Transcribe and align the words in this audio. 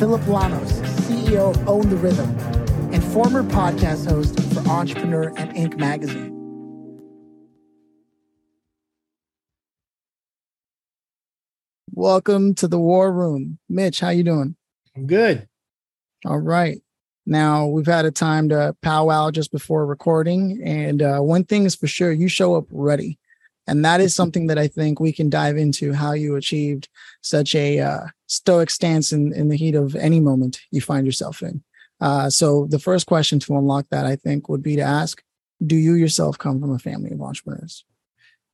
Phillip 0.00 0.22
Lanos, 0.22 0.72
CEO 1.02 1.50
of 1.50 1.68
Own 1.68 1.90
the 1.90 1.96
Rhythm, 1.96 2.30
and 2.90 3.04
former 3.04 3.42
podcast 3.42 4.08
host 4.08 4.34
for 4.54 4.66
Entrepreneur 4.66 5.24
and 5.36 5.54
Inc. 5.54 5.76
magazine. 5.76 6.32
Welcome 11.92 12.54
to 12.54 12.66
the 12.66 12.78
War 12.78 13.12
Room. 13.12 13.58
Mitch, 13.68 14.00
how 14.00 14.08
you 14.08 14.22
doing? 14.22 14.56
I'm 14.96 15.06
good. 15.06 15.46
All 16.24 16.40
right. 16.40 16.80
Now 17.26 17.66
we've 17.66 17.84
had 17.84 18.06
a 18.06 18.10
time 18.10 18.48
to 18.48 18.74
powwow 18.80 19.30
just 19.30 19.52
before 19.52 19.84
recording, 19.84 20.62
and 20.64 21.02
uh, 21.02 21.18
one 21.18 21.44
thing 21.44 21.66
is 21.66 21.74
for 21.74 21.86
sure: 21.86 22.10
you 22.10 22.28
show 22.28 22.54
up 22.54 22.64
ready, 22.70 23.18
and 23.66 23.84
that 23.84 24.00
is 24.00 24.14
something 24.14 24.46
that 24.46 24.56
I 24.56 24.66
think 24.66 24.98
we 24.98 25.12
can 25.12 25.28
dive 25.28 25.58
into 25.58 25.92
how 25.92 26.12
you 26.12 26.36
achieved 26.36 26.88
such 27.20 27.54
a 27.54 27.80
uh, 27.80 28.06
stoic 28.30 28.70
stance 28.70 29.12
in 29.12 29.32
in 29.32 29.48
the 29.48 29.56
heat 29.56 29.74
of 29.74 29.96
any 29.96 30.20
moment 30.20 30.60
you 30.70 30.80
find 30.80 31.04
yourself 31.04 31.42
in. 31.42 31.62
Uh, 32.00 32.30
so 32.30 32.66
the 32.70 32.78
first 32.78 33.06
question 33.06 33.38
to 33.40 33.56
unlock 33.58 33.86
that, 33.90 34.06
I 34.06 34.16
think, 34.16 34.48
would 34.48 34.62
be 34.62 34.76
to 34.76 34.82
ask: 34.82 35.22
Do 35.64 35.76
you 35.76 35.94
yourself 35.94 36.38
come 36.38 36.60
from 36.60 36.72
a 36.72 36.78
family 36.78 37.10
of 37.10 37.20
entrepreneurs? 37.20 37.84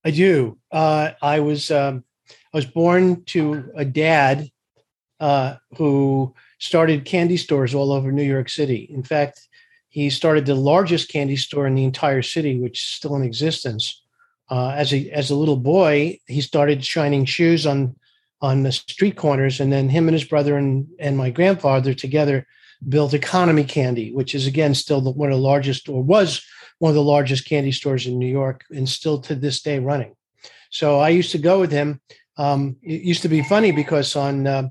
I 0.05 0.11
do. 0.11 0.59
Uh, 0.73 1.11
I 1.21 1.41
was 1.41 1.71
um, 1.71 2.05
I 2.53 2.57
was 2.57 2.67
born 2.67 3.25
to 3.27 3.71
a 3.77 3.85
dad 3.85 4.51
uh, 5.21 5.57
who 5.77 6.35
started 6.59 7.05
candy 7.05 7.37
stores 7.37 7.75
all 7.75 7.93
over 7.93 8.11
New 8.11 8.23
York 8.23 8.49
City. 8.49 8.89
In 8.91 9.03
fact, 9.03 9.47
he 9.91 10.11
started 10.11 10.47
the 10.47 10.55
largest 10.55 11.11
candy 11.11 11.37
store 11.37 11.67
in 11.67 11.75
the 11.75 11.85
entire 11.85 12.23
city, 12.23 12.59
which 12.59 12.79
is 12.81 12.87
still 12.87 13.15
in 13.15 13.23
existence. 13.23 14.03
Uh, 14.49 14.71
as 14.71 14.93
a 14.95 15.11
as 15.11 15.31
a 15.31 15.37
little 15.37 15.57
boy, 15.57 16.19
he 16.27 16.41
started 16.41 16.85
shining 16.85 17.25
shoes 17.25 17.67
on 17.67 17.95
on 18.41 18.62
the 18.62 18.73
street 18.73 19.17
corners, 19.17 19.61
and 19.61 19.73
then 19.73 19.89
him 19.89 20.09
and 20.09 20.15
his 20.15 20.25
brother 20.25 20.56
and 20.56 20.87
and 20.98 21.17
my 21.17 21.31
grandfather 21.31 21.95
together 21.95 22.47
built 22.89 23.15
Economy 23.15 23.65
Candy, 23.65 24.12
which 24.12 24.34
is 24.34 24.47
again 24.47 24.75
still 24.75 25.01
the, 25.01 25.11
one 25.11 25.31
of 25.31 25.39
the 25.39 25.43
largest, 25.43 25.89
or 25.89 26.03
was 26.03 26.45
one 26.78 26.91
of 26.91 26.95
the 26.95 27.03
largest 27.03 27.48
candy 27.48 27.73
stores 27.73 28.06
in 28.06 28.19
New 28.19 28.31
York, 28.31 28.65
and 28.70 28.89
still 28.89 29.19
to 29.20 29.34
this 29.34 29.62
day 29.62 29.78
running. 29.78 30.15
So 30.70 30.98
I 30.98 31.09
used 31.09 31.33
to 31.33 31.39
go 31.39 31.61
with 31.61 31.73
him. 31.73 32.01
Um, 32.37 32.77
it 32.83 33.03
used 33.03 33.23
to 33.23 33.28
be 33.28 33.43
funny 33.43 33.73
because 33.73 34.15
on 34.15 34.47
uh, 34.47 34.69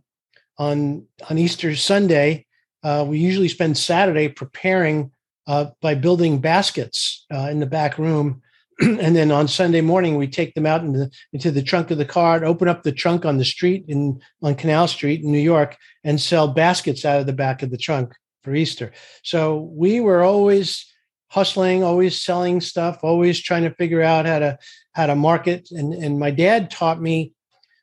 on 0.57 1.07
on 1.29 1.38
Easter 1.38 1.75
Sunday, 1.75 2.45
uh, 2.83 3.05
we 3.07 3.17
usually 3.17 3.50
spend 3.50 3.77
Saturday 3.77 4.27
preparing 4.29 5.11
uh, 5.47 5.67
by 5.81 5.95
building 5.95 6.39
baskets 6.39 7.25
uh, 7.33 7.47
in 7.52 7.59
the 7.59 7.66
back 7.66 7.97
room, 7.97 8.41
and 8.81 9.16
then 9.16 9.31
on 9.31 9.48
Sunday 9.48 9.81
morning 9.81 10.18
we 10.18 10.28
take 10.28 10.54
them 10.54 10.66
out 10.66 10.81
into 10.81 11.00
the, 11.00 11.12
into 11.31 11.52
the 11.52 11.64
trunk 11.64 11.92
of 11.92 11.98
the 11.98 12.06
car, 12.06 12.36
and 12.36 12.45
open 12.45 12.68
up 12.68 12.84
the 12.84 12.92
trunk 12.92 13.26
on 13.26 13.38
the 13.38 13.45
street 13.45 13.86
in 13.88 14.20
on 14.42 14.56
Canal 14.56 14.88
Street 14.88 15.23
in 15.23 15.31
New 15.31 15.40
York, 15.40 15.78
and 16.04 16.20
sell 16.20 16.48
baskets 16.48 17.06
out 17.06 17.20
of 17.20 17.26
the 17.26 17.34
back 17.34 17.64
of 17.64 17.72
the 17.72 17.78
trunk 17.78 18.14
for 18.44 18.53
Easter. 18.53 18.92
So 19.23 19.70
we 19.73 20.00
were 20.00 20.23
always 20.23 20.92
hustling, 21.30 21.84
always 21.84 22.22
selling 22.22 22.62
stuff, 22.62 23.00
always 23.02 23.41
trying 23.41 23.64
to 23.64 23.75
figure 23.75 24.02
out 24.02 24.25
how 24.25 24.40
to 24.40 24.58
how 24.94 25.06
to 25.06 25.16
market. 25.16 25.69
And 25.72 25.94
and 25.94 26.19
my 26.19 26.31
dad 26.31 26.69
taught 26.69 27.02
me 27.02 27.34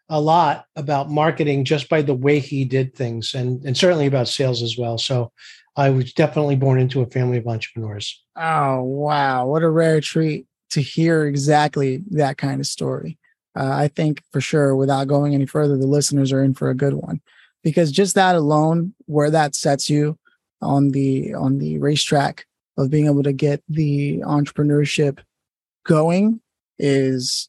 a 0.09 0.21
lot 0.21 0.67
about 0.77 1.11
marketing 1.11 1.65
just 1.65 1.89
by 1.89 2.03
the 2.03 2.15
way 2.15 2.39
he 2.39 2.67
did 2.67 2.95
things 2.95 3.33
and, 3.33 3.65
and 3.65 3.75
certainly 3.75 4.07
about 4.07 4.29
sales 4.29 4.63
as 4.63 4.77
well. 4.77 4.99
So 4.99 5.33
I 5.75 5.89
was 5.89 6.13
definitely 6.13 6.57
born 6.57 6.79
into 6.79 7.01
a 7.01 7.07
family 7.07 7.39
of 7.39 7.47
entrepreneurs. 7.47 8.23
Oh, 8.37 8.83
wow. 8.83 9.47
What 9.47 9.63
a 9.63 9.71
rare 9.71 10.03
treat 10.03 10.47
to 10.73 10.83
hear 10.83 11.27
exactly 11.27 12.03
that 12.11 12.37
kind 12.39 12.61
of 12.61 12.67
story. 12.67 13.19
Uh, 13.55 13.71
I 13.71 13.89
think 13.89 14.23
for 14.33 14.41
sure, 14.41 14.75
without 14.75 15.09
going 15.09 15.35
any 15.35 15.47
further, 15.47 15.77
the 15.77 15.87
listeners 15.87 16.33
are 16.33 16.43
in 16.43 16.55
for 16.55 16.71
a 16.71 16.75
good 16.75 16.95
one 16.95 17.21
because 17.63 17.93
just 17.93 18.15
that 18.15 18.35
alone, 18.35 18.95
where 19.07 19.31
that 19.31 19.55
sets 19.55 19.89
you 19.91 20.19
on 20.61 20.91
the 20.91 21.35
on 21.35 21.59
the 21.59 21.79
racetrack 21.79 22.47
of 22.79 22.91
being 22.91 23.07
able 23.07 23.23
to 23.23 23.33
get 23.33 23.63
the 23.69 24.19
entrepreneurship 24.21 25.19
going 25.85 26.41
is 26.79 27.49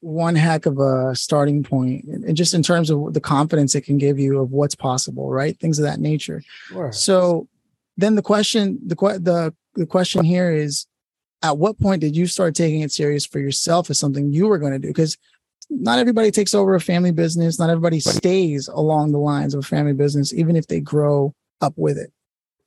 one 0.00 0.36
heck 0.36 0.66
of 0.66 0.78
a 0.78 1.14
starting 1.14 1.62
point 1.62 2.04
and 2.04 2.36
just 2.36 2.54
in 2.54 2.62
terms 2.62 2.90
of 2.90 3.12
the 3.12 3.20
confidence 3.20 3.74
it 3.74 3.80
can 3.80 3.98
give 3.98 4.18
you 4.18 4.38
of 4.38 4.52
what's 4.52 4.74
possible 4.74 5.30
right 5.30 5.58
things 5.58 5.78
of 5.78 5.84
that 5.84 5.98
nature 6.00 6.42
Sure. 6.68 6.92
so 6.92 7.48
then 7.96 8.14
the 8.14 8.22
question 8.22 8.78
the 8.86 8.94
the 8.94 9.52
the 9.74 9.86
question 9.86 10.22
here 10.24 10.52
is 10.52 10.86
at 11.42 11.58
what 11.58 11.78
point 11.78 12.00
did 12.00 12.16
you 12.16 12.26
start 12.26 12.54
taking 12.54 12.80
it 12.80 12.92
serious 12.92 13.26
for 13.26 13.38
yourself 13.38 13.90
as 13.90 13.98
something 13.98 14.32
you 14.32 14.46
were 14.46 14.58
going 14.58 14.72
to 14.72 14.78
do 14.78 14.88
because 14.88 15.16
not 15.68 15.98
everybody 15.98 16.30
takes 16.30 16.54
over 16.54 16.74
a 16.74 16.80
family 16.80 17.12
business 17.12 17.58
not 17.58 17.70
everybody 17.70 18.00
stays 18.00 18.68
along 18.68 19.12
the 19.12 19.18
lines 19.18 19.54
of 19.54 19.60
a 19.60 19.66
family 19.66 19.92
business 19.92 20.32
even 20.32 20.56
if 20.56 20.66
they 20.66 20.80
grow 20.80 21.34
up 21.60 21.74
with 21.76 21.98
it 21.98 22.12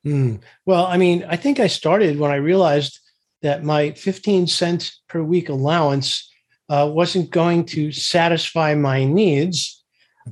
Hmm. 0.04 0.36
Well, 0.64 0.86
I 0.86 0.96
mean, 0.96 1.24
I 1.28 1.36
think 1.36 1.60
I 1.60 1.66
started 1.66 2.18
when 2.18 2.30
I 2.30 2.36
realized 2.36 2.98
that 3.42 3.64
my 3.64 3.92
15 3.92 4.46
cents 4.46 5.00
per 5.08 5.22
week 5.22 5.48
allowance 5.48 6.30
uh, 6.68 6.88
wasn't 6.90 7.30
going 7.30 7.64
to 7.66 7.92
satisfy 7.92 8.74
my 8.74 9.04
needs. 9.04 9.82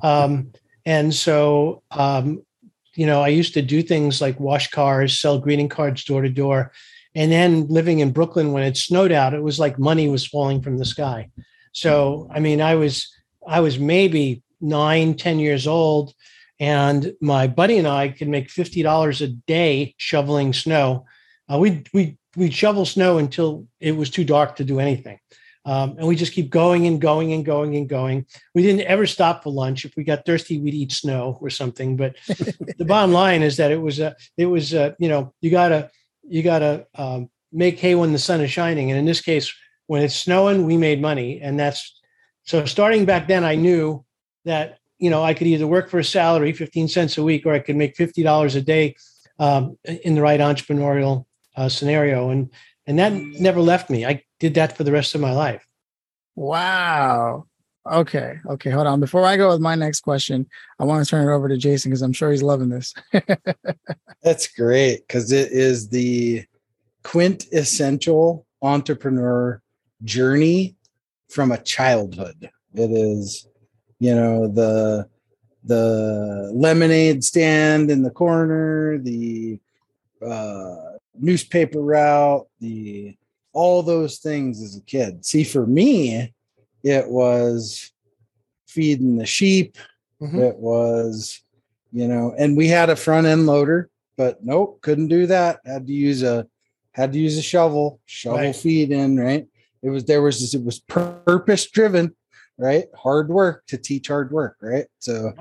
Um, 0.03 0.53
and 0.87 1.15
so, 1.15 1.83
um, 1.91 2.43
you 2.95 3.07
know, 3.07 3.21
I 3.21 3.29
used 3.29 3.55
to 3.55 3.63
do 3.63 3.83
things 3.83 4.21
like 4.21 4.41
wash 4.41 4.71
cars, 4.71 5.21
sell 5.21 5.39
greeting 5.39 5.69
cards 5.69 6.05
door 6.05 6.23
to 6.23 6.29
door. 6.29 6.73
And 7.15 7.33
then 7.33 7.67
living 7.69 8.01
in 8.01 8.13
Brooklyn 8.13 8.53
when 8.53 8.63
it 8.63 8.77
snowed 8.77 9.13
out, 9.13 9.35
it 9.35 9.43
was 9.43 9.59
like 9.59 9.79
money 9.79 10.09
was 10.09 10.27
falling 10.27 10.63
from 10.63 10.79
the 10.79 10.85
sky. 10.85 11.31
So, 11.73 12.29
I 12.33 12.41
mean, 12.41 12.61
I 12.61 12.75
was, 12.75 13.13
I 13.47 13.61
was 13.61 13.79
maybe 13.79 14.43
nine, 14.61 15.15
ten 15.15 15.39
years 15.39 15.67
old. 15.67 16.13
And 16.61 17.15
my 17.21 17.47
buddy 17.47 17.79
and 17.79 17.87
I 17.87 18.09
could 18.09 18.29
make 18.29 18.49
$50 18.49 19.21
a 19.21 19.29
day 19.29 19.95
shoveling 19.97 20.53
snow. 20.53 21.07
Uh, 21.51 21.59
we 21.59 21.85
we 21.95 22.19
we'd 22.37 22.55
shovel 22.55 22.85
snow 22.85 23.19
until 23.19 23.67
it 23.81 23.93
was 23.93 24.11
too 24.11 24.25
dark 24.25 24.57
to 24.57 24.65
do 24.65 24.81
anything. 24.81 25.19
Um, 25.65 25.97
and 25.99 26.07
we 26.07 26.17
just 26.17 26.33
keep 26.33 26.51
going 26.51 26.87
and 26.87 27.01
going 27.01 27.33
and 27.33 27.45
going 27.45 27.77
and 27.77 27.89
going. 27.89 28.27
We 28.55 28.63
didn't 28.63 28.87
ever 28.87 29.07
stop 29.07 29.43
for 29.43 29.51
lunch. 29.51 29.85
If 29.85 29.97
we 29.97 30.05
got 30.05 30.25
thirsty, 30.25 30.59
we'd 30.59 30.75
eat 30.75 30.93
snow 30.93 31.39
or 31.43 31.51
something. 31.51 31.97
But 31.97 32.17
the 32.27 32.87
bottom 32.87 33.13
line 33.13 33.43
is 33.43 33.59
that 33.59 33.71
it 33.71 33.81
was 33.81 33.99
a, 33.99 34.17
it 34.37 34.47
was 34.47 34.73
a, 34.73 34.97
you 34.99 35.09
know, 35.09 35.35
you 35.43 35.51
gotta, 35.51 35.91
you 36.29 36.43
gotta 36.43 36.87
um, 36.95 37.31
make 37.53 37.79
hay 37.79 37.95
when 37.95 38.13
the 38.13 38.19
sun 38.19 38.41
is 38.41 38.51
shining. 38.51 38.91
And 38.91 38.99
in 38.99 39.05
this 39.05 39.21
case, 39.21 39.53
when 39.87 40.03
it's 40.03 40.15
snowing, 40.15 40.65
we 40.65 40.77
made 40.77 41.01
money, 41.01 41.41
and 41.41 41.59
that's 41.59 42.01
so. 42.45 42.65
Starting 42.65 43.05
back 43.05 43.29
then, 43.29 43.45
I 43.45 43.55
knew 43.55 44.05
that 44.45 44.79
you 44.99 45.11
know 45.11 45.23
I 45.23 45.35
could 45.35 45.47
either 45.47 45.67
work 45.67 45.89
for 45.89 45.99
a 45.99 46.05
salary, 46.05 46.53
fifteen 46.53 46.89
cents 46.89 47.19
a 47.19 47.23
week, 47.23 47.47
or 47.47 47.53
I 47.53 47.59
could 47.59 47.77
make 47.77 47.97
fifty 47.97 48.23
dollars 48.23 48.55
a 48.55 48.63
day 48.63 48.97
um, 49.39 49.79
in 49.85 50.15
the 50.15 50.23
right 50.23 50.41
entrepreneurial 50.41 51.25
uh, 51.57 51.69
scenario, 51.69 52.31
and 52.31 52.51
and 52.87 52.99
that 52.99 53.13
never 53.13 53.61
left 53.61 53.91
me. 53.91 54.07
I 54.07 54.25
did 54.39 54.55
that 54.55 54.77
for 54.77 54.85
the 54.85 54.93
rest 54.93 55.15
of 55.15 55.21
my 55.21 55.33
life. 55.33 55.67
Wow. 56.37 57.48
Okay. 57.93 58.39
Okay. 58.49 58.71
Hold 58.71 58.87
on. 58.87 59.01
Before 59.01 59.25
I 59.25 59.37
go 59.37 59.49
with 59.51 59.61
my 59.61 59.75
next 59.75 60.01
question, 60.01 60.47
I 60.79 60.85
want 60.85 61.05
to 61.05 61.11
turn 61.11 61.29
it 61.29 61.33
over 61.33 61.49
to 61.49 61.57
Jason 61.57 61.91
because 61.91 62.03
I'm 62.03 62.13
sure 62.13 62.31
he's 62.31 62.43
loving 62.43 62.69
this. 62.69 62.95
That's 64.23 64.49
great 64.49 65.07
because 65.07 65.33
it 65.33 65.53
is 65.53 65.89
the 65.89 66.45
quintessential 67.03 68.47
entrepreneur 68.63 69.63
journey 70.03 70.77
from 71.29 71.53
a 71.53 71.63
childhood. 71.63 72.51
It 72.75 72.91
is, 72.91 73.47
you 73.99 74.15
know, 74.15 74.49
the 74.49 75.09
the 75.65 76.51
lemonade 76.55 77.25
stand 77.25 77.91
in 77.91 78.03
the 78.03 78.11
corner, 78.11 78.99
the 78.99 79.61
uh, 80.25 80.77
newspaper 81.15 81.81
route, 81.81 82.47
the 82.61 83.17
all 83.53 83.83
those 83.83 84.19
things 84.19 84.63
as 84.63 84.77
a 84.77 84.83
kid. 84.83 85.25
See, 85.25 85.45
for 85.45 85.67
me, 85.67 86.33
it 86.83 87.09
was 87.09 87.93
feeding 88.67 89.17
the 89.17 89.27
sheep. 89.27 89.77
Mhm. 90.23 90.39
It 90.51 90.57
was, 90.57 91.43
you 91.93 92.07
know, 92.09 92.35
and 92.39 92.57
we 92.57 92.69
had 92.69 92.91
a 92.91 92.97
front 92.97 93.27
end 93.27 93.47
loader, 93.47 93.89
but 94.17 94.45
nope, 94.45 94.81
couldn't 94.83 95.09
do 95.09 95.27
that. 95.27 95.61
Had 95.65 95.87
to 95.87 95.93
use 95.93 96.23
a 96.23 96.47
had 96.93 97.13
to 97.13 97.19
use 97.19 97.39
a 97.39 97.43
shovel, 97.43 98.01
shovel 98.07 98.39
Right. 98.39 98.57
feed 98.57 98.91
in, 98.91 99.19
right? 99.19 99.47
It 99.83 99.91
was 99.91 100.05
there 100.05 100.23
was 100.23 100.55
it 100.55 100.65
was 100.65 100.81
purpose 100.81 101.71
driven, 101.71 102.15
right? 102.57 102.87
Hard 102.97 103.29
work 103.29 103.65
to 103.69 103.79
teach 103.79 104.09
hard 104.09 104.33
work, 104.33 104.57
right? 104.61 104.87
So 104.99 105.33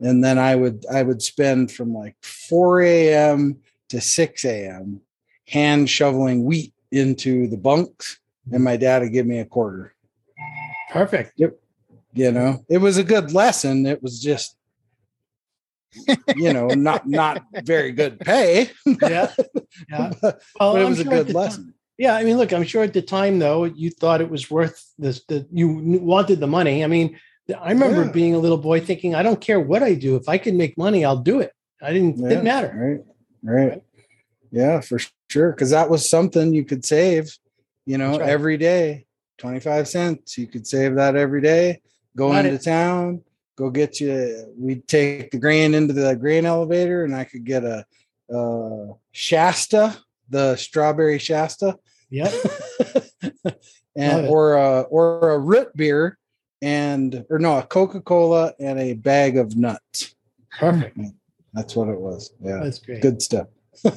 and 0.00 0.24
then 0.24 0.38
I 0.38 0.56
would 0.56 0.84
I 0.90 1.02
would 1.02 1.22
spend 1.22 1.70
from 1.70 1.92
like 1.94 2.16
4 2.22 2.82
a.m. 2.82 3.58
to 3.90 4.00
6 4.00 4.44
a.m. 4.44 5.00
hand 5.48 5.88
shoveling 5.90 6.44
wheat 6.44 6.72
into 6.90 7.46
the 7.48 7.56
bunks, 7.58 8.18
and 8.50 8.64
my 8.64 8.76
dad 8.76 9.02
would 9.02 9.12
give 9.12 9.26
me 9.26 9.38
a 9.40 9.44
quarter. 9.44 9.93
Perfect. 10.90 11.32
Yep. 11.36 11.56
You 12.12 12.30
know, 12.32 12.64
it 12.68 12.78
was 12.78 12.96
a 12.96 13.04
good 13.04 13.32
lesson. 13.32 13.86
It 13.86 14.02
was 14.02 14.20
just, 14.22 14.56
you 16.36 16.52
know, 16.52 16.68
not 16.68 17.06
not 17.08 17.42
very 17.64 17.92
good 17.92 18.20
pay. 18.20 18.70
Yeah. 18.86 19.32
Yeah. 19.88 20.12
but 20.22 20.40
Well, 20.58 20.76
it 20.76 20.84
was 20.84 21.00
a 21.00 21.04
sure 21.04 21.12
at 21.14 21.26
good 21.26 21.34
lesson. 21.34 21.64
time- 21.64 21.74
yeah, 21.96 22.16
I 22.16 22.24
mean, 22.24 22.36
look, 22.38 22.52
I'm 22.52 22.64
sure 22.64 22.82
at 22.82 22.92
the 22.92 23.02
time 23.02 23.38
though, 23.38 23.64
you 23.64 23.88
thought 23.90 24.20
it 24.20 24.28
was 24.28 24.50
worth 24.50 24.84
this. 24.98 25.22
The 25.28 25.46
you 25.52 25.68
wanted 26.02 26.40
the 26.40 26.46
money. 26.48 26.82
I 26.82 26.88
mean, 26.88 27.16
I 27.56 27.70
remember 27.70 28.04
Yeah. 28.04 28.10
being 28.10 28.34
a 28.34 28.38
little 28.38 28.58
boy 28.58 28.80
thinking, 28.80 29.14
I 29.14 29.22
don't 29.22 29.40
care 29.40 29.60
what 29.60 29.82
I 29.82 29.94
do. 29.94 30.16
If 30.16 30.28
I 30.28 30.36
can 30.38 30.56
make 30.56 30.76
money, 30.76 31.04
I'll 31.04 31.18
do 31.22 31.38
it. 31.40 31.52
I 31.80 31.92
didn't. 31.92 32.18
Yeah, 32.18 32.28
Didn't 32.30 32.44
matter. 32.44 33.00
Right. 33.44 33.68
Right. 33.70 33.82
Yeah, 34.50 34.80
for 34.80 34.98
sure. 35.28 35.52
Cause 35.52 35.70
that 35.70 35.88
was 35.90 36.08
something 36.08 36.52
you 36.52 36.64
could 36.64 36.84
save, 36.84 37.36
you 37.86 37.96
know, 37.98 38.18
right. 38.18 38.28
every 38.28 38.56
day. 38.56 39.06
25 39.38 39.88
cents. 39.88 40.38
You 40.38 40.46
could 40.46 40.66
save 40.66 40.94
that 40.96 41.16
every 41.16 41.40
day. 41.40 41.80
Go 42.16 42.30
Got 42.30 42.46
into 42.46 42.56
it. 42.56 42.64
town, 42.64 43.22
go 43.56 43.70
get 43.70 44.00
you. 44.00 44.52
We'd 44.56 44.86
take 44.86 45.30
the 45.30 45.38
grain 45.38 45.74
into 45.74 45.92
the 45.92 46.14
grain 46.16 46.46
elevator 46.46 47.04
and 47.04 47.14
I 47.14 47.24
could 47.24 47.44
get 47.44 47.64
a, 47.64 47.84
uh 48.34 48.94
Shasta, 49.12 49.96
the 50.30 50.56
strawberry 50.56 51.18
Shasta. 51.18 51.76
Yep. 52.10 52.32
and 53.96 54.26
or 54.28 54.54
a 54.54 54.80
or 54.82 55.32
a 55.32 55.38
root 55.38 55.76
beer 55.76 56.18
and 56.62 57.24
or 57.28 57.38
no 57.38 57.58
a 57.58 57.62
Coca-Cola 57.62 58.54
and 58.58 58.78
a 58.78 58.94
bag 58.94 59.36
of 59.36 59.56
nuts. 59.56 60.14
Perfect. 60.58 60.98
That's 61.52 61.76
what 61.76 61.88
it 61.88 61.98
was. 62.00 62.32
Yeah. 62.40 62.60
That's 62.62 62.78
great. 62.78 63.02
Good 63.02 63.20
stuff. 63.22 63.48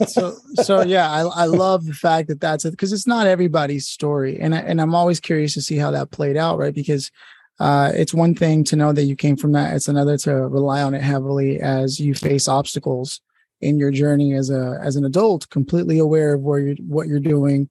So 0.07 0.35
so 0.56 0.81
yeah 0.81 1.09
i, 1.12 1.21
I 1.21 1.45
love 1.45 1.85
the 1.85 1.94
fact 1.94 2.27
that 2.27 2.41
that's 2.41 2.65
it 2.65 2.71
because 2.71 2.94
it's 2.94 3.07
not 3.07 3.27
everybody's 3.27 3.88
story. 3.88 4.39
And 4.39 4.56
I, 4.56 4.59
and 4.59 4.81
i'm 4.81 4.95
always 4.95 5.19
curious 5.19 5.53
to 5.56 5.62
see 5.62 5.77
how 5.77 5.91
that 5.91 6.12
played 6.12 6.38
out 6.38 6.57
right? 6.57 6.74
Because 6.74 7.12
uh 7.59 7.91
it's 7.95 8.13
one 8.13 8.35
thing 8.35 8.63
to 8.65 8.75
know 8.75 8.94
that 8.94 9.06
you 9.06 9.15
came 9.15 9.38
from 9.38 9.53
that 9.53 9.75
it's 9.75 9.88
another 9.88 10.18
to 10.18 10.33
rely 10.33 10.81
on 10.81 10.94
it 10.94 11.01
heavily 11.01 11.59
as 11.59 12.00
you 12.00 12.13
face 12.13 12.47
obstacles 12.47 13.21
in 13.62 13.79
your 13.79 13.91
journey 13.91 14.33
as 14.33 14.50
a 14.50 14.79
as 14.83 14.95
an 14.95 15.06
adult 15.06 15.50
completely 15.50 15.97
aware 15.97 16.35
of 16.35 16.41
where 16.41 16.59
you're 16.59 16.75
what 16.75 17.07
you're 17.07 17.19
doing 17.19 17.69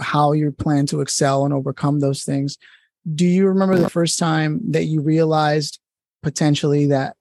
how 0.00 0.32
you 0.32 0.50
plan 0.52 0.86
to 0.86 1.00
excel 1.00 1.44
and 1.44 1.54
overcome 1.54 2.00
those 2.00 2.24
things. 2.24 2.58
Do 3.14 3.26
you 3.26 3.46
remember 3.46 3.78
the 3.78 3.90
first 3.90 4.18
time 4.18 4.60
that 4.72 4.84
you 4.84 5.00
realized 5.00 5.78
potentially 6.22 6.86
that 6.86 7.16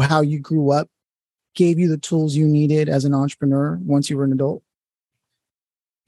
how 0.00 0.20
you 0.20 0.38
grew 0.38 0.70
up 0.70 0.88
gave 1.56 1.78
you 1.78 1.88
the 1.88 1.98
tools 1.98 2.36
you 2.36 2.46
needed 2.46 2.88
as 2.88 3.04
an 3.04 3.14
entrepreneur 3.14 3.78
once 3.82 4.08
you 4.08 4.16
were 4.16 4.24
an 4.24 4.32
adult? 4.32 4.62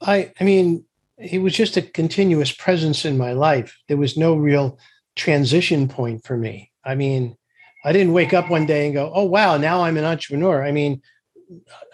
I 0.01 0.31
I 0.39 0.43
mean, 0.43 0.85
it 1.17 1.39
was 1.39 1.53
just 1.53 1.75
a 1.75 1.81
continuous 1.81 2.51
presence 2.51 3.03
in 3.03 3.17
my 3.17 3.33
life. 3.33 3.77
There 3.87 3.97
was 3.97 4.15
no 4.15 4.35
real 4.35 4.79
transition 5.15 5.89
point 5.89 6.25
for 6.25 6.37
me. 6.37 6.71
I 6.85 6.95
mean, 6.95 7.35
I 7.83 7.91
didn't 7.91 8.13
wake 8.13 8.33
up 8.33 8.49
one 8.49 8.65
day 8.65 8.85
and 8.85 8.93
go, 8.93 9.11
"Oh 9.13 9.25
wow, 9.25 9.57
now 9.57 9.83
I'm 9.83 9.97
an 9.97 10.05
entrepreneur." 10.05 10.63
I 10.63 10.71
mean, 10.71 11.01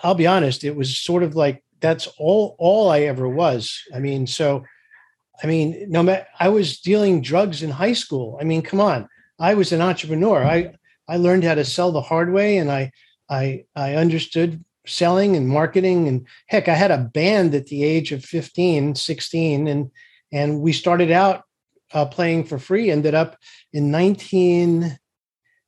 I'll 0.03 0.15
be 0.15 0.27
honest, 0.27 0.63
it 0.63 0.75
was 0.75 0.97
sort 0.97 1.23
of 1.23 1.35
like 1.35 1.63
that's 1.79 2.07
all 2.19 2.55
all 2.59 2.89
I 2.89 3.01
ever 3.01 3.27
was. 3.27 3.81
I 3.93 3.99
mean, 3.99 4.27
so 4.27 4.63
I 5.43 5.47
mean, 5.47 5.87
no 5.89 6.03
matter 6.03 6.27
I 6.39 6.49
was 6.49 6.79
dealing 6.79 7.21
drugs 7.21 7.63
in 7.63 7.71
high 7.71 7.93
school. 7.93 8.37
I 8.39 8.43
mean, 8.43 8.61
come 8.61 8.79
on. 8.79 9.07
I 9.39 9.53
was 9.53 9.71
an 9.71 9.81
entrepreneur. 9.81 10.43
I 10.43 10.73
I 11.07 11.17
learned 11.17 11.43
how 11.43 11.55
to 11.55 11.65
sell 11.65 11.91
the 11.91 12.01
hard 12.01 12.31
way 12.31 12.57
and 12.57 12.71
I 12.71 12.91
I 13.29 13.65
I 13.75 13.95
understood 13.95 14.63
selling 14.87 15.35
and 15.35 15.47
marketing 15.47 16.07
and 16.07 16.27
heck 16.45 16.67
i 16.67 16.73
had 16.75 16.91
a 16.91 16.97
band 16.99 17.55
at 17.55 17.65
the 17.65 17.83
age 17.83 18.11
of 18.11 18.23
15 18.23 18.93
16 18.93 19.67
and 19.67 19.89
and 20.31 20.61
we 20.61 20.71
started 20.73 21.09
out 21.09 21.41
uh, 21.93 22.05
playing 22.05 22.43
for 22.43 22.59
free 22.59 22.91
ended 22.91 23.15
up 23.15 23.35
in 23.73 23.89
19 23.89 24.81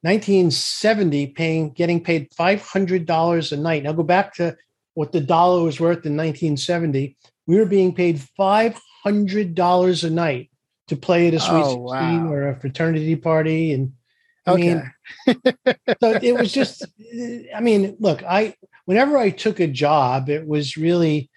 1970 0.01 1.27
paying 1.27 1.71
getting 1.71 1.99
paid 2.03 2.29
$500 2.31 3.51
a 3.51 3.57
night 3.57 3.81
now 3.83 3.91
go 3.91 4.03
back 4.03 4.35
to 4.35 4.55
what 4.93 5.11
the 5.11 5.19
dollar 5.19 5.63
was 5.63 5.79
worth 5.79 6.05
in 6.05 6.15
1970 6.15 7.17
we 7.47 7.55
were 7.57 7.65
being 7.65 7.93
paid 7.95 8.21
$500 8.39 10.03
a 10.03 10.09
night 10.09 10.51
to 10.87 10.95
play 10.95 11.27
at 11.27 11.33
a 11.33 11.39
sweet 11.39 11.63
Oh, 11.63 11.89
16 11.89 12.25
wow. 12.25 12.31
or 12.31 12.49
a 12.49 12.59
fraternity 12.59 13.15
party 13.15 13.73
and 13.73 13.93
I 14.47 14.51
Okay. 14.53 14.73
mean, 14.75 14.91
so 16.01 16.19
it 16.21 16.37
was 16.37 16.51
just 16.51 16.85
i 17.55 17.59
mean 17.59 17.95
look 17.99 18.23
i 18.23 18.55
whenever 18.85 19.17
i 19.17 19.29
took 19.29 19.59
a 19.59 19.67
job 19.67 20.29
it 20.29 20.47
was 20.47 20.77
really 20.77 21.29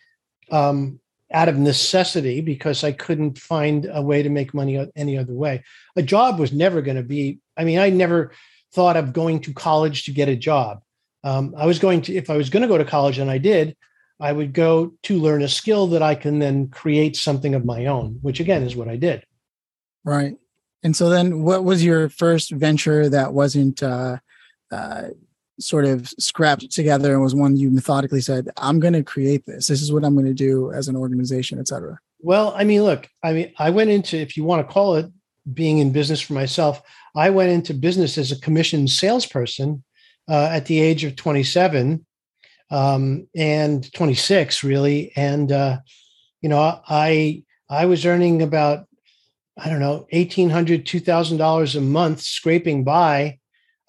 um, 0.50 0.98
out 1.32 1.48
of 1.48 1.58
necessity 1.58 2.40
because 2.40 2.84
i 2.84 2.92
couldn't 2.92 3.38
find 3.38 3.88
a 3.92 4.02
way 4.02 4.22
to 4.22 4.28
make 4.28 4.54
money 4.54 4.84
any 4.96 5.16
other 5.16 5.32
way 5.32 5.62
a 5.96 6.02
job 6.02 6.38
was 6.38 6.52
never 6.52 6.82
going 6.82 6.96
to 6.96 7.02
be 7.02 7.38
i 7.56 7.64
mean 7.64 7.78
i 7.78 7.88
never 7.88 8.32
thought 8.72 8.96
of 8.96 9.12
going 9.12 9.40
to 9.40 9.52
college 9.52 10.04
to 10.04 10.12
get 10.12 10.28
a 10.28 10.36
job 10.36 10.82
um, 11.24 11.54
i 11.56 11.66
was 11.66 11.78
going 11.78 12.02
to 12.02 12.14
if 12.14 12.30
i 12.30 12.36
was 12.36 12.50
going 12.50 12.62
to 12.62 12.68
go 12.68 12.78
to 12.78 12.84
college 12.84 13.18
and 13.18 13.30
i 13.30 13.38
did 13.38 13.76
i 14.18 14.32
would 14.32 14.52
go 14.52 14.92
to 15.02 15.18
learn 15.18 15.42
a 15.42 15.48
skill 15.48 15.86
that 15.86 16.02
i 16.02 16.14
can 16.14 16.38
then 16.38 16.68
create 16.68 17.16
something 17.16 17.54
of 17.54 17.64
my 17.64 17.86
own 17.86 18.18
which 18.22 18.40
again 18.40 18.62
is 18.62 18.76
what 18.76 18.88
i 18.88 18.96
did 18.96 19.24
right. 20.04 20.36
And 20.82 20.97
so 20.97 21.09
then 21.09 21.43
what 21.43 21.65
was 21.65 21.85
your 21.85 22.09
first 22.09 22.50
venture 22.50 23.09
that 23.09 23.32
wasn't 23.35 23.82
uh, 23.82 24.19
uh, 24.71 25.09
sort 25.59 25.85
of 25.85 26.09
scrapped 26.19 26.71
together 26.71 27.12
and 27.12 27.23
was 27.23 27.35
one 27.35 27.56
you 27.56 27.71
methodically 27.71 28.21
said, 28.21 28.49
I'm 28.56 28.81
going 28.81 28.94
to 28.94 29.03
create 29.03 29.44
this. 29.47 29.67
This 29.67 29.82
is 29.82 29.93
what 29.93 30.05
I'm 30.05 30.15
going 30.15 30.27
to 30.27 30.35
do 30.35 30.73
as 30.73 30.88
an 30.88 30.97
organization, 30.97 31.59
et 31.59 31.69
cetera. 31.69 31.99
Well, 32.21 32.55
I 32.56 32.65
mean, 32.65 32.82
look, 32.82 33.09
I 33.23 33.32
mean, 33.32 33.53
I 33.59 33.71
went 33.71 33.91
into, 33.91 34.17
if 34.17 34.37
you 34.37 34.44
want 34.44 34.67
to 34.67 34.73
call 34.73 34.97
it 34.97 35.11
being 35.53 35.79
in 35.79 35.93
business 35.93 36.21
for 36.21 36.32
myself, 36.32 36.82
I 37.15 37.31
went 37.31 37.50
into 37.50 37.75
business 37.75 38.19
as 38.19 38.32
a 38.32 38.41
commissioned 38.41 38.91
salesperson 38.91 39.82
uh, 40.29 40.49
at 40.53 40.67
the 40.67 40.81
age 40.81 41.05
of 41.05 41.17
27 41.17 42.05
um, 42.71 43.27
and 43.35 43.93
26, 43.93 44.62
really. 44.65 45.12
And, 45.17 45.50
uh, 45.50 45.79
you 46.41 46.49
know, 46.49 46.81
I, 46.88 47.43
I 47.69 47.87
was 47.87 48.06
earning 48.06 48.43
about, 48.43 48.87
I 49.62 49.68
don't 49.68 49.80
know, 49.80 50.06
$1,800, 50.12 50.84
$2,000 50.84 51.76
a 51.76 51.80
month 51.80 52.22
scraping 52.22 52.82
by 52.82 53.38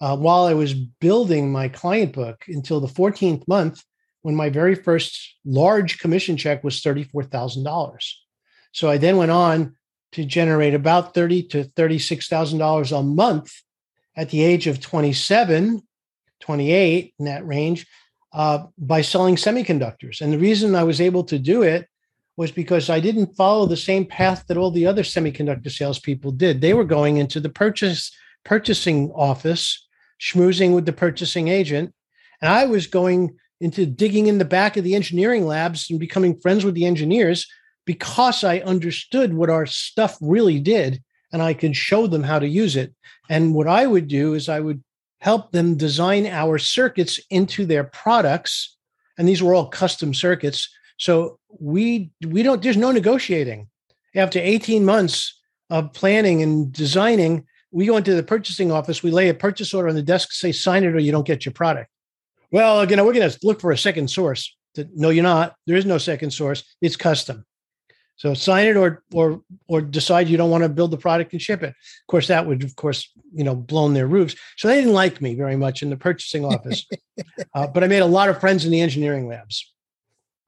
uh, 0.02 0.16
while 0.16 0.44
I 0.44 0.52
was 0.52 0.74
building 0.74 1.50
my 1.50 1.68
client 1.68 2.12
book 2.12 2.44
until 2.46 2.80
the 2.80 2.88
14th 2.88 3.48
month 3.48 3.82
when 4.20 4.34
my 4.34 4.50
very 4.50 4.74
first 4.74 5.36
large 5.46 5.98
commission 5.98 6.36
check 6.36 6.62
was 6.62 6.82
$34,000. 6.82 8.12
So 8.72 8.90
I 8.90 8.98
then 8.98 9.16
went 9.16 9.30
on 9.30 9.76
to 10.12 10.24
generate 10.24 10.74
about 10.74 11.14
thirty 11.14 11.42
to 11.44 11.64
thirty-six 11.64 12.28
thousand 12.28 12.58
dollars 12.58 12.92
a 12.92 13.02
month 13.02 13.52
at 14.14 14.28
the 14.28 14.42
age 14.42 14.66
of 14.66 14.80
27, 14.80 15.82
28 16.40 17.14
in 17.18 17.24
that 17.24 17.46
range 17.46 17.86
uh, 18.34 18.66
by 18.76 19.00
selling 19.00 19.36
semiconductors. 19.36 20.20
And 20.20 20.32
the 20.32 20.38
reason 20.38 20.74
I 20.74 20.84
was 20.84 21.00
able 21.00 21.24
to 21.24 21.38
do 21.38 21.62
it 21.62 21.88
was 22.42 22.50
because 22.50 22.90
I 22.90 22.98
didn't 22.98 23.36
follow 23.36 23.66
the 23.66 23.76
same 23.76 24.04
path 24.04 24.44
that 24.48 24.56
all 24.56 24.72
the 24.72 24.84
other 24.84 25.04
semiconductor 25.04 25.70
salespeople 25.70 26.32
did. 26.32 26.60
They 26.60 26.74
were 26.74 26.82
going 26.82 27.18
into 27.18 27.38
the 27.38 27.48
purchase 27.48 28.10
purchasing 28.44 29.12
office, 29.12 29.86
schmoozing 30.20 30.74
with 30.74 30.84
the 30.84 30.92
purchasing 30.92 31.46
agent, 31.46 31.94
and 32.40 32.50
I 32.50 32.64
was 32.64 32.88
going 32.88 33.36
into 33.60 33.86
digging 33.86 34.26
in 34.26 34.38
the 34.38 34.44
back 34.44 34.76
of 34.76 34.82
the 34.82 34.96
engineering 34.96 35.46
labs 35.46 35.88
and 35.88 36.00
becoming 36.00 36.40
friends 36.40 36.64
with 36.64 36.74
the 36.74 36.84
engineers 36.84 37.46
because 37.86 38.42
I 38.42 38.58
understood 38.58 39.32
what 39.34 39.48
our 39.48 39.64
stuff 39.64 40.18
really 40.20 40.58
did 40.58 41.00
and 41.32 41.40
I 41.40 41.54
could 41.54 41.76
show 41.76 42.08
them 42.08 42.24
how 42.24 42.40
to 42.40 42.48
use 42.48 42.74
it. 42.74 42.92
And 43.30 43.54
what 43.54 43.68
I 43.68 43.86
would 43.86 44.08
do 44.08 44.34
is 44.34 44.48
I 44.48 44.58
would 44.58 44.82
help 45.20 45.52
them 45.52 45.76
design 45.76 46.26
our 46.26 46.58
circuits 46.58 47.20
into 47.30 47.64
their 47.64 47.84
products. 47.84 48.76
And 49.16 49.28
these 49.28 49.44
were 49.44 49.54
all 49.54 49.68
custom 49.68 50.12
circuits. 50.12 50.68
So 51.02 51.40
we 51.58 52.12
we 52.24 52.44
don't 52.44 52.62
there's 52.62 52.76
no 52.76 52.92
negotiating. 52.92 53.68
After 54.14 54.38
18 54.38 54.84
months 54.84 55.36
of 55.68 55.92
planning 55.92 56.42
and 56.42 56.72
designing, 56.72 57.44
we 57.72 57.86
go 57.86 57.96
into 57.96 58.14
the 58.14 58.22
purchasing 58.22 58.70
office, 58.70 59.02
we 59.02 59.10
lay 59.10 59.28
a 59.28 59.34
purchase 59.34 59.74
order 59.74 59.88
on 59.88 59.96
the 59.96 60.02
desk, 60.02 60.30
say 60.30 60.52
sign 60.52 60.84
it 60.84 60.94
or 60.94 61.00
you 61.00 61.10
don't 61.10 61.26
get 61.26 61.44
your 61.44 61.54
product. 61.54 61.90
Well, 62.52 62.88
you 62.88 62.94
know, 62.94 63.04
we're 63.04 63.14
going 63.14 63.28
to 63.28 63.38
look 63.42 63.60
for 63.60 63.72
a 63.72 63.78
second 63.78 64.10
source. 64.10 64.56
No, 64.94 65.10
you're 65.10 65.24
not. 65.24 65.56
There 65.66 65.76
is 65.76 65.86
no 65.86 65.98
second 65.98 66.30
source. 66.30 66.62
It's 66.80 66.94
custom. 66.94 67.44
So 68.14 68.32
sign 68.34 68.68
it 68.68 68.76
or 68.76 69.02
or 69.12 69.42
or 69.66 69.80
decide 69.80 70.28
you 70.28 70.36
don't 70.36 70.50
want 70.50 70.62
to 70.62 70.68
build 70.68 70.92
the 70.92 70.98
product 70.98 71.32
and 71.32 71.42
ship 71.42 71.64
it. 71.64 71.70
Of 71.70 72.06
course, 72.06 72.28
that 72.28 72.46
would 72.46 72.62
of 72.62 72.76
course 72.76 73.10
you 73.34 73.42
know 73.42 73.56
blown 73.56 73.92
their 73.92 74.06
roofs. 74.06 74.36
So 74.56 74.68
they 74.68 74.76
didn't 74.76 74.92
like 74.92 75.20
me 75.20 75.34
very 75.34 75.56
much 75.56 75.82
in 75.82 75.90
the 75.90 75.96
purchasing 75.96 76.44
office. 76.44 76.86
uh, 77.54 77.66
but 77.66 77.82
I 77.82 77.88
made 77.88 78.06
a 78.06 78.14
lot 78.18 78.28
of 78.28 78.38
friends 78.38 78.64
in 78.64 78.70
the 78.70 78.80
engineering 78.80 79.26
labs. 79.26 79.72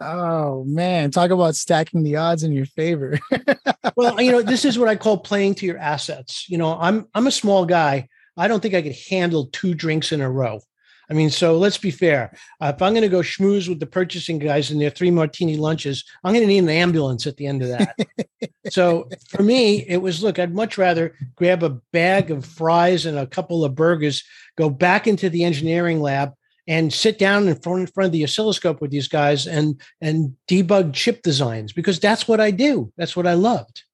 Oh 0.00 0.64
man, 0.64 1.10
talk 1.10 1.30
about 1.30 1.56
stacking 1.56 2.02
the 2.02 2.16
odds 2.16 2.42
in 2.42 2.52
your 2.52 2.66
favor. 2.66 3.18
well, 3.96 4.20
you 4.20 4.32
know, 4.32 4.42
this 4.42 4.64
is 4.64 4.78
what 4.78 4.88
I 4.88 4.96
call 4.96 5.18
playing 5.18 5.54
to 5.56 5.66
your 5.66 5.78
assets. 5.78 6.48
You 6.48 6.58
know, 6.58 6.76
I'm 6.78 7.06
I'm 7.14 7.26
a 7.26 7.32
small 7.32 7.64
guy. 7.64 8.08
I 8.36 8.48
don't 8.48 8.60
think 8.60 8.74
I 8.74 8.82
could 8.82 8.96
handle 9.08 9.46
two 9.46 9.74
drinks 9.74 10.10
in 10.10 10.20
a 10.20 10.30
row. 10.30 10.60
I 11.08 11.14
mean, 11.14 11.30
so 11.30 11.58
let's 11.58 11.78
be 11.78 11.90
fair. 11.90 12.36
Uh, 12.60 12.72
if 12.74 12.82
I'm 12.82 12.92
going 12.92 13.02
to 13.02 13.08
go 13.08 13.20
schmooze 13.20 13.68
with 13.68 13.78
the 13.78 13.86
purchasing 13.86 14.38
guys 14.38 14.70
in 14.70 14.78
their 14.78 14.90
three 14.90 15.10
martini 15.10 15.56
lunches, 15.56 16.04
I'm 16.22 16.32
going 16.32 16.42
to 16.42 16.48
need 16.48 16.58
an 16.58 16.68
ambulance 16.70 17.26
at 17.26 17.36
the 17.36 17.46
end 17.46 17.62
of 17.62 17.68
that. 17.68 17.96
so 18.70 19.08
for 19.28 19.42
me, 19.42 19.86
it 19.86 19.98
was 19.98 20.22
look, 20.22 20.38
I'd 20.38 20.54
much 20.54 20.78
rather 20.78 21.14
grab 21.36 21.62
a 21.62 21.78
bag 21.92 22.30
of 22.30 22.46
fries 22.46 23.06
and 23.06 23.18
a 23.18 23.26
couple 23.26 23.64
of 23.64 23.74
burgers, 23.74 24.24
go 24.56 24.70
back 24.70 25.06
into 25.06 25.28
the 25.28 25.44
engineering 25.44 26.00
lab, 26.00 26.32
and 26.66 26.92
sit 26.92 27.18
down 27.18 27.48
in 27.48 27.54
front, 27.56 27.80
in 27.80 27.86
front 27.88 28.06
of 28.06 28.12
the 28.12 28.24
oscilloscope 28.24 28.80
with 28.80 28.90
these 28.90 29.08
guys 29.08 29.46
and 29.46 29.80
and 30.00 30.34
debug 30.48 30.94
chip 30.94 31.22
designs 31.22 31.72
because 31.72 32.00
that's 32.00 32.26
what 32.26 32.40
I 32.40 32.50
do. 32.50 32.92
That's 32.96 33.16
what 33.16 33.26
I 33.26 33.34
loved. 33.34 33.84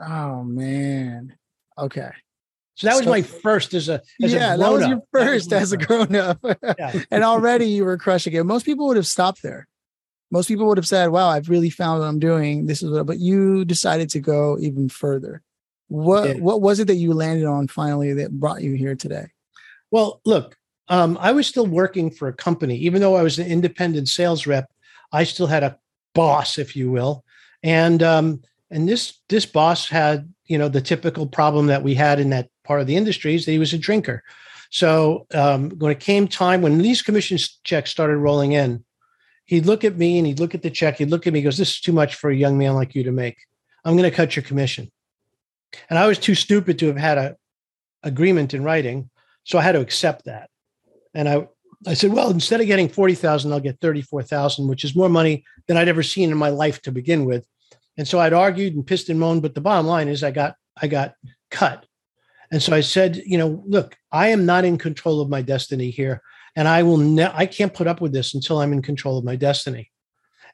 Oh 0.00 0.42
man. 0.42 1.36
Okay. 1.76 2.10
So 2.76 2.86
that 2.86 2.94
was 2.94 3.04
so, 3.04 3.10
my 3.10 3.22
first 3.22 3.74
as 3.74 3.88
a 3.88 4.00
as 4.22 4.32
yeah. 4.32 4.54
A 4.54 4.58
that 4.58 4.70
was 4.70 4.86
your 4.86 5.02
first 5.12 5.50
was 5.50 5.62
as 5.62 5.72
a 5.72 5.76
grown 5.76 6.14
up, 6.14 6.38
yeah. 6.78 7.02
and 7.10 7.24
already 7.24 7.66
you 7.66 7.84
were 7.84 7.98
crushing 7.98 8.32
it. 8.34 8.44
Most 8.44 8.64
people 8.64 8.86
would 8.86 8.96
have 8.96 9.06
stopped 9.06 9.42
there. 9.42 9.66
Most 10.30 10.46
people 10.46 10.66
would 10.66 10.78
have 10.78 10.86
said, 10.86 11.08
"Wow, 11.08 11.28
I've 11.28 11.48
really 11.48 11.70
found 11.70 12.00
what 12.00 12.06
I'm 12.06 12.20
doing. 12.20 12.66
This 12.66 12.82
is 12.82 12.90
what." 12.90 13.06
But 13.06 13.18
you 13.18 13.64
decided 13.64 14.10
to 14.10 14.20
go 14.20 14.58
even 14.60 14.88
further. 14.88 15.42
What 15.88 16.28
yeah. 16.28 16.34
What 16.34 16.60
was 16.60 16.78
it 16.78 16.86
that 16.86 16.96
you 16.96 17.14
landed 17.14 17.46
on 17.46 17.66
finally 17.66 18.12
that 18.14 18.30
brought 18.30 18.62
you 18.62 18.74
here 18.74 18.94
today? 18.94 19.26
Well, 19.90 20.20
look, 20.24 20.57
um, 20.88 21.18
I 21.20 21.32
was 21.32 21.46
still 21.46 21.66
working 21.66 22.10
for 22.10 22.28
a 22.28 22.32
company, 22.32 22.76
even 22.76 23.00
though 23.00 23.16
I 23.16 23.22
was 23.22 23.38
an 23.38 23.46
independent 23.46 24.08
sales 24.08 24.46
rep. 24.46 24.70
I 25.12 25.24
still 25.24 25.46
had 25.46 25.62
a 25.62 25.78
boss, 26.14 26.58
if 26.58 26.76
you 26.76 26.90
will, 26.90 27.24
and 27.62 28.02
um, 28.02 28.42
and 28.70 28.88
this 28.88 29.18
this 29.28 29.46
boss 29.46 29.88
had 29.88 30.32
you 30.46 30.58
know 30.58 30.68
the 30.68 30.80
typical 30.80 31.26
problem 31.26 31.66
that 31.66 31.82
we 31.82 31.94
had 31.94 32.20
in 32.20 32.30
that 32.30 32.48
part 32.64 32.80
of 32.80 32.86
the 32.86 32.96
industry 32.96 33.34
is 33.34 33.44
that 33.44 33.52
he 33.52 33.58
was 33.58 33.72
a 33.72 33.78
drinker. 33.78 34.22
So 34.70 35.26
um, 35.32 35.70
when 35.78 35.92
it 35.92 36.00
came 36.00 36.28
time 36.28 36.60
when 36.60 36.78
these 36.78 37.02
commission 37.02 37.38
checks 37.64 37.90
started 37.90 38.18
rolling 38.18 38.52
in, 38.52 38.84
he'd 39.46 39.66
look 39.66 39.84
at 39.84 39.96
me 39.96 40.18
and 40.18 40.26
he'd 40.26 40.40
look 40.40 40.54
at 40.54 40.62
the 40.62 40.70
check. 40.70 40.98
He'd 40.98 41.10
look 41.10 41.26
at 41.26 41.32
me, 41.32 41.40
he 41.40 41.44
goes, 41.44 41.58
"This 41.58 41.70
is 41.70 41.80
too 41.80 41.92
much 41.92 42.14
for 42.14 42.30
a 42.30 42.36
young 42.36 42.58
man 42.58 42.74
like 42.74 42.94
you 42.94 43.04
to 43.04 43.12
make. 43.12 43.38
I'm 43.84 43.96
going 43.96 44.10
to 44.10 44.16
cut 44.16 44.36
your 44.36 44.42
commission." 44.42 44.90
And 45.90 45.98
I 45.98 46.06
was 46.06 46.18
too 46.18 46.34
stupid 46.34 46.78
to 46.78 46.86
have 46.86 46.96
had 46.96 47.18
a 47.18 47.36
agreement 48.02 48.54
in 48.54 48.62
writing, 48.62 49.10
so 49.44 49.58
I 49.58 49.62
had 49.62 49.72
to 49.72 49.80
accept 49.80 50.26
that. 50.26 50.50
And 51.18 51.28
I, 51.28 51.48
I 51.84 51.94
said, 51.94 52.12
well, 52.12 52.30
instead 52.30 52.60
of 52.60 52.68
getting 52.68 52.88
40,000, 52.88 53.52
I'll 53.52 53.58
get 53.58 53.80
34,000, 53.80 54.68
which 54.68 54.84
is 54.84 54.94
more 54.94 55.08
money 55.08 55.44
than 55.66 55.76
I'd 55.76 55.88
ever 55.88 56.04
seen 56.04 56.30
in 56.30 56.38
my 56.38 56.50
life 56.50 56.80
to 56.82 56.92
begin 56.92 57.24
with. 57.24 57.44
And 57.96 58.06
so 58.06 58.20
I'd 58.20 58.32
argued 58.32 58.76
and 58.76 58.86
pissed 58.86 59.08
and 59.08 59.18
moaned, 59.18 59.42
but 59.42 59.56
the 59.56 59.60
bottom 59.60 59.88
line 59.88 60.06
is 60.06 60.22
I 60.22 60.30
got, 60.30 60.54
I 60.80 60.86
got 60.86 61.14
cut. 61.50 61.84
And 62.52 62.62
so 62.62 62.72
I 62.72 62.82
said, 62.82 63.20
you 63.26 63.36
know, 63.36 63.64
look, 63.66 63.96
I 64.12 64.28
am 64.28 64.46
not 64.46 64.64
in 64.64 64.78
control 64.78 65.20
of 65.20 65.28
my 65.28 65.42
destiny 65.42 65.90
here. 65.90 66.22
And 66.54 66.68
I 66.68 66.84
will, 66.84 66.98
ne- 66.98 67.32
I 67.34 67.46
can't 67.46 67.74
put 67.74 67.88
up 67.88 68.00
with 68.00 68.12
this 68.12 68.32
until 68.32 68.60
I'm 68.60 68.72
in 68.72 68.80
control 68.80 69.18
of 69.18 69.24
my 69.24 69.34
destiny. 69.34 69.90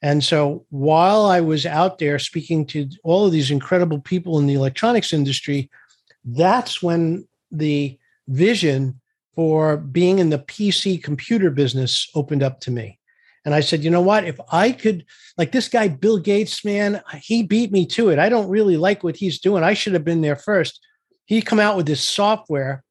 And 0.00 0.24
so 0.24 0.64
while 0.70 1.26
I 1.26 1.42
was 1.42 1.66
out 1.66 1.98
there 1.98 2.18
speaking 2.18 2.64
to 2.68 2.88
all 3.04 3.26
of 3.26 3.32
these 3.32 3.50
incredible 3.50 4.00
people 4.00 4.38
in 4.38 4.46
the 4.46 4.54
electronics 4.54 5.12
industry, 5.12 5.70
that's 6.24 6.82
when 6.82 7.28
the 7.52 7.98
vision 8.28 9.02
for 9.34 9.76
being 9.76 10.18
in 10.18 10.30
the 10.30 10.38
PC 10.38 11.02
computer 11.02 11.50
business 11.50 12.08
opened 12.14 12.42
up 12.42 12.60
to 12.60 12.70
me. 12.70 12.98
And 13.44 13.54
I 13.54 13.60
said, 13.60 13.84
you 13.84 13.90
know 13.90 14.00
what? 14.00 14.24
If 14.24 14.40
I 14.50 14.72
could, 14.72 15.04
like 15.36 15.52
this 15.52 15.68
guy, 15.68 15.88
Bill 15.88 16.18
Gates, 16.18 16.64
man, 16.64 17.02
he 17.20 17.42
beat 17.42 17.72
me 17.72 17.84
to 17.86 18.08
it. 18.08 18.18
I 18.18 18.28
don't 18.28 18.48
really 18.48 18.76
like 18.76 19.04
what 19.04 19.16
he's 19.16 19.38
doing. 19.38 19.62
I 19.62 19.74
should 19.74 19.92
have 19.92 20.04
been 20.04 20.22
there 20.22 20.36
first. 20.36 20.80
He 21.26 21.42
come 21.42 21.60
out 21.60 21.76
with 21.76 21.86
this 21.86 22.02
software 22.02 22.82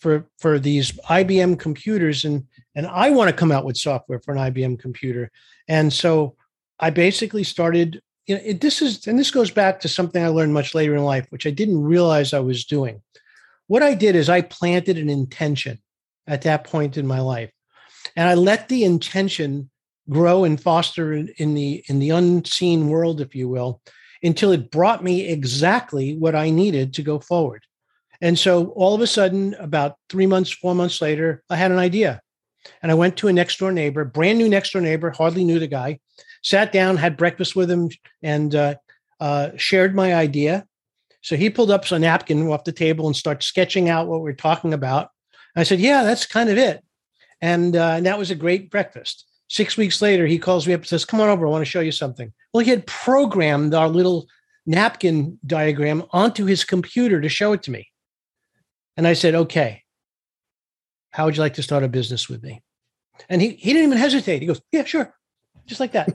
for 0.00 0.28
for 0.38 0.58
these 0.58 0.92
IBM 1.08 1.58
computers, 1.58 2.24
and 2.24 2.44
and 2.74 2.86
I 2.86 3.10
want 3.10 3.30
to 3.30 3.36
come 3.36 3.50
out 3.50 3.64
with 3.64 3.76
software 3.76 4.20
for 4.20 4.34
an 4.34 4.52
IBM 4.52 4.78
computer. 4.78 5.30
And 5.68 5.92
so 5.92 6.36
I 6.78 6.90
basically 6.90 7.44
started. 7.44 8.02
You 8.26 8.34
know, 8.34 8.42
it, 8.44 8.60
this 8.60 8.82
is 8.82 9.06
and 9.06 9.18
this 9.18 9.30
goes 9.30 9.50
back 9.50 9.80
to 9.80 9.88
something 9.88 10.22
I 10.22 10.28
learned 10.28 10.52
much 10.52 10.74
later 10.74 10.96
in 10.96 11.04
life, 11.04 11.26
which 11.30 11.46
I 11.46 11.50
didn't 11.50 11.82
realize 11.82 12.32
I 12.32 12.40
was 12.40 12.64
doing. 12.64 13.00
What 13.66 13.82
I 13.82 13.94
did 13.94 14.16
is 14.16 14.28
I 14.28 14.42
planted 14.42 14.98
an 14.98 15.10
intention 15.10 15.78
at 16.26 16.42
that 16.42 16.64
point 16.64 16.96
in 16.96 17.06
my 17.06 17.20
life. 17.20 17.50
And 18.14 18.28
I 18.28 18.34
let 18.34 18.68
the 18.68 18.84
intention 18.84 19.70
grow 20.08 20.44
and 20.44 20.60
foster 20.60 21.12
in, 21.12 21.28
in 21.38 21.54
the 21.54 21.84
in 21.88 21.98
the 21.98 22.10
unseen 22.10 22.88
world, 22.88 23.20
if 23.20 23.34
you 23.34 23.48
will, 23.48 23.80
until 24.22 24.52
it 24.52 24.70
brought 24.70 25.02
me 25.02 25.26
exactly 25.26 26.16
what 26.16 26.34
I 26.34 26.50
needed 26.50 26.94
to 26.94 27.02
go 27.02 27.18
forward. 27.18 27.64
And 28.20 28.38
so 28.38 28.68
all 28.70 28.94
of 28.94 29.00
a 29.00 29.06
sudden, 29.06 29.54
about 29.54 29.96
three 30.08 30.26
months, 30.26 30.50
four 30.50 30.74
months 30.74 31.02
later, 31.02 31.42
I 31.50 31.56
had 31.56 31.70
an 31.70 31.78
idea. 31.78 32.20
And 32.82 32.90
I 32.90 32.94
went 32.94 33.16
to 33.18 33.28
a 33.28 33.32
next 33.32 33.58
door 33.58 33.72
neighbor, 33.72 34.04
brand 34.04 34.38
new 34.38 34.48
next 34.48 34.72
door 34.72 34.82
neighbor, 34.82 35.10
hardly 35.10 35.44
knew 35.44 35.58
the 35.58 35.66
guy, 35.66 36.00
sat 36.42 36.72
down, 36.72 36.96
had 36.96 37.16
breakfast 37.16 37.54
with 37.54 37.70
him, 37.70 37.90
and 38.22 38.54
uh, 38.54 38.74
uh, 39.20 39.50
shared 39.56 39.94
my 39.94 40.14
idea. 40.14 40.66
So 41.26 41.34
he 41.34 41.50
pulled 41.50 41.72
up 41.72 41.90
a 41.90 41.98
napkin 41.98 42.46
off 42.46 42.62
the 42.62 42.70
table 42.70 43.08
and 43.08 43.16
started 43.16 43.42
sketching 43.42 43.88
out 43.88 44.06
what 44.06 44.22
we 44.22 44.30
are 44.30 44.34
talking 44.34 44.72
about. 44.72 45.10
I 45.56 45.64
said, 45.64 45.80
Yeah, 45.80 46.04
that's 46.04 46.24
kind 46.24 46.48
of 46.48 46.56
it. 46.56 46.84
And, 47.40 47.74
uh, 47.74 47.94
and 47.96 48.06
that 48.06 48.16
was 48.16 48.30
a 48.30 48.36
great 48.36 48.70
breakfast. 48.70 49.26
Six 49.48 49.76
weeks 49.76 50.00
later, 50.00 50.24
he 50.28 50.38
calls 50.38 50.68
me 50.68 50.74
up 50.74 50.82
and 50.82 50.86
says, 50.86 51.04
Come 51.04 51.20
on 51.20 51.28
over. 51.28 51.44
I 51.44 51.50
want 51.50 51.62
to 51.62 51.70
show 51.70 51.80
you 51.80 51.90
something. 51.90 52.32
Well, 52.54 52.64
he 52.64 52.70
had 52.70 52.86
programmed 52.86 53.74
our 53.74 53.88
little 53.88 54.28
napkin 54.66 55.36
diagram 55.44 56.04
onto 56.12 56.44
his 56.44 56.62
computer 56.62 57.20
to 57.20 57.28
show 57.28 57.52
it 57.54 57.64
to 57.64 57.72
me. 57.72 57.88
And 58.96 59.04
I 59.04 59.14
said, 59.14 59.34
Okay, 59.34 59.82
how 61.10 61.24
would 61.24 61.34
you 61.34 61.42
like 61.42 61.54
to 61.54 61.62
start 61.64 61.82
a 61.82 61.88
business 61.88 62.28
with 62.28 62.44
me? 62.44 62.62
And 63.28 63.42
he, 63.42 63.48
he 63.48 63.72
didn't 63.72 63.88
even 63.88 63.98
hesitate. 63.98 64.42
He 64.42 64.46
goes, 64.46 64.62
Yeah, 64.70 64.84
sure. 64.84 65.12
Just 65.66 65.80
like 65.80 65.90
that. 65.90 66.08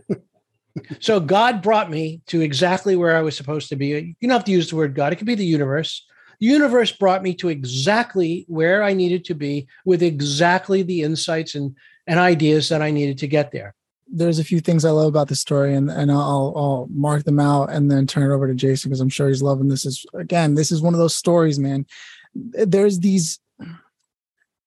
So 1.00 1.20
God 1.20 1.62
brought 1.62 1.90
me 1.90 2.22
to 2.28 2.42
exactly 2.42 2.96
where 2.96 3.16
I 3.16 3.22
was 3.22 3.36
supposed 3.36 3.70
to 3.70 3.76
be. 3.76 3.88
You 3.88 4.28
don't 4.28 4.32
have 4.32 4.46
to 4.46 4.52
use 4.52 4.70
the 4.70 4.76
word 4.76 4.96
God, 4.96 5.14
it 5.14 5.18
could 5.18 5.28
be 5.28 5.36
the 5.36 5.46
universe. 5.46 6.06
The 6.40 6.48
universe 6.48 6.92
brought 6.92 7.22
me 7.22 7.36
to 7.36 7.50
exactly 7.50 8.46
where 8.48 8.84
I 8.84 8.94
needed 8.94 9.26
to 9.26 9.36
be 9.36 9.68
with 9.86 10.02
exactly 10.02 10.82
the 10.82 11.04
insights 11.04 11.54
and, 11.54 11.76
and 12.08 12.20
ideas 12.20 12.70
that 12.70 12.82
I 12.82 12.90
needed 12.90 13.20
to 13.20 13.28
get 13.28 13.52
there. 13.52 13.76
There's 14.08 14.40
a 14.40 14.44
few 14.44 14.60
things 14.60 14.84
I 14.84 14.90
love 14.90 15.08
about 15.08 15.28
the 15.28 15.36
story, 15.36 15.76
and, 15.76 15.90
and 15.90 16.12
I'll, 16.12 16.54
I'll 16.56 16.88
mark 16.92 17.24
them 17.24 17.40
out 17.40 17.72
and 17.72 17.90
then 17.90 18.08
turn 18.08 18.30
it 18.30 18.34
over 18.34 18.48
to 18.48 18.56
Jason 18.56 18.90
because 18.90 19.00
I'm 19.00 19.10
sure 19.10 19.28
he's 19.28 19.44
loving 19.44 19.70
this. 19.70 19.86
Is 19.86 20.06
again, 20.14 20.56
this 20.56 20.72
is 20.72 20.82
one 20.82 20.94
of 20.94 21.00
those 21.00 21.16
stories, 21.16 21.60
man. 21.60 21.86
There's 22.34 23.00
these 23.00 23.40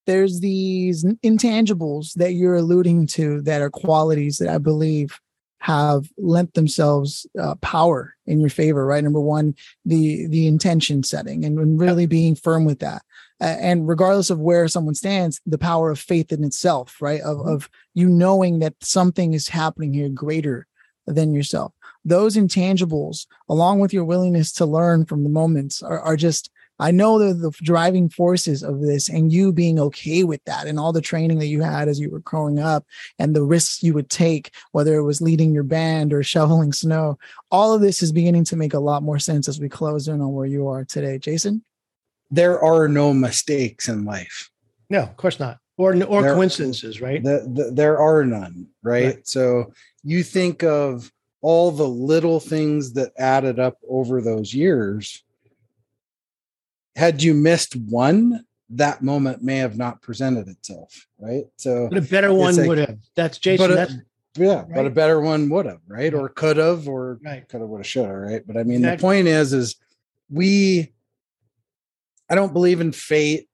there's 0.07 0.41
these 0.41 1.05
intangibles 1.05 2.15
that 2.15 2.35
you're 2.35 2.57
alluding 2.57 3.07
to 3.09 3.41
that 3.43 3.63
are 3.63 3.71
qualities 3.71 4.39
that 4.39 4.49
I 4.49 4.59
believe 4.59 5.19
have 5.65 6.11
lent 6.19 6.53
themselves 6.53 7.27
uh, 7.41 7.55
power 7.63 8.15
in 8.27 8.39
your 8.39 8.51
favor 8.51 8.85
right? 8.85 9.03
Number 9.03 9.21
one 9.21 9.55
the 9.87 10.27
the 10.27 10.47
intention 10.47 11.03
setting 11.03 11.43
and 11.43 11.81
really 11.81 12.05
being 12.05 12.35
firm 12.35 12.67
with 12.67 12.81
that. 12.81 13.01
Uh, 13.41 13.57
and 13.61 13.89
regardless 13.89 14.29
of 14.29 14.39
where 14.39 14.69
someone 14.69 14.95
stands 14.95 15.41
the 15.47 15.57
power 15.57 15.91
of 15.91 15.99
faith 15.99 16.33
in 16.33 16.45
itself 16.45 17.01
right? 17.01 17.23
Of, 17.23 17.39
mm-hmm. 17.39 17.49
of 17.49 17.71
you 17.95 18.11
knowing 18.11 18.59
that 18.59 18.75
something 18.83 19.33
is 19.33 19.49
happening 19.49 19.95
here 19.95 20.11
greater 20.11 20.67
than 21.07 21.33
yourself. 21.33 21.73
Those 22.05 22.37
intangibles 22.37 23.25
along 23.49 23.81
with 23.81 23.95
your 23.95 24.05
willingness 24.05 24.53
to 24.55 24.67
learn 24.67 25.07
from 25.07 25.25
the 25.25 25.31
moments 25.31 25.83
are, 25.83 25.99
are 25.99 26.19
just 26.19 26.51
I 26.79 26.91
know 26.91 27.19
the, 27.19 27.35
the 27.35 27.51
driving 27.63 28.09
forces 28.09 28.63
of 28.63 28.81
this 28.81 29.09
and 29.09 29.33
you 29.33 29.53
being 29.53 29.79
okay 29.79 30.25
with 30.25 30.43
that 30.45 30.67
and 30.67 30.79
all 30.79 30.93
the 30.93 31.01
training 31.01 31.39
that 31.39 31.47
you 31.47 31.63
had 31.63 31.89
as 31.89 32.01
you 32.01 32.11
were 32.11 32.21
growing 32.21 32.59
up 32.59 32.85
and 33.19 33.35
the 33.35 33.45
risks 33.45 33.83
you 33.83 33.95
would 33.95 34.11
take, 34.11 34.51
whether 34.73 34.97
it 34.97 35.05
was 35.05 35.21
leading 35.21 35.53
your 35.53 35.63
band 35.63 36.13
or 36.13 36.23
shoveling 36.25 36.73
snow, 36.73 37.19
all 37.51 37.73
of 37.73 37.81
this 37.81 38.03
is 38.03 38.13
beginning 38.13 38.45
to 38.45 38.57
make 38.57 38.75
a 38.75 38.81
lot 38.81 39.03
more 39.03 39.19
sense 39.19 39.49
as 39.49 39.61
we 39.61 39.69
close 39.69 40.09
in 40.09 40.21
on 40.21 40.33
where 40.33 40.47
you 40.47 40.69
are 40.69 40.85
today. 40.85 41.19
Jason? 41.19 41.65
There 42.31 42.61
are 42.63 42.89
no 42.89 43.15
mistakes 43.15 43.89
in 43.89 44.05
life. 44.05 44.51
No, 44.91 45.03
of 45.03 45.17
course 45.17 45.39
not. 45.39 45.59
Or, 45.77 45.91
or 46.05 46.23
there, 46.23 46.35
coincidences, 46.35 47.01
right? 47.01 47.23
The, 47.23 47.51
the, 47.53 47.71
there 47.73 47.99
are 47.99 48.25
none, 48.25 48.69
right? 48.83 49.07
right? 49.07 49.29
So 49.29 49.73
you 50.05 50.23
think 50.23 50.63
of 50.63 51.13
all 51.41 51.71
the 51.71 51.87
little 51.87 52.41
things 52.41 52.93
that 52.95 53.13
added 53.19 53.59
up 53.59 53.77
over 53.89 54.21
those 54.21 54.55
years 54.55 55.25
had 56.97 57.23
you 57.23 57.35
missed 57.35 57.77
one, 57.77 58.45
that 58.71 59.03
moment 59.03 59.43
may 59.43 59.57
have 59.59 59.77
not 59.77 60.03
presented 60.03 60.49
itself, 60.49 61.07
right? 61.19 61.45
So, 61.57 61.89
but 61.89 61.99
a 61.99 62.03
better 62.03 62.33
one 62.33 62.57
like, 62.57 62.69
would 62.69 62.79
have. 62.79 62.99
That's 63.15 63.39
Jason. 63.39 63.73
A, 63.73 63.75
that's 63.75 63.95
yeah, 64.37 64.61
right? 64.61 64.75
but 64.75 64.87
a 64.87 64.91
better 64.91 65.21
one 65.21 65.49
would 65.51 65.67
have, 65.67 65.81
right? 65.87 66.13
Or 66.13 66.29
could 66.29 66.57
have, 66.57 66.89
or 66.89 67.21
right. 67.25 67.49
could 67.49 67.61
have, 67.61 67.71
would 67.71 67.79
have, 67.79 67.87
should 67.87 68.07
have, 68.07 68.15
right? 68.15 68.47
But 68.47 68.57
I 68.57 68.65
mean, 68.65 68.79
exactly. 68.79 68.97
the 68.97 69.03
point 69.03 69.29
is, 69.29 69.53
is 69.53 69.77
we. 70.31 70.93
I 72.29 72.35
don't 72.35 72.55
believe 72.55 72.81
in 72.81 72.93
fate. 72.93 73.49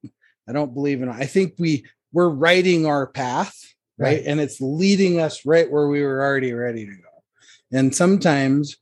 I 0.49 0.53
don't 0.53 0.73
believe 0.73 1.03
in. 1.03 1.09
I 1.09 1.25
think 1.25 1.55
we 1.59 1.85
we're 2.13 2.29
writing 2.29 2.87
our 2.87 3.09
path, 3.09 3.57
right? 3.99 4.19
right? 4.19 4.23
And 4.25 4.41
it's 4.41 4.61
leading 4.61 5.21
us 5.21 5.45
right 5.45 5.71
where 5.71 5.89
we 5.89 6.03
were 6.03 6.23
already 6.23 6.53
ready 6.53 6.87
to 6.87 6.93
go. 6.93 7.09
And 7.73 7.95
sometimes 7.95 8.77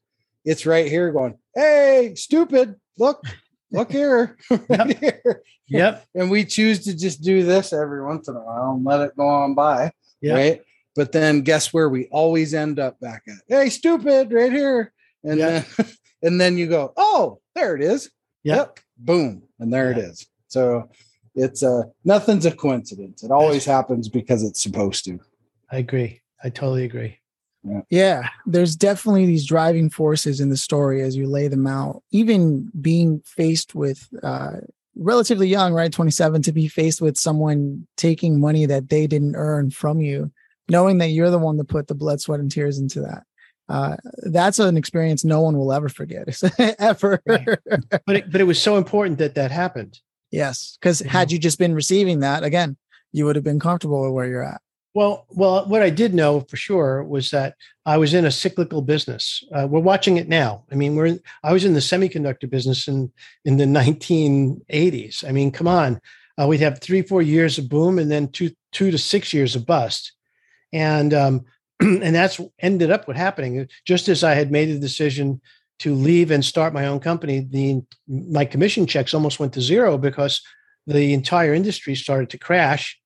it's 0.44 0.66
right 0.66 0.86
here 0.86 1.10
going, 1.10 1.38
"Hey, 1.54 2.12
stupid! 2.16 2.76
Look, 2.98 3.24
look 3.70 3.90
here, 3.90 4.36
right 4.68 4.98
here. 4.98 5.42
Yep. 5.68 6.06
And 6.14 6.30
we 6.30 6.44
choose 6.44 6.84
to 6.84 6.96
just 6.96 7.22
do 7.22 7.42
this 7.44 7.72
every 7.72 8.04
once 8.04 8.28
in 8.28 8.36
a 8.36 8.40
while 8.40 8.72
and 8.72 8.84
let 8.84 9.00
it 9.00 9.16
go 9.16 9.26
on 9.26 9.54
by. 9.54 9.92
Yep. 10.22 10.34
Right. 10.36 10.62
But 10.96 11.12
then 11.12 11.42
guess 11.42 11.72
where 11.72 11.88
we 11.88 12.06
always 12.06 12.54
end 12.54 12.78
up 12.78 12.98
back 13.00 13.22
at? 13.28 13.36
Hey, 13.46 13.68
stupid, 13.68 14.32
right 14.32 14.50
here. 14.52 14.92
And 15.24 15.38
Yep. 15.38 15.66
then 15.76 15.86
and 16.22 16.40
then 16.40 16.58
you 16.58 16.66
go, 16.66 16.92
oh, 16.96 17.40
there 17.54 17.76
it 17.76 17.82
is. 17.82 18.10
Yep. 18.44 18.80
Boom. 18.96 19.42
And 19.60 19.72
there 19.72 19.92
it 19.92 19.98
Yeah. 19.98 20.10
So 20.48 20.88
it's 21.34 21.62
uh 21.62 21.82
nothing's 22.04 22.46
a 22.46 22.50
coincidence. 22.50 23.22
It 23.22 23.30
always 23.30 23.64
happens 23.64 24.08
because 24.08 24.42
it's 24.42 24.62
supposed 24.62 25.04
to. 25.04 25.20
I 25.70 25.78
agree. 25.78 26.20
I 26.42 26.48
totally 26.50 26.84
agree. 26.84 27.18
Yeah, 27.90 28.28
there's 28.46 28.76
definitely 28.76 29.26
these 29.26 29.46
driving 29.46 29.90
forces 29.90 30.40
in 30.40 30.48
the 30.48 30.56
story 30.56 31.02
as 31.02 31.16
you 31.16 31.26
lay 31.26 31.48
them 31.48 31.66
out. 31.66 32.02
Even 32.10 32.70
being 32.80 33.20
faced 33.24 33.74
with 33.74 34.08
uh 34.22 34.58
relatively 34.96 35.46
young, 35.48 35.72
right, 35.74 35.92
27 35.92 36.42
to 36.42 36.52
be 36.52 36.66
faced 36.66 37.00
with 37.00 37.16
someone 37.16 37.86
taking 37.96 38.40
money 38.40 38.66
that 38.66 38.88
they 38.88 39.06
didn't 39.06 39.36
earn 39.36 39.70
from 39.70 40.00
you, 40.00 40.32
knowing 40.68 40.98
that 40.98 41.08
you're 41.10 41.30
the 41.30 41.38
one 41.38 41.56
that 41.56 41.68
put 41.68 41.86
the 41.88 41.94
blood, 41.94 42.20
sweat 42.20 42.40
and 42.40 42.50
tears 42.50 42.78
into 42.78 43.00
that. 43.00 43.24
Uh 43.68 43.96
that's 44.22 44.58
an 44.58 44.76
experience 44.76 45.24
no 45.24 45.40
one 45.42 45.56
will 45.58 45.72
ever 45.72 45.88
forget 45.88 46.26
ever. 46.78 47.20
Right. 47.26 47.46
But 48.06 48.16
it, 48.16 48.32
but 48.32 48.40
it 48.40 48.44
was 48.44 48.60
so 48.62 48.76
important 48.76 49.18
that 49.18 49.34
that 49.34 49.50
happened. 49.50 50.00
yes, 50.30 50.78
cuz 50.80 51.00
had 51.00 51.30
you 51.32 51.38
just 51.38 51.58
been 51.58 51.74
receiving 51.74 52.20
that 52.20 52.44
again, 52.44 52.76
you 53.12 53.24
would 53.26 53.36
have 53.36 53.44
been 53.44 53.60
comfortable 53.60 54.02
with 54.02 54.12
where 54.12 54.26
you're 54.26 54.44
at. 54.44 54.62
Well, 54.94 55.26
well, 55.30 55.66
what 55.66 55.82
I 55.82 55.90
did 55.90 56.14
know 56.14 56.40
for 56.40 56.56
sure 56.56 57.04
was 57.04 57.30
that 57.30 57.54
I 57.84 57.98
was 57.98 58.14
in 58.14 58.24
a 58.24 58.30
cyclical 58.30 58.82
business. 58.82 59.44
Uh, 59.54 59.66
we're 59.70 59.80
watching 59.80 60.16
it 60.16 60.28
now. 60.28 60.64
I 60.72 60.74
mean, 60.74 60.96
we're 60.96 61.06
in, 61.06 61.20
I 61.44 61.52
was 61.52 61.64
in 61.64 61.74
the 61.74 61.80
semiconductor 61.80 62.48
business 62.48 62.88
in 62.88 63.12
in 63.44 63.58
the 63.58 63.64
1980s. 63.64 65.28
I 65.28 65.32
mean, 65.32 65.50
come 65.50 65.68
on, 65.68 66.00
uh, 66.40 66.46
we'd 66.46 66.60
have 66.60 66.80
three, 66.80 67.02
four 67.02 67.20
years 67.20 67.58
of 67.58 67.68
boom, 67.68 67.98
and 67.98 68.10
then 68.10 68.28
two, 68.28 68.50
two 68.72 68.90
to 68.90 68.98
six 68.98 69.32
years 69.32 69.56
of 69.56 69.66
bust, 69.66 70.12
and 70.72 71.12
um, 71.12 71.44
and 71.80 72.14
that's 72.14 72.40
ended 72.60 72.90
up 72.90 73.06
what 73.06 73.16
happening. 73.16 73.68
Just 73.84 74.08
as 74.08 74.24
I 74.24 74.34
had 74.34 74.50
made 74.50 74.68
the 74.68 74.78
decision 74.78 75.40
to 75.80 75.94
leave 75.94 76.30
and 76.30 76.44
start 76.44 76.72
my 76.72 76.86
own 76.86 77.00
company, 77.00 77.40
the 77.40 77.82
my 78.08 78.44
commission 78.44 78.86
checks 78.86 79.14
almost 79.14 79.38
went 79.38 79.52
to 79.52 79.60
zero 79.60 79.98
because 79.98 80.40
the 80.86 81.12
entire 81.12 81.52
industry 81.52 81.94
started 81.94 82.30
to 82.30 82.38
crash 82.38 82.98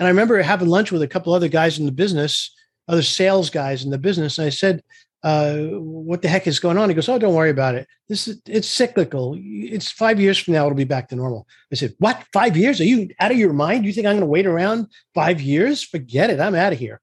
and 0.00 0.06
I 0.06 0.10
remember 0.10 0.40
having 0.40 0.68
lunch 0.68 0.90
with 0.90 1.02
a 1.02 1.06
couple 1.06 1.34
other 1.34 1.46
guys 1.46 1.78
in 1.78 1.84
the 1.84 1.92
business, 1.92 2.54
other 2.88 3.02
sales 3.02 3.50
guys 3.50 3.84
in 3.84 3.90
the 3.90 3.98
business. 3.98 4.38
And 4.38 4.46
I 4.46 4.50
said, 4.50 4.82
uh, 5.22 5.56
what 5.76 6.22
the 6.22 6.28
heck 6.28 6.46
is 6.46 6.58
going 6.58 6.78
on? 6.78 6.88
He 6.88 6.94
goes, 6.94 7.06
Oh, 7.06 7.18
don't 7.18 7.34
worry 7.34 7.50
about 7.50 7.74
it. 7.74 7.86
This 8.08 8.26
is 8.26 8.40
it's 8.46 8.66
cyclical. 8.66 9.36
It's 9.38 9.90
five 9.90 10.18
years 10.18 10.38
from 10.38 10.54
now, 10.54 10.64
it'll 10.64 10.74
be 10.74 10.84
back 10.84 11.10
to 11.10 11.16
normal. 11.16 11.46
I 11.70 11.74
said, 11.74 11.94
What? 11.98 12.24
Five 12.32 12.56
years? 12.56 12.80
Are 12.80 12.84
you 12.84 13.10
out 13.20 13.30
of 13.30 13.36
your 13.36 13.52
mind? 13.52 13.84
You 13.84 13.92
think 13.92 14.06
I'm 14.06 14.16
gonna 14.16 14.24
wait 14.24 14.46
around 14.46 14.86
five 15.14 15.42
years? 15.42 15.82
Forget 15.82 16.30
it. 16.30 16.40
I'm 16.40 16.54
out 16.54 16.72
of 16.72 16.78
here. 16.78 17.02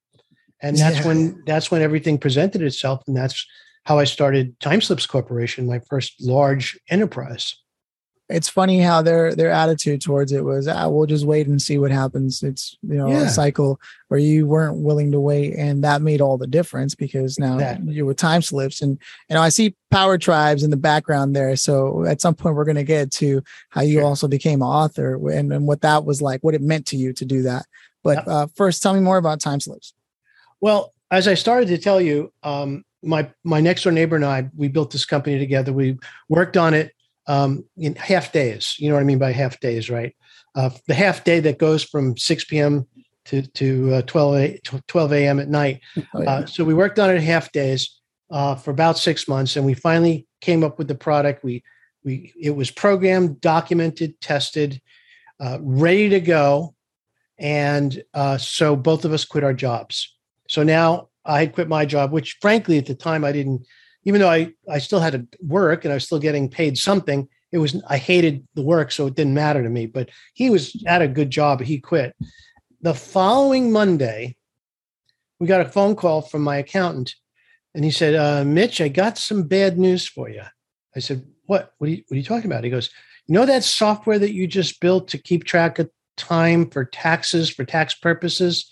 And 0.60 0.75
that's 0.75 0.98
Yeah. 0.98 1.08
when 1.08 1.44
that's 1.46 1.70
when 1.70 1.84
everything 1.84 2.18
presented 2.18 2.63
itself. 2.63 3.04
And 3.06 3.16
that's 3.16 3.46
how 3.84 4.00
I 4.00 4.06
started 4.06 4.60
Timeslips 4.60 5.08
Corporation, 5.08 5.68
my 5.68 5.80
first 5.88 6.16
large 6.20 6.80
enterprise. 6.89 7.56
It's 8.30 8.50
funny 8.50 8.80
how 8.82 9.02
their 9.02 9.34
their 9.34 9.52
attitude 9.52 10.02
towards 10.02 10.32
it 10.34 10.44
was 10.44 10.68
ah, 10.68 10.88
we'll 10.90 11.06
just 11.06 11.26
wait 11.26 11.48
and 11.48 11.62
see 11.62 11.78
what 11.78 11.92
happens 11.92 12.44
it's 12.44 12.78
you 12.82 12.96
know 12.96 13.10
Yeah. 13.10 13.24
a 13.24 13.30
cycle 13.30 13.80
where 14.10 14.20
you 14.20 14.46
weren't 14.46 14.80
willing 14.80 15.12
to 15.14 15.20
wait 15.20 15.56
and 15.56 15.82
that 15.86 16.02
made 16.02 16.20
all 16.20 16.38
the 16.38 16.46
difference 16.48 16.94
because 16.94 17.40
now 17.40 17.54
Exactly. 17.56 17.94
you 17.94 18.06
were 18.06 18.14
Timeslips 18.14 18.82
and 18.82 18.98
you 19.30 19.34
know 19.36 19.42
i 19.42 19.48
see 19.50 19.76
power 19.92 20.18
tribes 20.18 20.64
in 20.64 20.72
the 20.72 20.78
background 20.78 21.36
there 21.36 21.56
so 21.56 22.04
at 22.06 22.20
some 22.20 22.36
point 22.36 22.56
we're 22.56 22.66
going 22.66 22.76
to 22.76 22.84
get 22.84 23.12
to 23.12 23.42
how 23.70 23.82
you 23.82 24.00
Sure. 24.00 24.04
also 24.04 24.28
became 24.28 24.62
an 24.62 24.68
author 24.68 25.30
and, 25.30 25.54
and 25.54 25.66
what 25.66 25.80
that 25.82 26.04
was 26.04 26.22
like 26.22 26.42
what 26.44 26.54
it 26.54 26.62
meant 26.62 26.86
to 26.88 26.98
you 26.98 27.14
to 27.14 27.24
do 27.26 27.42
that 27.44 27.66
but 28.04 28.18
Yep. 28.18 28.28
uh, 28.28 28.48
first 28.56 28.84
tell 28.84 28.94
me 28.94 29.00
more 29.00 29.18
about 29.18 29.40
Timeslips 29.40 29.94
Well, 30.60 30.94
as 31.12 31.28
I 31.30 31.36
started 31.36 31.68
to 31.70 31.78
tell 31.78 32.02
you, 32.02 32.34
um, 32.44 32.84
my 33.04 33.30
my 33.46 33.62
next 33.62 33.84
door 33.84 33.94
neighbor 33.94 34.16
and 34.18 34.26
I, 34.26 34.50
we 34.58 34.68
built 34.68 34.92
this 34.92 35.06
company 35.06 35.38
together. 35.40 35.72
We 35.72 35.98
worked 36.28 36.58
on 36.58 36.74
it 36.74 36.92
um, 37.28 37.66
in 37.78 37.96
half 37.96 38.32
days. 38.32 38.76
You 38.80 38.90
know 38.90 38.96
what 38.96 39.02
I 39.02 39.06
mean 39.06 39.20
by 39.20 39.32
half 39.32 39.60
days, 39.60 39.90
right? 39.90 40.16
Uh, 40.56 40.70
the 40.88 40.94
half 40.94 41.24
day 41.24 41.40
that 41.42 41.60
goes 41.60 41.84
from 41.84 42.18
6 42.18 42.46
p.m. 42.46 42.88
to 43.26 43.44
to 43.44 43.96
uh, 43.96 44.02
12 44.04 44.36
a, 44.36 44.60
12 44.88 45.13
a.m. 45.13 45.40
at 45.40 45.50
night. 45.50 45.82
Oh, 46.13 46.22
yeah. 46.22 46.30
Uh, 46.30 46.46
so 46.46 46.63
we 46.63 46.74
worked 46.74 47.00
on 47.00 47.10
it 47.10 47.22
half 47.22 47.52
days 47.52 48.00
uh, 48.32 48.56
for 48.56 48.72
about 48.72 48.98
six 48.98 49.28
months, 49.28 49.56
and 49.56 49.66
we 49.66 49.74
finally 49.74 50.26
came 50.42 50.63
up 50.63 50.78
with 50.78 50.88
the 50.88 50.96
product. 50.96 51.44
We 51.44 51.63
we 52.04 52.34
it 52.40 52.56
was 52.56 52.72
programmed, 52.72 53.42
documented, 53.42 54.20
tested, 54.22 54.82
uh, 55.40 55.60
ready 55.62 56.10
to 56.10 56.20
go, 56.20 56.74
and 57.38 58.02
uh, 58.13 58.38
so 58.38 58.76
both 58.76 59.06
of 59.06 59.13
us 59.13 59.26
quit 59.26 59.44
our 59.44 59.54
jobs. 59.54 60.16
So 60.50 60.63
now 60.63 61.10
I 61.26 61.40
had 61.42 61.54
quit 61.54 61.68
my 61.68 61.86
job, 61.86 62.12
which 62.12 62.38
frankly 62.42 62.78
at 62.78 62.86
the 62.86 62.96
time 62.96 63.24
I 63.24 63.32
didn't. 63.32 63.68
Even 64.08 64.22
though 64.22 64.30
I 64.30 64.54
I 64.70 64.80
still 64.80 65.02
had 65.02 65.13
to 65.13 65.28
work 65.41 65.84
and 65.84 65.91
I 65.91 65.96
was 65.96 66.06
still 66.06 66.17
getting 66.17 66.50
paid 66.50 66.78
something, 66.78 67.28
it 67.52 67.58
was 67.60 67.80
I 67.88 67.98
hated 67.98 68.48
the 68.56 68.63
work, 68.63 68.91
so 68.91 69.06
it 69.06 69.15
didn't 69.15 69.34
matter 69.34 69.62
to 69.62 69.70
me. 69.70 69.86
But 69.86 70.10
he 70.34 70.50
was 70.50 70.82
at 70.88 71.02
a 71.02 71.08
good 71.08 71.30
job. 71.30 71.62
He 71.62 71.80
quit. 71.80 72.15
The 72.82 72.93
following 72.93 73.72
Monday, 73.72 74.38
we 75.39 75.46
got 75.46 75.62
a 75.62 75.70
phone 75.70 75.96
call 75.96 76.22
from 76.22 76.41
my 76.41 76.58
accountant 76.58 77.13
and 77.78 77.86
he 77.86 77.91
said, 77.91 78.15
uh, 78.15 78.43
Mitch, 78.43 78.82
I 78.82 78.88
got 78.88 79.20
some 79.20 79.43
bad 79.43 79.78
news 79.78 80.08
for 80.08 80.30
you. 80.30 80.41
I 80.96 81.00
said, 81.00 81.24
what? 81.46 81.74
What 81.78 81.88
are, 81.88 81.91
you, 81.91 82.04
what 82.08 82.15
are 82.15 82.17
you 82.17 82.24
talking 82.24 82.50
about? 82.50 82.63
He 82.63 82.72
goes, 82.72 82.89
you 83.28 83.36
know 83.36 83.46
that 83.46 83.63
software 83.63 84.17
that 84.17 84.34
you 84.34 84.48
just 84.48 84.80
built 84.82 85.10
to 85.10 85.17
keep 85.20 85.43
track 85.43 85.78
of 85.78 85.89
time 86.15 86.70
for 86.72 86.86
taxes, 86.86 87.50
for 87.50 87.65
tax 87.65 87.93
purposes? 87.93 88.72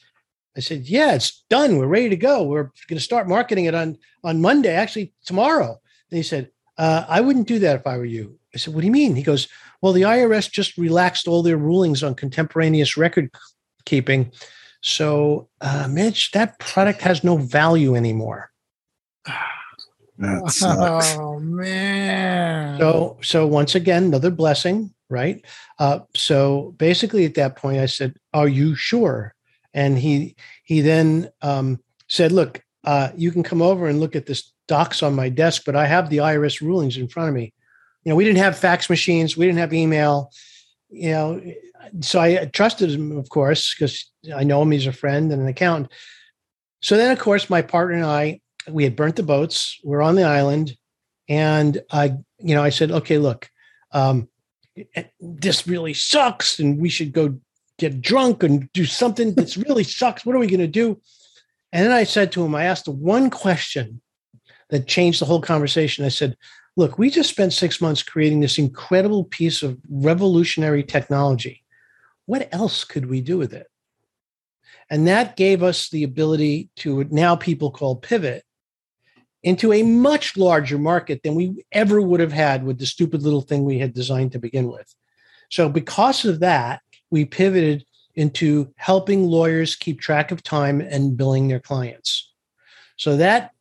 I 0.58 0.62
said, 0.62 0.88
yeah, 0.88 1.13
it's 1.13 1.44
done. 1.50 1.78
We're 1.78 1.88
ready 1.88 2.10
to 2.10 2.15
go. 2.15 2.44
We're 2.44 2.72
going 2.88 2.98
to 2.98 3.00
start 3.00 3.28
marketing 3.28 3.65
it 3.65 3.76
on, 3.76 3.98
on 4.24 4.41
Monday, 4.41 4.74
actually 4.74 5.13
tomorrow. 5.26 5.80
And 6.12 6.18
he 6.18 6.24
said, 6.24 6.50
uh, 6.78 7.06
I 7.08 7.22
wouldn't 7.22 7.48
do 7.48 7.60
that 7.60 7.78
if 7.78 7.88
I 7.88 7.98
were 7.98 8.06
you. 8.06 8.39
I 8.54 8.58
said, 8.58 8.74
what 8.74 8.82
do 8.82 8.88
you 8.88 8.94
mean? 8.94 9.15
He 9.15 9.24
goes, 9.24 9.48
well, 9.82 9.91
the 9.91 10.04
IRS 10.04 10.50
just 10.50 10.78
relaxed 10.78 11.28
all 11.28 11.44
their 11.44 11.58
rulings 11.58 12.04
on 12.04 12.15
contemporaneous 12.15 12.96
record 12.96 13.30
keeping. 13.86 14.32
So, 14.82 15.50
uh, 15.62 15.88
Mitch, 15.89 16.32
that 16.32 16.60
product 16.60 17.02
has 17.02 17.24
no 17.24 17.38
value 17.38 17.96
anymore. 17.96 18.52
That 20.18 20.50
sucks. 20.50 21.18
oh 21.18 21.41
man 21.41 22.80
So, 22.80 23.18
so 23.22 23.46
once 23.46 23.76
again, 23.76 24.06
another 24.06 24.32
blessing, 24.32 24.94
right? 25.10 25.44
Uh, 25.78 26.00
so 26.15 26.74
basically, 26.78 27.26
at 27.26 27.34
that 27.34 27.58
point, 27.58 27.80
I 27.80 27.86
said, 27.86 28.15
"Are 28.34 28.48
you 28.48 28.76
sure?" 28.76 29.35
And 29.76 30.00
he 30.00 30.36
he 30.64 30.82
then 30.82 31.30
um, 31.44 31.80
said, 32.08 32.32
"Look, 32.32 32.64
uh, 32.86 33.10
you 33.16 33.32
can 33.32 33.44
come 33.44 33.62
over 33.62 33.88
and 33.88 34.00
look 34.00 34.16
at 34.16 34.26
this 34.26 34.52
docs 34.68 35.04
on 35.04 35.14
my 35.14 35.30
desk, 35.30 35.64
but 35.66 35.76
I 35.76 35.86
have 35.86 36.10
the 36.10 36.18
IRS 36.18 36.62
rulings 36.62 36.98
in 36.98 37.08
front 37.08 37.30
of 37.30 37.36
me. 37.36 37.54
You 38.04 38.10
know, 38.10 38.16
we 38.16 38.24
didn't 38.24 38.40
have 38.40 38.58
fax 38.58 38.90
machines, 38.90 39.38
we 39.38 39.46
didn't 39.46 39.60
have 39.60 39.74
email. 39.74 40.32
You 40.90 41.12
know, 41.12 41.42
so 42.02 42.20
I 42.20 42.46
trusted 42.46 42.92
him, 42.92 43.18
of 43.18 43.30
course, 43.30 43.76
because 43.76 44.10
I 44.34 44.44
know 44.44 44.62
him. 44.62 44.72
He's 44.72 44.88
a 44.88 44.94
friend 44.94 45.32
and 45.32 45.42
an 45.42 45.48
accountant. 45.48 45.92
So 46.82 46.98
then, 46.98 47.12
of 47.12 47.20
course, 47.20 47.50
my 47.50 47.62
partner 47.62 47.96
and 47.96 48.06
I, 48.06 48.40
we 48.70 48.84
had 48.84 48.96
burnt 48.96 49.16
the 49.16 49.24
boats. 49.24 49.80
We're 49.84 50.02
on 50.02 50.16
the 50.16 50.24
island, 50.24 50.78
and 51.28 51.82
I, 51.92 52.18
you 52.40 52.56
know, 52.56 52.64
I 52.64 52.70
said, 52.70 52.92
okay, 52.92 53.18
look, 53.18 53.50
um, 53.92 54.30
this 55.20 55.68
really 55.68 55.94
sucks, 55.94 56.60
and 56.60 56.80
we 56.80 56.90
should 56.90 57.12
go 57.12 57.40
get 57.78 58.02
drunk 58.02 58.44
and 58.44 58.72
do 58.74 58.86
something 58.86 59.34
that's 59.34 59.58
really 59.68 59.84
sucks. 59.84 60.26
What 60.26 60.36
are 60.36 60.40
we 60.40 60.48
going 60.48 60.60
to 60.60 60.68
do? 60.68 61.00
And 61.72 61.86
then 61.86 61.92
I 61.92 62.04
said 62.04 62.32
to 62.34 62.46
him, 62.46 62.56
I 62.56 62.66
asked 62.66 62.88
one 62.88 63.30
question 63.30 64.02
that 64.70 64.88
changed 64.88 65.22
the 65.22 65.26
whole 65.26 65.42
conversation. 65.42 66.06
I 66.06 66.10
said, 66.10 66.38
look, 66.76 66.98
we 66.98 67.10
just 67.10 67.30
spent 67.30 67.54
six 67.54 67.82
months 67.82 68.04
creating 68.04 68.40
this 68.40 68.58
incredible 68.58 69.26
piece 69.26 69.62
of 69.62 69.78
revolutionary 69.90 70.84
technology. 70.84 71.64
What 72.26 72.50
else 72.52 72.84
could 72.84 73.08
we 73.08 73.22
do 73.22 73.38
with 73.38 73.54
it? 73.54 73.68
And 74.90 75.08
that 75.08 75.36
gave 75.36 75.64
us 75.64 75.90
the 75.90 76.04
ability 76.04 76.70
to 76.78 77.06
now 77.06 77.36
people 77.36 77.72
call 77.72 77.96
pivot 77.96 78.44
into 79.44 79.74
a 79.74 79.84
much 79.84 80.38
larger 80.38 80.78
market 80.78 81.22
than 81.24 81.36
we 81.36 81.64
ever 81.72 82.02
would 82.02 82.20
have 82.20 82.32
had 82.32 82.64
with 82.64 82.80
the 82.80 82.86
stupid 82.86 83.22
little 83.22 83.42
thing 83.42 83.64
we 83.64 83.80
had 83.80 83.94
designed 83.94 84.32
to 84.32 84.40
begin 84.40 84.68
with. 84.68 84.94
So, 85.50 85.70
because 85.70 86.26
of 86.26 86.40
that, 86.40 86.82
we 87.12 87.26
pivoted 87.26 87.86
into 88.15 88.72
helping 88.78 89.26
lawyers 89.26 89.76
keep 89.76 90.00
track 90.00 90.32
of 90.32 90.41
time 90.41 90.82
and 90.82 91.18
billing 91.18 91.48
their 91.48 91.60
clients. 91.60 92.32
So, 92.98 93.18
that 93.18 93.52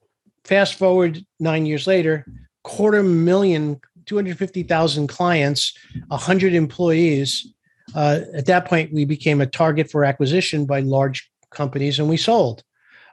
fast 0.45 0.75
forward 0.75 1.25
nine 1.41 1.67
years 1.67 1.87
later, 1.87 2.27
quarter 2.63 3.03
million, 3.03 3.81
250,000 4.07 5.07
clients, 5.09 5.77
100 6.09 6.55
employees. 6.55 7.53
Uh, 7.95 8.21
at 8.35 8.47
that 8.47 8.67
point, 8.67 8.93
we 8.93 9.05
became 9.05 9.41
a 9.41 9.47
target 9.47 9.91
for 9.91 10.05
acquisition 10.05 10.67
by 10.67 10.81
large 10.81 11.31
companies 11.51 11.99
and 11.99 12.09
we 12.09 12.17
sold. 12.17 12.63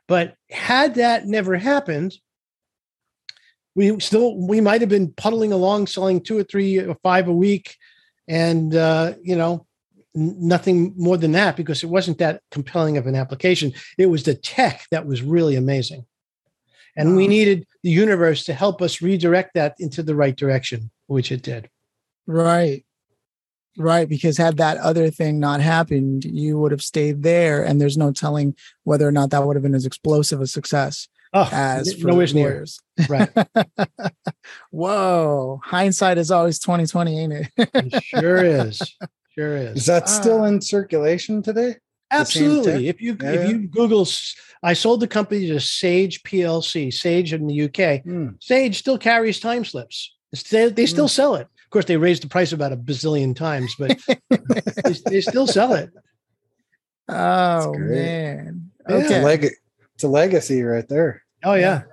But 0.08 0.36
had 0.50 0.96
that 0.96 1.26
never 1.26 1.56
happened, 1.56 2.18
we 3.76 3.98
still 4.00 4.36
we 4.36 4.60
might 4.60 4.82
have 4.82 4.90
been 4.90 5.14
puddling 5.14 5.54
along 5.54 5.88
selling 5.88 6.20
two 6.20 6.38
or 6.38 6.44
three 6.44 6.78
or 6.80 6.96
five 7.04 7.28
a 7.28 7.34
week 7.34 7.78
and 8.28 8.76
uh, 8.76 9.14
you 9.22 9.36
know 9.36 9.66
nothing 10.14 10.94
more 10.98 11.18
than 11.18 11.32
that 11.34 11.56
because 11.56 11.84
it 11.84 11.88
wasn't 11.88 12.18
that 12.18 12.42
compelling 12.52 12.98
of 12.98 13.08
an 13.08 13.16
application. 13.16 13.74
It 13.98 14.08
was 14.08 14.24
the 14.24 14.36
tech 14.36 14.86
that 14.92 15.06
was 15.06 15.22
really 15.22 15.56
amazing. 15.56 16.06
And 16.98 17.16
we 17.16 17.28
needed 17.28 17.66
the 17.84 17.90
universe 17.90 18.44
to 18.46 18.54
help 18.54 18.82
us 18.82 19.02
redirect 19.02 19.54
that 19.54 19.76
into 19.80 20.04
the 20.04 20.16
right 20.16 20.36
direction 20.36 20.92
which 21.08 21.32
it 21.32 21.42
did. 21.42 21.70
Right. 22.26 22.86
Right 23.78 24.08
because 24.08 24.38
had 24.38 24.58
that 24.58 24.78
other 24.78 25.10
thing 25.10 25.40
not 25.40 25.62
happened 25.62 26.26
you 26.26 26.60
would 26.60 26.72
have 26.72 26.82
stayed 26.82 27.24
there 27.24 27.64
and 27.64 27.80
there's 27.80 27.98
no 27.98 28.12
telling 28.12 28.56
whether 28.84 29.08
or 29.08 29.14
not 29.14 29.30
that 29.30 29.46
would 29.46 29.56
have 29.56 29.64
been 29.64 29.76
as 29.76 29.86
explosive 29.86 30.42
a 30.42 30.48
success 30.48 31.08
oh, 31.34 31.50
as 31.54 31.94
for 31.94 32.08
nowhere 32.08 32.28
near. 32.28 32.50
lawyers 32.50 32.82
right. 33.08 33.30
Whoa 34.72 35.62
hindsight 35.64 36.18
is 36.18 36.32
always 36.32 36.60
2020 36.60 37.20
ain't 37.20 37.34
it? 37.34 37.48
It 37.58 38.04
sure 38.04 38.44
is 38.44 38.82
sure 39.38 39.58
is 39.58 39.78
Is 39.78 39.86
that 39.88 40.10
still 40.10 40.42
Ah. 40.42 40.46
in 40.46 40.62
circulation 40.62 41.42
today? 41.42 41.76
Absolutely. 42.12 42.88
If 42.90 43.02
you 43.02 43.16
Yeah, 43.22 43.32
if 43.32 43.42
yeah. 43.42 43.48
you 43.48 43.68
Google, 43.68 44.06
I 44.64 44.74
sold 44.74 45.00
the 45.00 45.08
company 45.08 45.48
to 45.48 45.60
Sage 45.60 46.24
PLC, 46.24 46.92
Sage 46.94 47.32
in 47.34 47.48
the 47.48 47.62
UK. 47.64 48.04
Hmm. 48.04 48.30
Sage 48.40 48.78
still 48.80 48.98
carries 48.98 49.40
Timeslips. 49.40 50.08
They, 50.50 50.70
they 50.70 50.86
still 50.86 51.08
sell 51.08 51.36
it. 51.36 51.44
Of 51.66 51.70
course, 51.72 51.86
they 51.86 51.98
raised 51.98 52.24
the 52.24 52.28
price 52.28 52.52
about 52.52 52.74
a 52.74 52.78
bazillion 52.78 53.34
times, 53.36 53.74
but 53.80 53.98
they, 54.30 54.94
they 55.06 55.22
still 55.22 55.48
sell 55.48 55.74
it. 55.74 55.90
oh 57.10 57.74
man 57.78 58.72
Yeah. 58.90 58.98
It's, 58.98 59.10
a 59.12 59.16
okay 59.16 59.24
leg- 59.24 59.52
it's 59.96 60.04
a 60.04 60.08
legacy 60.08 60.62
right 60.64 60.88
there. 60.88 61.24
Oh 61.44 61.54
yeah, 61.54 61.84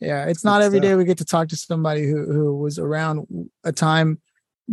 Yeah, 0.00 0.26
it's 0.26 0.44
not 0.44 0.58
Good 0.60 0.66
every 0.66 0.78
stuff. 0.78 0.88
day 0.90 0.94
we 0.96 1.04
get 1.04 1.18
to 1.18 1.24
talk 1.24 1.48
to 1.48 1.56
somebody 1.56 2.06
who 2.06 2.24
who 2.32 2.56
was 2.56 2.78
around 2.78 3.26
a 3.64 3.72
time 3.72 4.20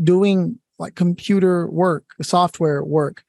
doing 0.02 0.60
like 0.82 0.96
computer 0.96 1.68
work, 1.68 2.04
software 2.22 2.84
work 2.84 3.24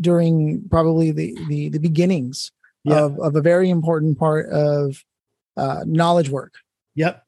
during 0.00 0.62
probably 0.70 1.10
the 1.10 1.36
the, 1.48 1.68
the 1.68 1.78
beginnings 1.78 2.52
Yeah. 2.84 3.04
of 3.04 3.18
of 3.18 3.36
a 3.36 3.42
very 3.42 3.68
important 3.68 4.18
part 4.18 4.48
of 4.48 5.04
uh, 5.56 5.82
knowledge 5.86 6.30
work, 6.30 6.54
yep. 6.94 7.24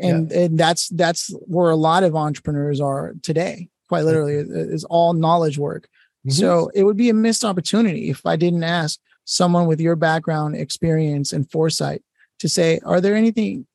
and 0.00 0.30
and 0.32 0.58
that's 0.58 0.88
that's 0.90 1.32
where 1.46 1.70
a 1.70 1.76
lot 1.76 2.04
of 2.04 2.14
entrepreneurs 2.14 2.80
are 2.80 3.14
today. 3.22 3.68
Quite 3.88 4.04
literally, 4.04 4.34
is 4.34 4.48
is 4.48 4.84
all 4.84 5.12
knowledge 5.14 5.58
work. 5.58 5.88
Mhm. 6.26 6.32
So 6.32 6.70
it 6.74 6.84
would 6.84 6.96
be 6.96 7.10
a 7.10 7.14
missed 7.14 7.44
opportunity 7.44 8.10
if 8.10 8.24
I 8.24 8.36
didn't 8.36 8.62
ask 8.64 9.00
someone 9.24 9.66
with 9.66 9.80
your 9.80 9.96
background, 9.96 10.54
experience, 10.56 11.32
and 11.32 11.50
foresight 11.50 12.02
to 12.38 12.48
say, 12.48 12.80
are 12.84 13.00
there 13.00 13.16
anything, 13.16 13.66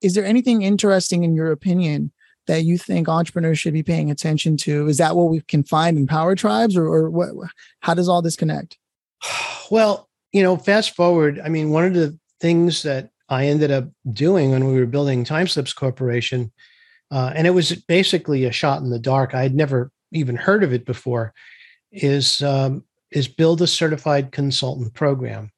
is 0.00 0.14
there 0.14 0.24
anything 0.24 0.62
interesting 0.62 1.24
in 1.24 1.34
your 1.34 1.52
opinion 1.52 2.10
that 2.50 2.64
you 2.64 2.76
think 2.76 3.08
entrepreneurs 3.08 3.60
should 3.60 3.72
be 3.72 3.84
paying 3.84 4.10
attention 4.10 4.56
to? 4.56 4.88
Is 4.88 4.98
that 4.98 5.14
what 5.14 5.30
we 5.30 5.40
can 5.42 5.62
find 5.62 5.96
in 5.96 6.08
Power 6.08 6.34
Tribes, 6.34 6.76
or, 6.76 6.84
or 6.84 7.08
what? 7.08 7.30
How 7.78 7.94
does 7.94 8.08
all 8.08 8.22
this 8.22 8.36
connect? 8.36 8.76
Well, 9.70 10.08
you 10.32 10.42
know, 10.42 10.56
fast 10.56 10.96
forward. 10.96 11.40
I 11.44 11.48
mean, 11.48 11.70
one 11.70 11.84
of 11.84 11.94
the 11.94 12.18
things 12.40 12.82
that 12.82 13.10
I 13.28 13.46
ended 13.46 13.70
up 13.70 13.84
doing 14.12 14.50
when 14.50 14.64
we 14.64 14.80
were 14.80 14.84
building 14.84 15.24
Timeslips 15.24 15.72
Corporation, 15.72 16.50
uh, 17.12 17.32
and 17.36 17.46
it 17.46 17.50
was 17.50 17.70
basically 17.86 18.46
a 18.46 18.50
shot 18.50 18.82
in 18.82 18.90
the 18.90 18.98
dark. 18.98 19.32
I 19.32 19.42
had 19.42 19.54
never 19.54 19.92
even 20.10 20.34
heard 20.34 20.64
of 20.64 20.72
it 20.72 20.84
before. 20.84 21.32
Is 21.92 22.42
um, 22.42 22.82
is 23.12 23.28
build 23.28 23.62
a 23.62 23.68
certified 23.68 24.32
consultant 24.32 24.92
program. 24.92 25.52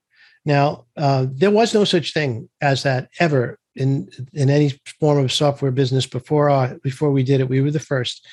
Now, 0.45 0.85
uh, 0.99 1.25
there 1.31 1.51
was 1.51 1.73
no 1.73 1.85
such 1.85 2.13
thing 2.13 2.51
as 2.61 2.83
that 2.83 3.09
ever 3.19 3.59
in 3.77 4.09
in 4.33 4.51
any 4.51 4.73
form 5.01 5.19
of 5.19 5.33
software 5.33 5.71
business 5.71 6.07
before 6.07 6.51
uh, 6.51 6.75
before 6.83 7.11
we 7.11 7.23
did 7.23 7.41
it. 7.41 7.49
We 7.49 7.61
were 7.61 7.71
the 7.71 7.81
first, 7.81 8.27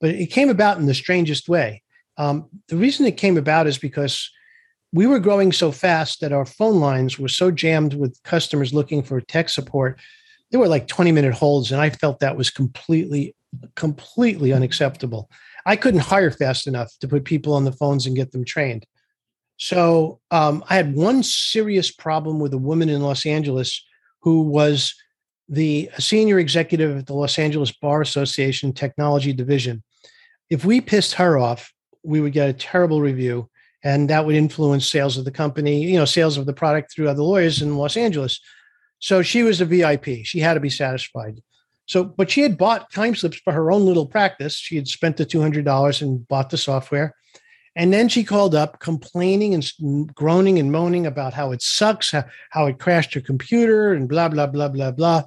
but 0.00 0.10
it 0.10 0.26
came 0.26 0.48
about 0.48 0.78
in 0.78 0.86
the 0.86 0.94
strangest 0.94 1.48
way. 1.48 1.82
Um, 2.16 2.48
the 2.68 2.76
reason 2.76 3.06
it 3.06 3.16
came 3.16 3.36
about 3.36 3.66
is 3.66 3.78
because 3.78 4.30
we 4.92 5.06
were 5.06 5.18
growing 5.18 5.50
so 5.50 5.72
fast 5.72 6.20
that 6.20 6.32
our 6.32 6.46
phone 6.46 6.78
lines 6.78 7.18
were 7.18 7.28
so 7.28 7.50
jammed 7.50 7.94
with 7.94 8.22
customers 8.22 8.72
looking 8.72 9.02
for 9.02 9.20
tech 9.20 9.48
support. 9.48 10.00
There 10.50 10.60
were 10.60 10.68
like 10.68 10.86
20 10.86 11.10
minute 11.10 11.34
holds, 11.34 11.72
and 11.72 11.80
I 11.80 11.90
felt 11.90 12.20
that 12.20 12.36
was 12.36 12.48
completely, 12.48 13.34
completely 13.74 14.52
unacceptable. 14.52 15.28
I 15.66 15.74
couldn't 15.74 16.00
hire 16.00 16.30
fast 16.30 16.68
enough 16.68 16.92
to 17.00 17.08
put 17.08 17.24
people 17.24 17.54
on 17.54 17.64
the 17.64 17.72
phones 17.72 18.06
and 18.06 18.14
get 18.14 18.30
them 18.30 18.44
trained. 18.44 18.86
So 19.56 20.20
um, 20.30 20.62
I 20.68 20.76
had 20.76 20.94
one 20.94 21.24
serious 21.24 21.90
problem 21.90 22.38
with 22.38 22.54
a 22.54 22.58
woman 22.58 22.88
in 22.88 23.02
Los 23.02 23.26
Angeles 23.26 23.84
who 24.24 24.40
was 24.42 24.94
the 25.48 25.90
senior 25.98 26.38
executive 26.38 26.96
at 26.96 27.06
the 27.06 27.14
Los 27.14 27.38
Angeles 27.38 27.70
Bar 27.70 28.00
Association 28.00 28.72
Technology 28.72 29.32
Division. 29.32 29.82
If 30.50 30.64
we 30.64 30.80
pissed 30.80 31.14
her 31.14 31.38
off, 31.38 31.72
we 32.02 32.20
would 32.20 32.32
get 32.32 32.48
a 32.48 32.54
terrible 32.54 33.00
review 33.00 33.48
and 33.82 34.08
that 34.08 34.24
would 34.24 34.34
influence 34.34 34.88
sales 34.88 35.18
of 35.18 35.26
the 35.26 35.30
company, 35.30 35.84
you 35.84 35.98
know, 35.98 36.06
sales 36.06 36.38
of 36.38 36.46
the 36.46 36.54
product 36.54 36.90
through 36.90 37.08
other 37.08 37.22
lawyers 37.22 37.60
in 37.60 37.76
Los 37.76 37.98
Angeles. 37.98 38.40
So 38.98 39.20
she 39.20 39.42
was 39.42 39.60
a 39.60 39.66
VIP. 39.66 40.24
She 40.24 40.40
had 40.40 40.54
to 40.54 40.60
be 40.60 40.70
satisfied. 40.70 41.42
So, 41.86 42.02
but 42.02 42.30
she 42.30 42.40
had 42.40 42.56
bought 42.56 42.90
Timeslips 42.90 43.40
for 43.44 43.52
her 43.52 43.70
own 43.70 43.84
little 43.84 44.06
practice. 44.06 44.56
She 44.56 44.76
had 44.76 44.88
spent 44.88 45.18
the 45.18 45.26
$200 45.26 46.00
and 46.00 46.26
bought 46.26 46.48
the 46.48 46.56
software. 46.56 47.14
And 47.76 47.92
then 47.92 48.08
she 48.08 48.22
called 48.22 48.54
up 48.54 48.78
complaining 48.78 49.54
and 49.54 50.14
groaning 50.14 50.58
and 50.58 50.70
moaning 50.70 51.06
about 51.06 51.34
how 51.34 51.50
it 51.52 51.60
sucks, 51.60 52.12
how, 52.12 52.24
how 52.50 52.66
it 52.66 52.78
crashed 52.78 53.14
her 53.14 53.20
computer 53.20 53.92
and 53.92 54.08
blah, 54.08 54.28
blah, 54.28 54.46
blah, 54.46 54.68
blah, 54.68 54.92
blah. 54.92 55.22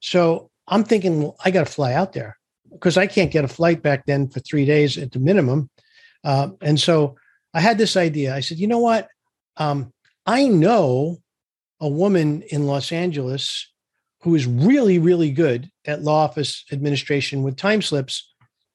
So 0.00 0.50
I'm 0.68 0.84
thinking, 0.84 1.22
well, 1.22 1.36
I 1.44 1.50
got 1.50 1.66
to 1.66 1.72
fly 1.72 1.94
out 1.94 2.12
there 2.12 2.38
because 2.70 2.96
I 2.96 3.06
can't 3.06 3.32
get 3.32 3.44
a 3.44 3.48
flight 3.48 3.82
back 3.82 4.06
then 4.06 4.28
for 4.28 4.40
three 4.40 4.64
days 4.64 4.96
at 4.98 5.12
the 5.12 5.18
minimum. 5.18 5.68
Uh, 6.22 6.50
and 6.60 6.78
so 6.78 7.16
I 7.52 7.60
had 7.60 7.78
this 7.78 7.96
idea. 7.96 8.34
I 8.34 8.40
said, 8.40 8.58
you 8.58 8.66
know 8.66 8.78
what? 8.78 9.08
Um, 9.56 9.92
I 10.26 10.46
know 10.48 11.18
a 11.80 11.88
woman 11.88 12.42
in 12.42 12.66
Los 12.66 12.92
Angeles 12.92 13.70
who 14.22 14.34
is 14.34 14.46
really, 14.46 14.98
really 14.98 15.30
good 15.30 15.70
at 15.86 16.02
law 16.02 16.24
office 16.24 16.64
administration 16.72 17.42
with 17.42 17.56
Timeslips. 17.56 18.22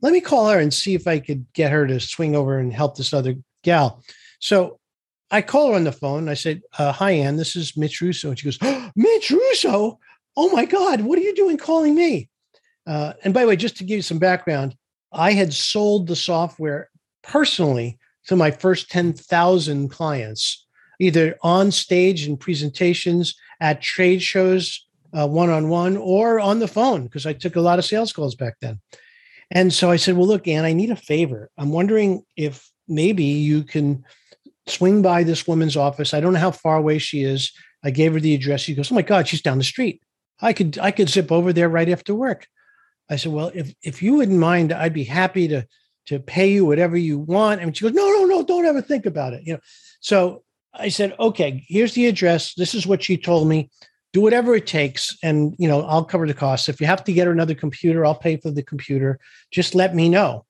Let 0.01 0.13
me 0.13 0.21
call 0.21 0.49
her 0.49 0.59
and 0.59 0.73
see 0.73 0.95
if 0.95 1.07
I 1.07 1.19
could 1.19 1.45
get 1.53 1.71
her 1.71 1.85
to 1.87 1.99
swing 1.99 2.35
over 2.35 2.57
and 2.57 2.73
help 2.73 2.95
this 2.95 3.13
other 3.13 3.35
gal. 3.63 4.03
So 4.39 4.79
I 5.31 5.41
call 5.41 5.69
her 5.69 5.75
on 5.75 5.83
the 5.83 5.91
phone. 5.91 6.29
I 6.29 6.33
said, 6.33 6.61
uh, 6.77 6.91
Hi, 6.93 7.11
Ann, 7.11 7.35
this 7.35 7.55
is 7.55 7.77
Mitch 7.77 8.01
Russo. 8.01 8.29
And 8.29 8.39
she 8.39 8.45
goes, 8.45 8.57
oh, 8.61 8.89
Mitch 8.95 9.29
Russo? 9.29 9.99
Oh 10.37 10.49
my 10.51 10.65
God, 10.65 11.01
what 11.01 11.19
are 11.19 11.23
you 11.23 11.35
doing 11.35 11.57
calling 11.57 11.95
me? 11.95 12.29
Uh, 12.87 13.13
and 13.23 13.33
by 13.33 13.41
the 13.41 13.47
way, 13.47 13.55
just 13.55 13.77
to 13.77 13.83
give 13.83 13.97
you 13.97 14.01
some 14.01 14.19
background, 14.19 14.75
I 15.11 15.33
had 15.33 15.53
sold 15.53 16.07
the 16.07 16.15
software 16.15 16.89
personally 17.23 17.99
to 18.27 18.35
my 18.35 18.51
first 18.51 18.89
10,000 18.89 19.89
clients, 19.89 20.65
either 20.99 21.37
on 21.41 21.71
stage 21.71 22.27
in 22.27 22.37
presentations, 22.37 23.35
at 23.59 23.81
trade 23.81 24.21
shows, 24.21 24.87
one 25.11 25.49
on 25.49 25.69
one, 25.69 25.97
or 25.97 26.39
on 26.39 26.59
the 26.59 26.67
phone, 26.67 27.03
because 27.03 27.25
I 27.25 27.33
took 27.33 27.55
a 27.55 27.61
lot 27.61 27.79
of 27.79 27.85
sales 27.85 28.13
calls 28.13 28.35
back 28.35 28.55
then. 28.61 28.79
And 29.51 29.73
so 29.73 29.89
I 29.89 29.95
said, 29.95 30.15
Well, 30.15 30.27
look, 30.27 30.47
Ann, 30.47 30.65
I 30.65 30.73
need 30.73 30.91
a 30.91 30.95
favor. 30.95 31.49
I'm 31.57 31.71
wondering 31.71 32.23
if 32.35 32.69
maybe 32.87 33.23
you 33.23 33.63
can 33.63 34.05
swing 34.67 35.01
by 35.01 35.23
this 35.23 35.47
woman's 35.47 35.75
office. 35.75 36.13
I 36.13 36.19
don't 36.19 36.33
know 36.33 36.39
how 36.39 36.51
far 36.51 36.77
away 36.77 36.99
she 36.99 37.23
is. 37.23 37.51
I 37.83 37.91
gave 37.91 38.13
her 38.13 38.19
the 38.19 38.35
address. 38.35 38.61
She 38.61 38.75
goes, 38.75 38.91
Oh 38.91 38.95
my 38.95 39.01
God, 39.01 39.27
she's 39.27 39.41
down 39.41 39.57
the 39.57 39.63
street. 39.63 40.01
I 40.41 40.53
could 40.53 40.77
I 40.79 40.91
could 40.91 41.09
zip 41.09 41.31
over 41.31 41.53
there 41.53 41.69
right 41.69 41.89
after 41.89 42.13
work. 42.13 42.47
I 43.09 43.15
said, 43.15 43.31
Well, 43.31 43.51
if 43.53 43.73
if 43.81 44.01
you 44.01 44.15
wouldn't 44.15 44.39
mind, 44.39 44.71
I'd 44.71 44.93
be 44.93 45.03
happy 45.03 45.47
to 45.47 45.65
to 46.07 46.19
pay 46.19 46.51
you 46.51 46.65
whatever 46.65 46.97
you 46.97 47.19
want. 47.19 47.61
And 47.61 47.75
she 47.75 47.83
goes, 47.83 47.93
No, 47.93 48.07
no, 48.07 48.25
no, 48.25 48.43
don't 48.43 48.65
ever 48.65 48.81
think 48.81 49.05
about 49.05 49.33
it. 49.33 49.43
You 49.45 49.53
know, 49.53 49.59
so 49.99 50.43
I 50.73 50.89
said, 50.89 51.15
Okay, 51.19 51.63
here's 51.67 51.93
the 51.93 52.07
address. 52.07 52.53
This 52.53 52.73
is 52.73 52.85
what 52.85 53.03
she 53.03 53.17
told 53.17 53.47
me. 53.47 53.69
Do 54.11 54.21
whatever 54.21 54.55
it 54.55 54.65
takes, 54.65 55.17
and 55.21 55.55
you 55.59 55.67
know, 55.67 55.81
I'll 55.83 56.03
cover 56.03 56.25
the 56.25 56.33
costs. 56.33 56.67
If 56.67 56.81
you 56.81 56.87
have 56.87 57.03
to 57.03 57.13
get 57.13 57.27
her 57.27 57.31
another 57.31 57.53
computer, 57.53 58.05
I'll 58.05 58.15
pay 58.15 58.37
for 58.37 58.49
the 58.49 58.63
computer. 58.63 59.19
Just 59.51 59.75
let 59.75 59.93
me 59.93 60.09
know. 60.09 60.45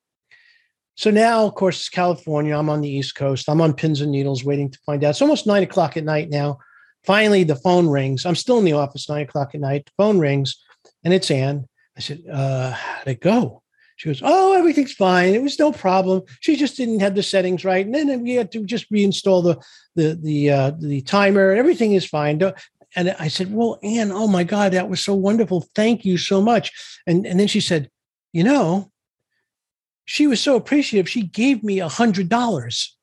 So 0.96 1.12
now, 1.12 1.46
of 1.46 1.56
course, 1.56 1.78
it's 1.78 1.90
California. 1.90 2.56
I'm 2.58 2.70
on 2.70 2.82
the 2.82 2.90
East 2.90 3.16
Coast. 3.16 3.50
I'm 3.50 3.62
on 3.62 3.74
pins 3.74 4.02
and 4.02 4.12
needles 4.12 4.44
waiting 4.44 4.70
to 4.70 4.80
find 4.86 5.04
out. 5.04 5.12
It's 5.12 5.22
almost 5.22 5.48
nine 5.48 5.64
o'clock 5.64 5.98
at 5.98 6.04
night 6.04 6.30
now. 6.30 6.60
Finally, 7.06 7.46
the 7.46 7.56
phone 7.56 7.88
rings. 7.88 8.26
I'm 8.26 8.36
still 8.36 8.60
in 8.60 8.66
the 8.66 8.74
office, 8.74 9.10
nine 9.10 9.24
o'clock 9.24 9.56
at 9.56 9.62
night. 9.62 9.86
The 9.86 10.04
phone 10.04 10.20
rings, 10.20 10.62
and 11.04 11.14
it's 11.14 11.32
Ann. 11.32 11.68
I 11.98 12.02
said, 12.02 12.22
uh, 12.32 12.72
how'd 12.72 13.08
it 13.08 13.22
go? 13.22 13.62
She 14.00 14.08
goes, 14.08 14.22
Oh, 14.24 14.54
everything's 14.54 14.94
fine. 14.94 15.34
It 15.34 15.42
was 15.42 15.60
no 15.60 15.74
problem. 15.74 16.22
She 16.40 16.56
just 16.56 16.78
didn't 16.78 17.02
have 17.02 17.16
the 17.16 17.24
settings 17.24 17.66
right. 17.66 17.86
And 17.86 17.94
then 17.94 18.22
we 18.24 18.36
had 18.36 18.50
to 18.54 18.64
just 18.64 18.90
reinstall 18.90 19.44
the 19.44 19.62
the 19.96 20.18
the 20.22 20.50
uh, 20.52 20.72
the 20.80 21.02
timer. 21.02 21.52
Everything 21.52 21.92
is 21.92 22.06
fine. 22.06 22.38
Don't- 22.38 22.56
And 22.96 23.16
I 23.20 23.28
said, 23.28 23.54
Well, 23.54 23.80
Ann, 23.84 24.12
oh 24.12 24.28
my 24.28 24.44
God, 24.44 24.74
that 24.74 24.90
was 24.90 25.04
so 25.04 25.14
wonderful. 25.14 25.68
Thank 25.76 26.06
you 26.06 26.18
so 26.18 26.42
much. 26.42 26.72
And 27.06 27.26
and 27.26 27.40
then 27.40 27.48
she 27.48 27.62
said, 27.62 27.90
You 28.34 28.44
know, 28.44 28.92
she 30.06 30.28
was 30.28 30.42
so 30.42 30.56
appreciative. 30.56 31.10
She 31.10 31.24
gave 31.24 31.64
me 31.64 31.80
a 31.80 31.88
hundred 31.88 32.30
dollars. 32.30 32.98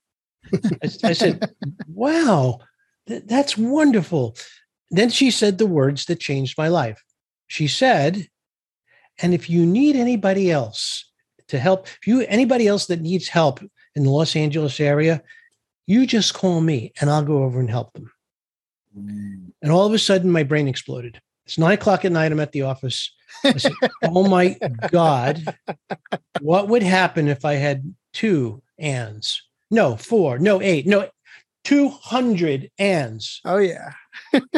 I, 0.54 0.90
I 1.04 1.12
said, 1.12 1.48
Wow, 1.88 2.60
th- 3.06 3.24
that's 3.26 3.56
wonderful. 3.56 4.36
Then 4.90 5.10
she 5.10 5.30
said 5.30 5.58
the 5.58 5.66
words 5.66 6.06
that 6.06 6.20
changed 6.20 6.58
my 6.58 6.68
life. 6.68 7.02
she 7.48 7.66
said, 7.68 8.28
and 9.18 9.32
if 9.32 9.48
you 9.48 9.64
need 9.64 9.96
anybody 9.96 10.50
else 10.50 11.10
to 11.48 11.58
help, 11.58 11.86
if 11.86 12.06
you 12.06 12.20
anybody 12.22 12.66
else 12.66 12.86
that 12.86 13.00
needs 13.00 13.28
help 13.28 13.60
in 13.94 14.04
the 14.04 14.10
Los 14.10 14.36
Angeles 14.36 14.78
area, 14.78 15.22
you 15.86 16.06
just 16.06 16.34
call 16.34 16.60
me 16.60 16.92
and 17.00 17.08
I'll 17.08 17.22
go 17.24 17.44
over 17.44 17.60
and 17.60 17.70
help 17.70 17.92
them. 17.94 18.12
Mm. 18.96 19.45
And 19.66 19.72
all 19.72 19.84
of 19.84 19.92
a 19.92 19.98
sudden, 19.98 20.30
my 20.30 20.44
brain 20.44 20.68
exploded. 20.68 21.20
It's 21.44 21.58
nine 21.58 21.72
o'clock 21.72 22.04
at 22.04 22.12
night. 22.12 22.30
I'm 22.30 22.38
at 22.38 22.52
the 22.52 22.62
office. 22.62 23.12
I 23.42 23.56
said, 23.56 23.72
Oh 24.04 24.28
my 24.28 24.56
God, 24.92 25.56
what 26.40 26.68
would 26.68 26.84
happen 26.84 27.26
if 27.26 27.44
I 27.44 27.54
had 27.54 27.92
two 28.12 28.62
Anns? 28.78 29.42
No, 29.72 29.96
four, 29.96 30.38
no, 30.38 30.62
eight, 30.62 30.86
no, 30.86 31.08
200 31.64 32.70
Anns. 32.78 33.40
Oh, 33.44 33.56
yeah. 33.56 33.90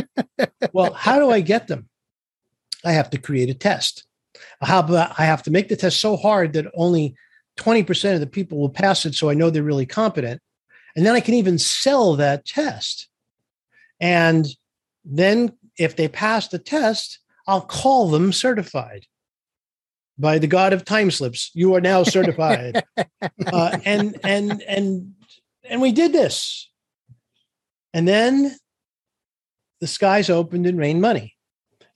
well, 0.75 0.93
how 0.93 1.19
do 1.19 1.31
I 1.31 1.41
get 1.41 1.69
them? 1.69 1.89
I 2.85 2.93
have 2.93 3.09
to 3.09 3.19
create 3.19 3.49
a 3.49 3.55
test. 3.55 4.07
How 4.61 4.81
about 4.81 5.19
I 5.19 5.25
have 5.25 5.43
to 5.45 5.51
make 5.51 5.71
the 5.71 5.77
test 5.77 6.03
so 6.03 6.19
hard 6.19 6.53
that 6.53 6.71
only 6.77 7.15
20% 7.57 8.13
of 8.13 8.21
the 8.21 8.27
people 8.27 8.59
will 8.59 8.69
pass 8.69 9.07
it 9.07 9.15
so 9.15 9.31
I 9.31 9.35
know 9.35 9.49
they're 9.49 9.63
really 9.63 9.87
competent. 9.87 10.43
And 10.95 11.07
then 11.07 11.15
I 11.15 11.21
can 11.21 11.33
even 11.33 11.57
sell 11.57 12.15
that 12.17 12.45
test. 12.45 13.09
And 14.01 14.47
then 15.09 15.53
if 15.79 15.97
they 15.97 16.09
pass 16.09 16.49
the 16.49 16.59
test, 16.59 17.19
I'll 17.47 17.63
call 17.63 18.11
them 18.11 18.33
certified 18.33 19.07
by 20.19 20.39
the 20.39 20.47
god 20.47 20.73
of 20.73 20.85
Timeslips. 20.85 21.51
You 21.55 21.75
are 21.75 21.81
now 21.81 22.03
certified. 22.03 22.83
uh, 23.47 23.79
and 23.85 24.19
and 24.23 24.63
and 24.63 25.15
and 25.65 25.81
we 25.81 25.93
did 25.93 26.13
this. 26.13 26.71
And 27.95 28.07
then 28.07 28.55
the 29.81 29.87
skies 29.87 30.29
opened 30.29 30.67
and 30.67 30.79
rained 30.79 31.01
money. 31.01 31.37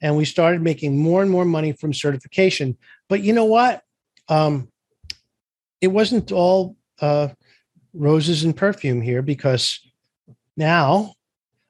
And 0.01 0.17
we 0.17 0.25
started 0.25 0.63
making 0.63 0.99
more 0.99 1.23
and 1.23 1.31
more 1.31 1.45
money 1.45 1.73
from 1.73 1.93
certification. 1.93 2.77
But 3.09 3.23
you 3.23 3.33
know 3.33 3.45
what? 3.45 3.83
Um, 4.29 4.69
it 5.81 5.89
wasn't 5.89 6.33
all 6.33 6.77
uh, 7.01 7.29
roses 7.93 8.43
and 8.45 8.57
perfume 8.57 9.01
here 9.01 9.23
because 9.23 9.79
now 10.57 11.15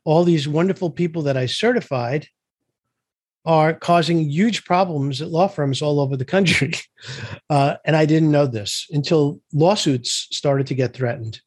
all 0.04 0.24
these 0.24 0.48
wonderful 0.48 0.90
people 0.90 1.22
that 1.22 1.36
I 1.36 1.46
certified 1.46 2.26
are 3.44 3.74
causing 3.74 4.20
huge 4.20 4.64
problems 4.64 5.20
at 5.20 5.28
law 5.28 5.48
firms 5.48 5.82
all 5.82 6.00
over 6.00 6.16
the 6.16 6.24
country. 6.24 6.74
Uh, 7.50 7.76
and 7.84 7.96
I 7.96 8.06
didn't 8.06 8.30
know 8.30 8.46
this 8.46 8.86
until 8.90 9.40
lawsuits 9.52 10.28
started 10.30 10.68
to 10.68 10.74
get 10.74 10.94
threatened. 10.94 11.40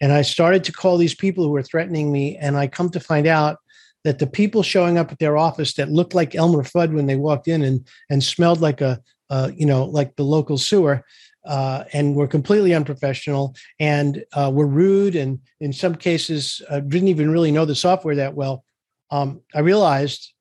And 0.00 0.12
I 0.12 0.22
started 0.22 0.64
to 0.64 0.72
call 0.72 0.98
these 0.98 1.14
people 1.14 1.44
who 1.44 1.50
were 1.50 1.62
threatening 1.62 2.10
me. 2.10 2.36
And 2.36 2.56
I 2.56 2.66
come 2.66 2.90
to 2.90 3.00
find 3.00 3.26
out 3.28 3.58
that 4.04 4.18
the 4.18 4.26
people 4.26 4.64
showing 4.64 4.98
up 4.98 5.12
at 5.12 5.20
their 5.20 5.38
office 5.38 5.74
that 5.74 5.88
looked 5.88 6.14
like 6.14 6.34
Elmer 6.34 6.64
Fudd 6.64 6.92
when 6.92 7.06
they 7.06 7.14
walked 7.14 7.46
in 7.46 7.62
and, 7.62 7.86
and 8.10 8.22
smelled 8.22 8.60
like 8.60 8.80
a, 8.80 9.00
uh, 9.30 9.52
you 9.54 9.64
know, 9.64 9.84
like 9.84 10.16
the 10.16 10.24
local 10.24 10.58
sewer, 10.58 11.04
uh, 11.44 11.84
and 11.92 12.14
were 12.14 12.28
completely 12.28 12.74
unprofessional 12.74 13.54
and 13.80 14.24
uh, 14.32 14.50
were 14.52 14.66
rude 14.66 15.16
and 15.16 15.40
in 15.60 15.72
some 15.72 15.94
cases 15.94 16.62
uh, 16.70 16.80
didn't 16.80 17.08
even 17.08 17.30
really 17.30 17.50
know 17.50 17.64
the 17.64 17.74
software 17.74 18.16
that 18.16 18.34
well. 18.34 18.64
Um, 19.10 19.40
I 19.54 19.60
realized 19.60 20.32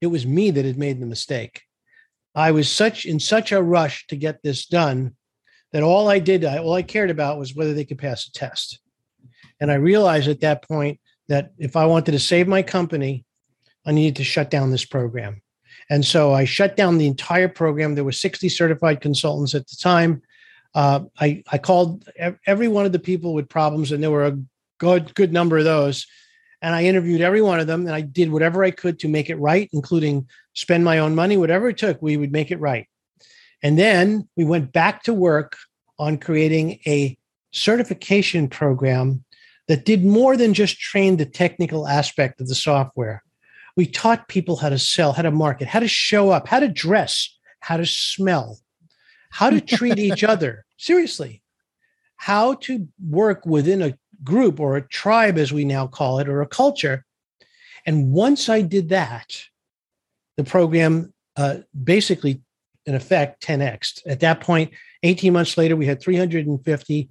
it 0.00 0.06
was 0.06 0.26
me 0.26 0.50
that 0.50 0.64
had 0.64 0.78
made 0.78 1.00
the 1.00 1.06
mistake. 1.06 1.62
I 2.34 2.50
was 2.50 2.70
such 2.70 3.06
in 3.06 3.18
such 3.18 3.52
a 3.52 3.62
rush 3.62 4.06
to 4.08 4.16
get 4.16 4.42
this 4.42 4.66
done 4.66 5.16
that 5.72 5.82
all 5.82 6.08
I 6.08 6.18
did, 6.18 6.44
I, 6.44 6.58
all 6.58 6.74
I 6.74 6.82
cared 6.82 7.10
about 7.10 7.38
was 7.38 7.54
whether 7.54 7.74
they 7.74 7.84
could 7.84 7.98
pass 7.98 8.26
a 8.26 8.32
test. 8.32 8.80
And 9.60 9.70
I 9.70 9.76
realized 9.76 10.28
at 10.28 10.40
that 10.40 10.66
point 10.66 11.00
that 11.28 11.52
if 11.58 11.76
I 11.76 11.86
wanted 11.86 12.12
to 12.12 12.18
save 12.18 12.46
my 12.46 12.62
company, 12.62 13.24
I 13.86 13.92
needed 13.92 14.16
to 14.16 14.24
shut 14.24 14.50
down 14.50 14.70
this 14.70 14.84
program. 14.84 15.42
And 15.88 16.04
so 16.04 16.32
I 16.32 16.44
shut 16.44 16.76
down 16.76 16.98
the 16.98 17.06
entire 17.06 17.48
program. 17.48 17.94
There 17.94 18.04
were 18.04 18.12
60 18.12 18.48
certified 18.48 19.00
consultants 19.00 19.54
at 19.54 19.66
the 19.68 19.76
time. 19.76 20.22
Uh, 20.76 21.06
I, 21.18 21.42
I 21.50 21.56
called 21.56 22.06
every 22.46 22.68
one 22.68 22.84
of 22.84 22.92
the 22.92 22.98
people 22.98 23.32
with 23.32 23.48
problems, 23.48 23.92
and 23.92 24.02
there 24.02 24.10
were 24.10 24.26
a 24.26 24.38
good, 24.76 25.14
good 25.14 25.32
number 25.32 25.56
of 25.56 25.64
those. 25.64 26.06
And 26.60 26.74
I 26.74 26.84
interviewed 26.84 27.22
every 27.22 27.40
one 27.40 27.60
of 27.60 27.66
them, 27.66 27.86
and 27.86 27.94
I 27.94 28.02
did 28.02 28.30
whatever 28.30 28.62
I 28.62 28.72
could 28.72 28.98
to 28.98 29.08
make 29.08 29.30
it 29.30 29.36
right, 29.36 29.70
including 29.72 30.28
spend 30.52 30.84
my 30.84 30.98
own 30.98 31.14
money, 31.14 31.38
whatever 31.38 31.70
it 31.70 31.78
took, 31.78 32.02
we 32.02 32.18
would 32.18 32.30
make 32.30 32.50
it 32.50 32.60
right. 32.60 32.86
And 33.62 33.78
then 33.78 34.28
we 34.36 34.44
went 34.44 34.70
back 34.70 35.02
to 35.04 35.14
work 35.14 35.56
on 35.98 36.18
creating 36.18 36.78
a 36.86 37.16
certification 37.52 38.46
program 38.46 39.24
that 39.68 39.86
did 39.86 40.04
more 40.04 40.36
than 40.36 40.52
just 40.52 40.78
train 40.78 41.16
the 41.16 41.24
technical 41.24 41.88
aspect 41.88 42.38
of 42.38 42.48
the 42.48 42.54
software. 42.54 43.22
We 43.76 43.86
taught 43.86 44.28
people 44.28 44.56
how 44.56 44.68
to 44.68 44.78
sell, 44.78 45.14
how 45.14 45.22
to 45.22 45.30
market, 45.30 45.68
how 45.68 45.80
to 45.80 45.88
show 45.88 46.28
up, 46.28 46.46
how 46.48 46.60
to 46.60 46.68
dress, 46.68 47.34
how 47.60 47.78
to 47.78 47.86
smell, 47.86 48.58
how 49.30 49.48
to 49.48 49.62
treat 49.62 49.98
each 49.98 50.22
other, 50.34 50.65
seriously, 50.76 51.42
how 52.16 52.54
to 52.54 52.88
work 53.08 53.44
within 53.46 53.82
a 53.82 53.98
group 54.24 54.60
or 54.60 54.76
a 54.76 54.88
tribe, 54.88 55.38
as 55.38 55.52
we 55.52 55.64
now 55.64 55.86
call 55.86 56.18
it, 56.18 56.28
or 56.28 56.42
a 56.42 56.46
culture. 56.46 57.04
And 57.84 58.12
once 58.12 58.48
I 58.48 58.62
did 58.62 58.88
that, 58.88 59.36
the 60.36 60.44
program 60.44 61.12
uh, 61.36 61.58
basically, 61.84 62.40
in 62.86 62.94
effect, 62.94 63.42
10x. 63.42 64.02
At 64.06 64.20
that 64.20 64.40
point, 64.40 64.72
18 65.02 65.32
months 65.32 65.56
later, 65.58 65.76
we 65.76 65.86
had 65.86 66.00
350 66.00 67.10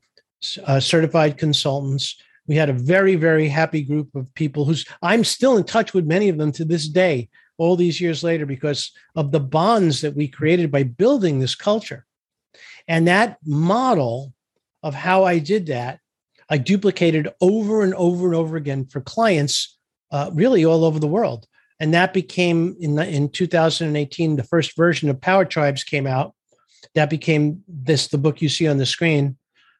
uh, 0.65 0.79
certified 0.79 1.37
consultants. 1.37 2.15
We 2.47 2.55
had 2.55 2.69
a 2.69 2.73
very, 2.73 3.15
very 3.15 3.47
happy 3.47 3.83
group 3.83 4.13
of 4.15 4.33
people 4.35 4.65
who's 4.65 4.85
I'm 5.01 5.23
still 5.23 5.57
in 5.57 5.63
touch 5.63 5.93
with 5.93 6.05
many 6.05 6.29
of 6.29 6.37
them 6.37 6.51
to 6.53 6.65
this 6.65 6.87
day, 6.87 7.29
all 7.57 7.75
these 7.75 8.01
years 8.01 8.23
later, 8.23 8.45
because 8.45 8.91
of 9.15 9.31
the 9.31 9.39
bonds 9.39 10.01
that 10.01 10.15
we 10.15 10.27
created 10.27 10.71
by 10.71 10.83
building 10.83 11.39
this 11.39 11.55
culture. 11.55 12.04
And 12.87 13.07
that 13.07 13.37
model 13.45 14.33
of 14.83 14.93
how 14.93 15.23
I 15.23 15.39
did 15.39 15.67
that, 15.67 15.99
I 16.49 16.57
duplicated 16.57 17.33
over 17.41 17.81
and 17.81 17.93
over 17.95 18.25
and 18.27 18.35
over 18.35 18.55
again 18.55 18.85
for 18.85 19.01
clients, 19.01 19.77
uh, 20.11 20.29
really 20.33 20.63
all 20.63 20.85
over 20.85 20.99
the 20.99 21.07
world. 21.07 21.47
And 21.79 21.93
that 21.93 22.13
became 22.13 22.75
in, 22.79 22.97
in 22.99 23.29
2018, 23.29 24.35
the 24.35 24.43
first 24.43 24.75
version 24.77 25.09
of 25.09 25.19
Power 25.19 25.45
Tribes 25.45 25.83
came 25.83 26.07
out. 26.07 26.33
That 26.93 27.09
became 27.09 27.63
this, 27.67 28.07
the 28.07 28.17
book 28.17 28.41
you 28.41 28.49
see 28.49 28.67
on 28.67 28.77
the 28.77 28.85
screen. 28.85 29.37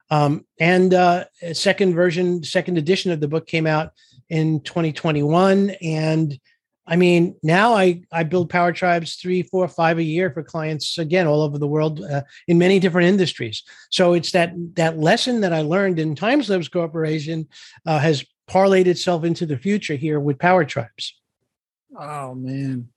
Um, 0.09 0.45
and 0.59 0.93
uh, 0.93 1.25
second 1.53 1.95
version, 1.95 2.43
second 2.43 2.77
edition 2.77 3.11
of 3.11 3.19
the 3.19 3.27
book 3.27 3.47
came 3.47 3.67
out 3.67 3.93
in 4.29 4.61
2021. 4.61 5.71
And 5.81 6.39
I 6.87 6.95
mean, 6.95 7.35
now 7.41 7.73
I, 7.73 8.01
I 8.11 8.23
build 8.23 8.49
power 8.49 8.71
tribes 8.71 9.15
three, 9.15 9.41
four, 9.41 9.67
five 9.67 9.97
a 9.97 10.03
year 10.03 10.29
for 10.29 10.43
clients 10.43 10.97
again 10.97 11.25
all 11.25 11.41
over 11.41 11.57
the 11.57 11.67
world 11.67 12.01
uh, 12.03 12.21
in 12.47 12.57
many 12.57 12.79
different 12.79 13.07
industries. 13.07 13.63
So 13.89 14.13
it's 14.13 14.31
that 14.33 14.53
that 14.75 14.97
lesson 14.97 15.41
that 15.41 15.53
I 15.53 15.61
learned 15.61 15.99
in 15.99 16.15
Timeslips 16.15 16.71
Corporation 16.71 17.47
uh, 17.85 17.99
has 17.99 18.23
parlayed 18.47 18.85
itself 18.85 19.23
into 19.23 19.45
the 19.45 19.57
future 19.57 19.95
here 19.95 20.19
with 20.19 20.37
power 20.37 20.63
tribes. 20.63 21.19
Oh 21.97 22.35
man, 22.35 22.89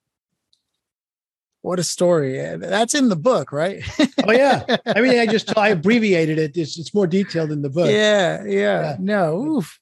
what 1.62 1.78
a 1.78 1.84
story! 1.84 2.38
That's 2.56 2.94
in 2.94 3.08
the 3.08 3.16
book, 3.16 3.52
right? 3.52 3.82
oh 4.26 4.32
yeah, 4.32 4.64
everything 4.84 5.20
I 5.20 5.26
just 5.26 5.56
I 5.56 5.68
abbreviated 5.70 6.38
it. 6.38 6.56
It's, 6.56 6.78
it's 6.78 6.92
more 6.92 7.06
detailed 7.06 7.52
in 7.52 7.62
the 7.62 7.70
book. 7.70 7.90
Yeah, 7.90 8.44
yeah. 8.44 8.80
yeah. 8.80 8.96
No, 8.98 9.42
oof. 9.42 9.80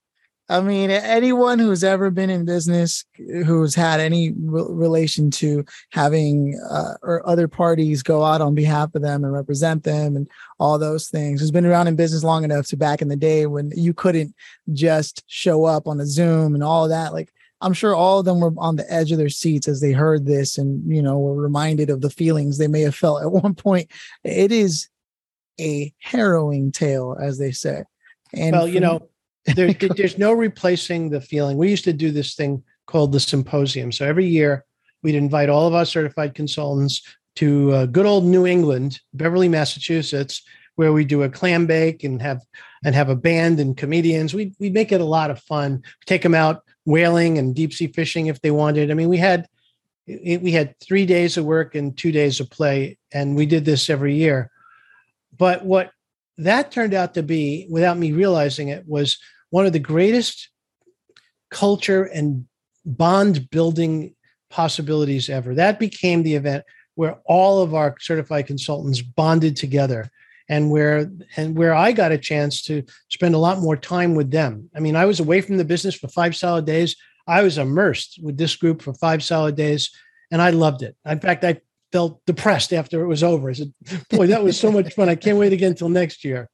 I 0.49 0.61
mean, 0.61 0.91
anyone 0.91 1.59
who's 1.59 1.83
ever 1.83 2.11
been 2.11 2.31
in 2.31 2.45
business, 2.45 3.05
who's 3.17 3.75
had 3.75 3.99
any 3.99 4.33
re- 4.39 4.65
relation 4.69 5.31
to 5.33 5.65
having 5.91 6.61
uh, 6.71 6.95
or 7.03 7.29
other 7.29 7.49
parties 7.49 8.03
go 8.05 8.23
out 8.23 8.41
on 8.41 8.55
behalf 8.55 8.95
of 8.95 9.03
them 9.03 9.25
and 9.25 9.33
represent 9.33 9.83
them 9.83 10.15
and 10.15 10.29
all 10.61 10.79
those 10.79 11.09
things, 11.09 11.41
who's 11.41 11.51
been 11.51 11.67
around 11.67 11.89
in 11.89 11.97
business 11.97 12.23
long 12.23 12.45
enough 12.45 12.69
to 12.69 12.77
back 12.77 13.03
in 13.03 13.09
the 13.09 13.17
day 13.17 13.47
when 13.47 13.73
you 13.75 13.93
couldn't 13.93 14.35
just 14.73 15.25
show 15.27 15.65
up 15.65 15.89
on 15.89 15.99
a 15.99 16.07
Zoom 16.07 16.55
and 16.55 16.63
all 16.63 16.87
that. 16.89 17.13
Like, 17.13 17.33
I'm 17.61 17.73
sure 17.73 17.95
all 17.95 18.21
of 18.21 18.25
them 18.25 18.39
were 18.39 18.53
on 18.59 18.77
the 18.77 18.93
edge 18.93 19.11
of 19.11 19.19
their 19.19 19.29
seats 19.29 19.67
as 19.67 19.81
they 19.81 19.93
heard 19.93 20.27
this 20.27 20.59
and, 20.59 20.83
you 20.93 21.03
know, 21.03 21.19
were 21.19 21.35
reminded 21.35 21.91
of 21.91 22.03
the 22.03 22.11
feelings 22.11 22.59
they 22.59 22.69
may 22.69 22.83
have 22.83 22.95
felt 22.95 23.23
at 23.23 23.33
one 23.43 23.55
point. 23.55 23.91
It 24.23 24.53
is 24.53 24.89
a 25.59 25.93
harrowing 25.99 26.71
tale, 26.71 27.17
as 27.21 27.39
they 27.39 27.51
say. 27.51 27.83
And 28.33 28.55
well, 28.55 28.69
you 28.69 28.81
know, 28.81 29.09
there, 29.55 29.73
there's 29.97 30.19
no 30.19 30.33
replacing 30.33 31.11
the 31.11 31.21
feeling. 31.21 31.57
We 31.57 31.71
used 31.71 31.85
to 31.85 31.93
do 31.93 32.11
this 32.11 32.35
thing 32.35 32.63
called 32.87 33.13
the 33.13 33.21
symposium. 33.21 33.93
So 33.93 34.07
every 34.07 34.27
year 34.27 34.65
we'd 35.03 35.15
invite 35.15 35.49
all 35.49 35.67
of 35.67 35.75
our 35.75 35.85
certified 35.85 36.35
consultants 36.35 37.03
to 37.37 37.73
uh, 37.73 37.87
good 37.87 38.07
old 38.07 38.25
New 38.25 38.47
England, 38.47 39.01
Beverly, 39.13 39.49
Massachusetts, 39.49 40.43
where 40.77 40.93
we 40.93 41.05
do 41.05 41.23
a 41.23 41.29
clam 41.29 41.67
bake 41.67 42.05
and 42.05 42.21
have 42.21 42.41
and 42.85 42.95
have 42.95 43.09
a 43.09 43.17
band 43.17 43.61
and 43.61 43.77
comedians. 43.77 44.35
We 44.35 44.55
we 44.59 44.71
make 44.71 44.93
it 44.93 45.01
a 45.01 45.05
lot 45.05 45.31
of 45.31 45.43
fun. 45.43 45.83
take 46.07 46.23
them 46.23 46.35
out 46.35 46.63
whaling 46.85 47.37
and 47.37 47.55
deep 47.55 47.73
sea 47.73 47.89
fishing 47.89 48.27
if 48.27 48.41
they 48.41 48.51
wanted. 48.51 48.91
I 48.91 48.95
mean, 48.95 49.09
we 49.09 49.19
had 49.19 49.49
we 50.07 50.53
had 50.53 50.79
three 50.79 51.05
days 51.05 51.37
of 51.37 51.45
work 51.45 51.75
and 51.75 51.97
two 51.97 52.13
days 52.13 52.41
of 52.41 52.49
play, 52.49 52.97
and 53.13 53.37
we 53.37 53.45
did 53.45 53.65
this 53.65 53.91
every 53.91 54.15
year. 54.15 54.51
But 55.37 55.65
what 55.65 55.91
that 56.39 56.71
turned 56.71 56.95
out 56.95 57.15
to 57.15 57.23
be, 57.23 57.67
without 57.69 57.99
me 57.99 58.13
realizing 58.13 58.69
it, 58.69 58.87
was 58.87 59.19
one 59.51 59.67
of 59.67 59.73
the 59.73 59.79
greatest 59.79 60.51
culture 61.51 62.05
and 62.05 62.47
bond 62.85 63.51
building 63.51 64.15
possibilities 64.51 65.29
ever. 65.29 65.55
That 65.55 65.79
became 65.79 66.23
the 66.23 66.35
event 66.35 66.65
where 66.95 67.19
all 67.25 67.63
of 67.63 67.75
our 67.75 67.95
certified 68.01 68.47
consultants 68.47 69.03
bonded 69.03 69.57
together 69.57 70.11
and 70.49 70.71
where 70.71 71.11
and 71.37 71.57
where 71.57 71.75
I 71.75 71.93
got 71.93 72.13
a 72.13 72.19
chance 72.19 72.63
to 72.63 72.83
spend 73.09 73.35
a 73.35 73.39
lot 73.39 73.59
more 73.59 73.77
time 73.77 74.15
with 74.15 74.31
them. 74.31 74.71
I 74.75 74.81
mean, 74.81 74.97
I 74.97 75.05
was 75.05 75.21
away 75.21 75.41
from 75.41 75.57
the 75.57 75.65
business 75.65 75.95
for 75.95 76.09
five 76.09 76.37
solid 76.37 76.65
days. 76.65 76.97
I 77.27 77.43
was 77.43 77.59
immersed 77.59 78.21
with 78.23 78.37
this 78.37 78.55
group 78.55 78.83
for 78.83 78.95
five 78.95 79.23
solid 79.23 79.57
days, 79.57 79.91
and 80.31 80.41
I 80.41 80.51
loved 80.51 80.83
it. 80.83 80.97
In 81.05 81.19
fact, 81.19 81.45
I 81.45 81.61
felt 81.93 82.25
depressed 82.27 82.73
after 82.73 83.03
it 83.03 83.09
was 83.09 83.25
over. 83.25 83.51
I 83.51 83.55
said, 83.55 83.73
"Boy, 84.11 84.29
that 84.29 84.45
was 84.45 84.59
so 84.59 84.71
much 84.71 84.95
fun! 84.95 85.09
I 85.09 85.17
can't 85.17 85.39
wait 85.39 85.53
again 85.53 85.73
until 85.73 85.89
next 85.89 86.25
year." 86.25 86.49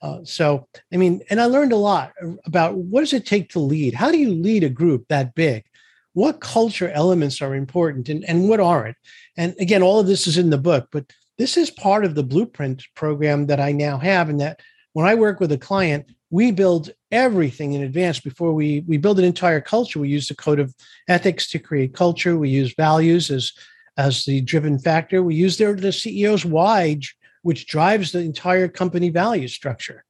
Uh, 0.00 0.20
so, 0.24 0.66
I 0.92 0.96
mean, 0.96 1.22
and 1.30 1.40
I 1.40 1.46
learned 1.46 1.72
a 1.72 1.76
lot 1.76 2.12
about 2.44 2.76
what 2.76 3.00
does 3.00 3.12
it 3.12 3.26
take 3.26 3.50
to 3.50 3.58
lead. 3.58 3.94
How 3.94 4.10
do 4.10 4.18
you 4.18 4.30
lead 4.30 4.64
a 4.64 4.68
group 4.68 5.06
that 5.08 5.34
big? 5.34 5.64
What 6.12 6.40
culture 6.40 6.90
elements 6.90 7.42
are 7.42 7.54
important, 7.54 8.08
and 8.08 8.24
and 8.24 8.48
what 8.48 8.60
aren't? 8.60 8.96
And 9.36 9.54
again, 9.60 9.82
all 9.82 10.00
of 10.00 10.06
this 10.06 10.26
is 10.26 10.38
in 10.38 10.50
the 10.50 10.58
book, 10.58 10.88
but 10.90 11.12
this 11.36 11.56
is 11.56 11.70
part 11.70 12.04
of 12.04 12.14
the 12.14 12.24
blueprint 12.24 12.84
program 12.94 13.46
that 13.46 13.60
I 13.60 13.72
now 13.72 13.98
have. 13.98 14.28
And 14.28 14.40
that 14.40 14.60
when 14.92 15.06
I 15.06 15.14
work 15.14 15.38
with 15.38 15.52
a 15.52 15.58
client, 15.58 16.10
we 16.30 16.50
build 16.50 16.90
everything 17.10 17.72
in 17.72 17.82
advance 17.82 18.20
before 18.20 18.52
we 18.52 18.84
we 18.86 18.98
build 18.98 19.18
an 19.18 19.24
entire 19.24 19.60
culture. 19.60 20.00
We 20.00 20.08
use 20.08 20.28
the 20.28 20.34
code 20.34 20.60
of 20.60 20.74
ethics 21.08 21.50
to 21.50 21.58
create 21.58 21.94
culture. 21.94 22.36
We 22.36 22.50
use 22.50 22.74
values 22.74 23.30
as 23.30 23.52
as 23.96 24.24
the 24.24 24.40
driven 24.40 24.78
factor. 24.78 25.22
We 25.22 25.34
use 25.34 25.56
their 25.56 25.74
the 25.74 25.88
CEO's 25.88 26.44
why, 26.44 27.00
which 27.42 27.66
drives 27.66 28.12
the 28.12 28.20
entire 28.20 28.68
company 28.68 29.10
value 29.10 29.48
structure. 29.48 30.04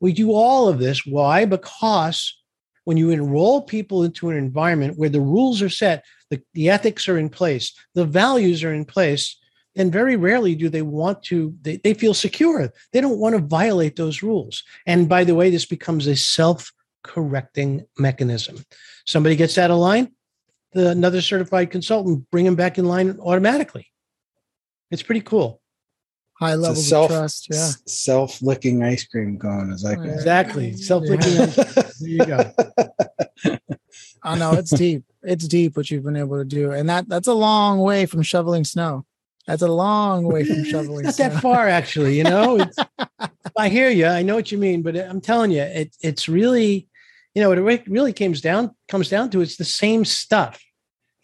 We 0.00 0.12
do 0.12 0.32
all 0.32 0.68
of 0.68 0.78
this. 0.78 1.06
Why? 1.06 1.44
Because 1.44 2.36
when 2.84 2.96
you 2.96 3.10
enroll 3.10 3.62
people 3.62 4.02
into 4.02 4.30
an 4.30 4.36
environment 4.36 4.98
where 4.98 5.08
the 5.08 5.20
rules 5.20 5.62
are 5.62 5.68
set, 5.68 6.04
the, 6.30 6.42
the 6.54 6.70
ethics 6.70 7.08
are 7.08 7.18
in 7.18 7.28
place, 7.28 7.72
the 7.94 8.04
values 8.04 8.64
are 8.64 8.74
in 8.74 8.84
place, 8.84 9.36
and 9.76 9.92
very 9.92 10.16
rarely 10.16 10.54
do 10.54 10.68
they 10.68 10.82
want 10.82 11.22
to 11.22 11.54
they, 11.62 11.76
they 11.78 11.94
feel 11.94 12.14
secure 12.14 12.72
they 12.92 13.00
don't 13.00 13.18
want 13.18 13.34
to 13.34 13.40
violate 13.40 13.96
those 13.96 14.22
rules 14.22 14.64
and 14.86 15.08
by 15.08 15.24
the 15.24 15.34
way 15.34 15.50
this 15.50 15.64
becomes 15.64 16.06
a 16.06 16.16
self-correcting 16.16 17.84
mechanism 17.98 18.62
somebody 19.06 19.36
gets 19.36 19.56
out 19.58 19.70
of 19.70 19.78
line 19.78 20.12
the 20.72 20.90
another 20.90 21.20
certified 21.20 21.70
consultant 21.70 22.28
bring 22.30 22.44
them 22.44 22.54
back 22.54 22.78
in 22.78 22.84
line 22.84 23.18
automatically 23.20 23.86
it's 24.90 25.02
pretty 25.02 25.22
cool 25.22 25.61
high 26.42 26.54
levels 26.54 26.88
self, 26.88 27.10
of 27.10 27.16
trust 27.16 27.48
yeah 27.50 27.70
self-licking 27.86 28.82
ice 28.82 29.04
cream 29.04 29.38
cone 29.38 29.72
as 29.72 29.84
i 29.84 29.94
call 29.94 30.04
exactly 30.04 30.72
self-licking 30.76 31.32
yeah. 31.32 31.46
there 31.46 31.92
you 32.00 32.26
go 32.26 32.52
i 34.22 34.38
know 34.38 34.52
it's 34.52 34.70
deep 34.70 35.04
it's 35.22 35.46
deep 35.46 35.76
what 35.76 35.90
you've 35.90 36.04
been 36.04 36.16
able 36.16 36.38
to 36.38 36.44
do 36.44 36.72
and 36.72 36.88
that 36.88 37.08
that's 37.08 37.28
a 37.28 37.34
long 37.34 37.78
way 37.78 38.06
from 38.06 38.22
shoveling 38.22 38.64
snow 38.64 39.04
that's 39.46 39.62
a 39.62 39.70
long 39.70 40.24
way 40.24 40.44
from 40.44 40.64
shoveling. 40.70 41.10
Snow. 41.10 41.24
Not 41.24 41.32
that 41.32 41.42
far, 41.42 41.68
actually. 41.68 42.16
You 42.16 42.24
know, 42.24 42.64
I 43.58 43.68
hear 43.68 43.90
you. 43.90 44.06
I 44.06 44.22
know 44.22 44.34
what 44.34 44.52
you 44.52 44.58
mean, 44.58 44.82
but 44.82 44.96
uh, 44.96 45.06
I'm 45.08 45.20
telling 45.20 45.50
you, 45.50 45.62
it, 45.62 45.94
it's 46.00 46.28
really, 46.28 46.88
you 47.34 47.42
know, 47.42 47.48
what 47.48 47.58
it 47.58 47.88
really 47.88 48.12
comes 48.12 48.40
down 48.40 48.74
comes 48.88 49.08
down 49.08 49.30
to 49.30 49.40
it's 49.40 49.56
the 49.56 49.64
same 49.64 50.04
stuff. 50.04 50.62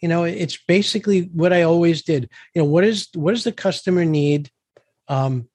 You 0.01 0.07
know, 0.07 0.23
it's 0.23 0.57
basically 0.65 1.23
what 1.33 1.51
I 1.51 1.63
always 1.63 2.03
did. 2.03 2.29
You 2.53 2.61
know, 2.61 2.65
what 2.65 2.83
is 2.83 3.07
what 3.13 3.31
does 3.31 3.43
the 3.43 3.51
customer 3.51 4.05
need? 4.05 4.49
Um, 5.09 5.49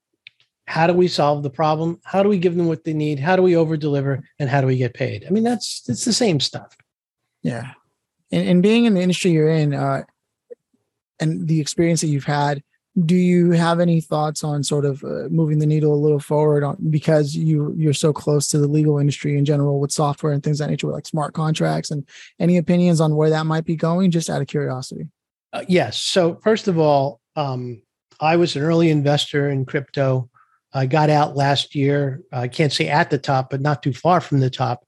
how 0.67 0.87
do 0.87 0.95
we 0.95 1.09
solve 1.09 1.43
the 1.43 1.51
problem? 1.51 2.01
How 2.05 2.23
do 2.23 2.29
we 2.29 2.39
give 2.39 2.57
them 2.57 2.67
what 2.67 2.85
they 2.85 2.95
need? 2.95 3.21
How 3.21 3.37
do 3.37 3.43
we 3.43 3.57
over 3.57 3.77
deliver? 3.77 4.23
And 4.39 4.49
how 4.49 4.61
do 4.61 4.67
we 4.67 4.77
get 4.77 4.95
paid? 4.95 5.25
I 5.27 5.31
mean, 5.31 5.45
that's 5.45 5.83
it's 5.89 6.05
the 6.05 6.13
same 6.13 6.41
stuff. 6.41 6.77
Yeah, 7.43 7.73
and, 8.33 8.49
and 8.49 8.63
being 8.63 8.85
in 8.85 8.95
the 8.95 9.03
industry 9.03 9.31
you're 9.31 9.51
in, 9.51 9.75
uh, 9.75 10.03
and 11.21 11.47
the 11.47 11.61
experience 11.61 12.01
that 12.01 12.09
you've 12.09 12.25
had 12.25 12.63
do 13.07 13.17
you 13.17 13.51
have 13.51 13.81
any 13.81 14.01
thoughts 14.01 14.45
on 14.45 14.63
sort 14.63 14.85
of 14.85 15.03
uh, 15.03 15.29
moving 15.29 15.59
the 15.59 15.67
needle 15.67 15.93
a 15.93 15.97
little 15.97 16.21
forward 16.21 16.63
on 16.63 16.77
because 16.91 17.35
you 17.35 17.75
you're 17.77 17.93
so 17.93 18.13
close 18.13 18.47
to 18.49 18.59
the 18.59 18.69
legal 18.69 18.99
industry 18.99 19.37
in 19.37 19.45
general 19.45 19.81
with 19.81 19.91
software 19.91 20.33
and 20.33 20.43
things 20.45 20.59
that 20.59 20.71
nature 20.71 20.87
like 20.87 21.07
smart 21.07 21.35
contracts 21.35 21.91
and 21.91 22.07
any 22.39 22.57
opinions 22.57 23.01
on 23.01 23.17
where 23.17 23.31
that 23.31 23.47
might 23.47 23.65
be 23.65 23.75
going 23.75 24.11
just 24.11 24.31
out 24.31 24.41
of 24.41 24.47
curiosity 24.47 25.09
uh, 25.53 25.65
yes 25.67 25.99
so 25.99 26.37
first 26.37 26.69
of 26.69 26.79
all 26.79 27.21
um, 27.37 27.83
i 28.21 28.37
was 28.37 28.57
an 28.57 28.63
early 28.63 28.91
investor 28.91 29.51
in 29.51 29.65
crypto 29.65 30.29
i 30.73 30.87
got 30.87 31.11
out 31.11 31.37
last 31.37 31.75
year 31.75 32.21
i 32.33 32.49
can't 32.49 32.73
say 32.73 32.89
at 32.89 33.11
the 33.11 33.19
top 33.19 33.51
but 33.51 33.61
not 33.61 33.83
too 33.83 33.93
far 33.93 34.21
from 34.21 34.41
the 34.41 34.51
top 34.51 34.87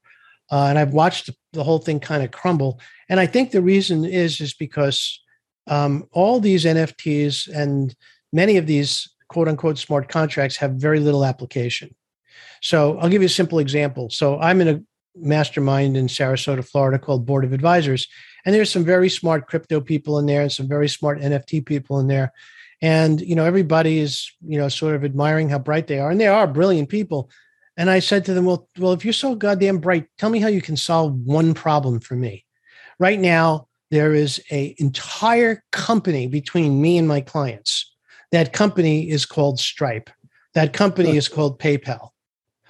uh, 0.51 0.67
and 0.69 0.79
i've 0.79 0.93
watched 0.93 1.31
the 1.53 1.65
whole 1.65 1.79
thing 1.79 2.01
kind 2.01 2.23
of 2.23 2.31
crumble 2.31 2.81
and 3.09 3.21
i 3.21 3.27
think 3.27 3.51
the 3.51 3.63
reason 3.63 4.05
is 4.05 4.41
is 4.41 4.55
because 4.55 5.21
um, 5.67 6.07
all 6.13 6.41
these 6.41 6.65
NFTs 6.65 7.49
and 7.49 7.95
many 8.33 8.57
of 8.57 8.67
these 8.67 9.09
quote 9.29 9.49
unquote 9.49 9.79
smart 9.79 10.09
contracts 10.09 10.57
have 10.57 10.73
very 10.73 11.01
little 11.01 11.25
application. 11.25 11.95
So 12.63 12.99
I'll 12.99 13.09
give 13.09 13.23
you 13.23 13.27
a 13.27 13.31
simple 13.31 13.59
example. 13.59 14.11
So 14.11 14.39
I'm 14.39 14.61
in 14.61 14.69
a 14.69 14.81
mastermind 15.17 15.97
in 15.97 16.07
Sarasota, 16.07 16.67
Florida 16.67 16.99
called 16.99 17.27
Board 17.27 17.45
of 17.45 17.53
Advisors. 17.53 18.07
And 18.45 18.55
there's 18.55 18.71
some 18.71 18.85
very 18.85 19.09
smart 19.09 19.49
crypto 19.49 19.81
people 19.81 20.19
in 20.19 20.27
there 20.27 20.43
and 20.43 20.53
some 20.53 20.69
very 20.69 20.89
smart 20.89 21.21
NFT 21.21 21.65
people 21.67 21.99
in 21.99 22.07
there. 22.07 22.33
And, 22.83 23.21
you 23.21 23.35
know, 23.35 23.45
everybody 23.45 23.99
is, 23.99 24.31
you 24.45 24.59
know, 24.59 24.69
sort 24.69 24.95
of 24.95 25.05
admiring 25.05 25.49
how 25.49 25.59
bright 25.59 25.87
they 25.87 25.99
are. 25.99 26.11
And 26.11 26.21
they 26.21 26.27
are 26.27 26.47
brilliant 26.47 26.89
people. 26.89 27.31
And 27.77 27.91
I 27.91 27.99
said 27.99 28.25
to 28.27 28.35
them, 28.35 28.45
well, 28.45 28.69
well, 28.79 28.93
if 28.93 29.05
you're 29.05 29.13
so 29.13 29.35
goddamn 29.35 29.79
bright, 29.79 30.07
tell 30.19 30.31
me 30.31 30.41
how 30.41 30.49
you 30.49 30.63
can 30.63 30.77
solve 30.77 31.15
one 31.15 31.55
problem 31.55 32.01
for 32.01 32.15
me. 32.15 32.45
Right 32.99 33.21
now, 33.21 33.69
there 33.91 34.15
is 34.15 34.43
a 34.51 34.75
entire 34.79 35.63
company 35.73 36.27
between 36.27 36.81
me 36.81 36.99
and 36.99 37.07
my 37.07 37.21
clients. 37.21 37.95
That 38.33 38.53
company 38.53 39.09
is 39.11 39.27
called 39.27 39.61
Stripe. 39.61 40.11
That 40.55 40.73
company 40.73 41.17
is 41.17 41.29
called 41.29 41.61
PayPal. 41.61 42.11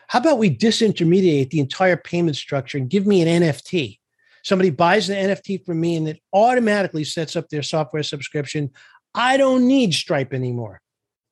How 0.08 0.18
about 0.20 0.38
we 0.38 0.54
disintermediate 0.54 1.50
the 1.50 1.60
entire 1.60 1.96
payment 1.96 2.36
structure 2.36 2.78
and 2.78 2.90
give 2.90 3.06
me 3.06 3.22
an 3.22 3.42
NFT? 3.42 3.98
Somebody 4.42 4.70
buys 4.70 5.08
an 5.08 5.30
NFT 5.30 5.64
from 5.64 5.80
me 5.80 5.96
and 5.96 6.08
it 6.08 6.20
automatically 6.32 7.02
sets 7.02 7.34
up 7.34 7.48
their 7.48 7.62
software 7.62 8.04
subscription. 8.04 8.70
I 9.16 9.36
don't 9.36 9.66
need 9.66 9.94
Stripe 9.94 10.32
anymore. 10.32 10.80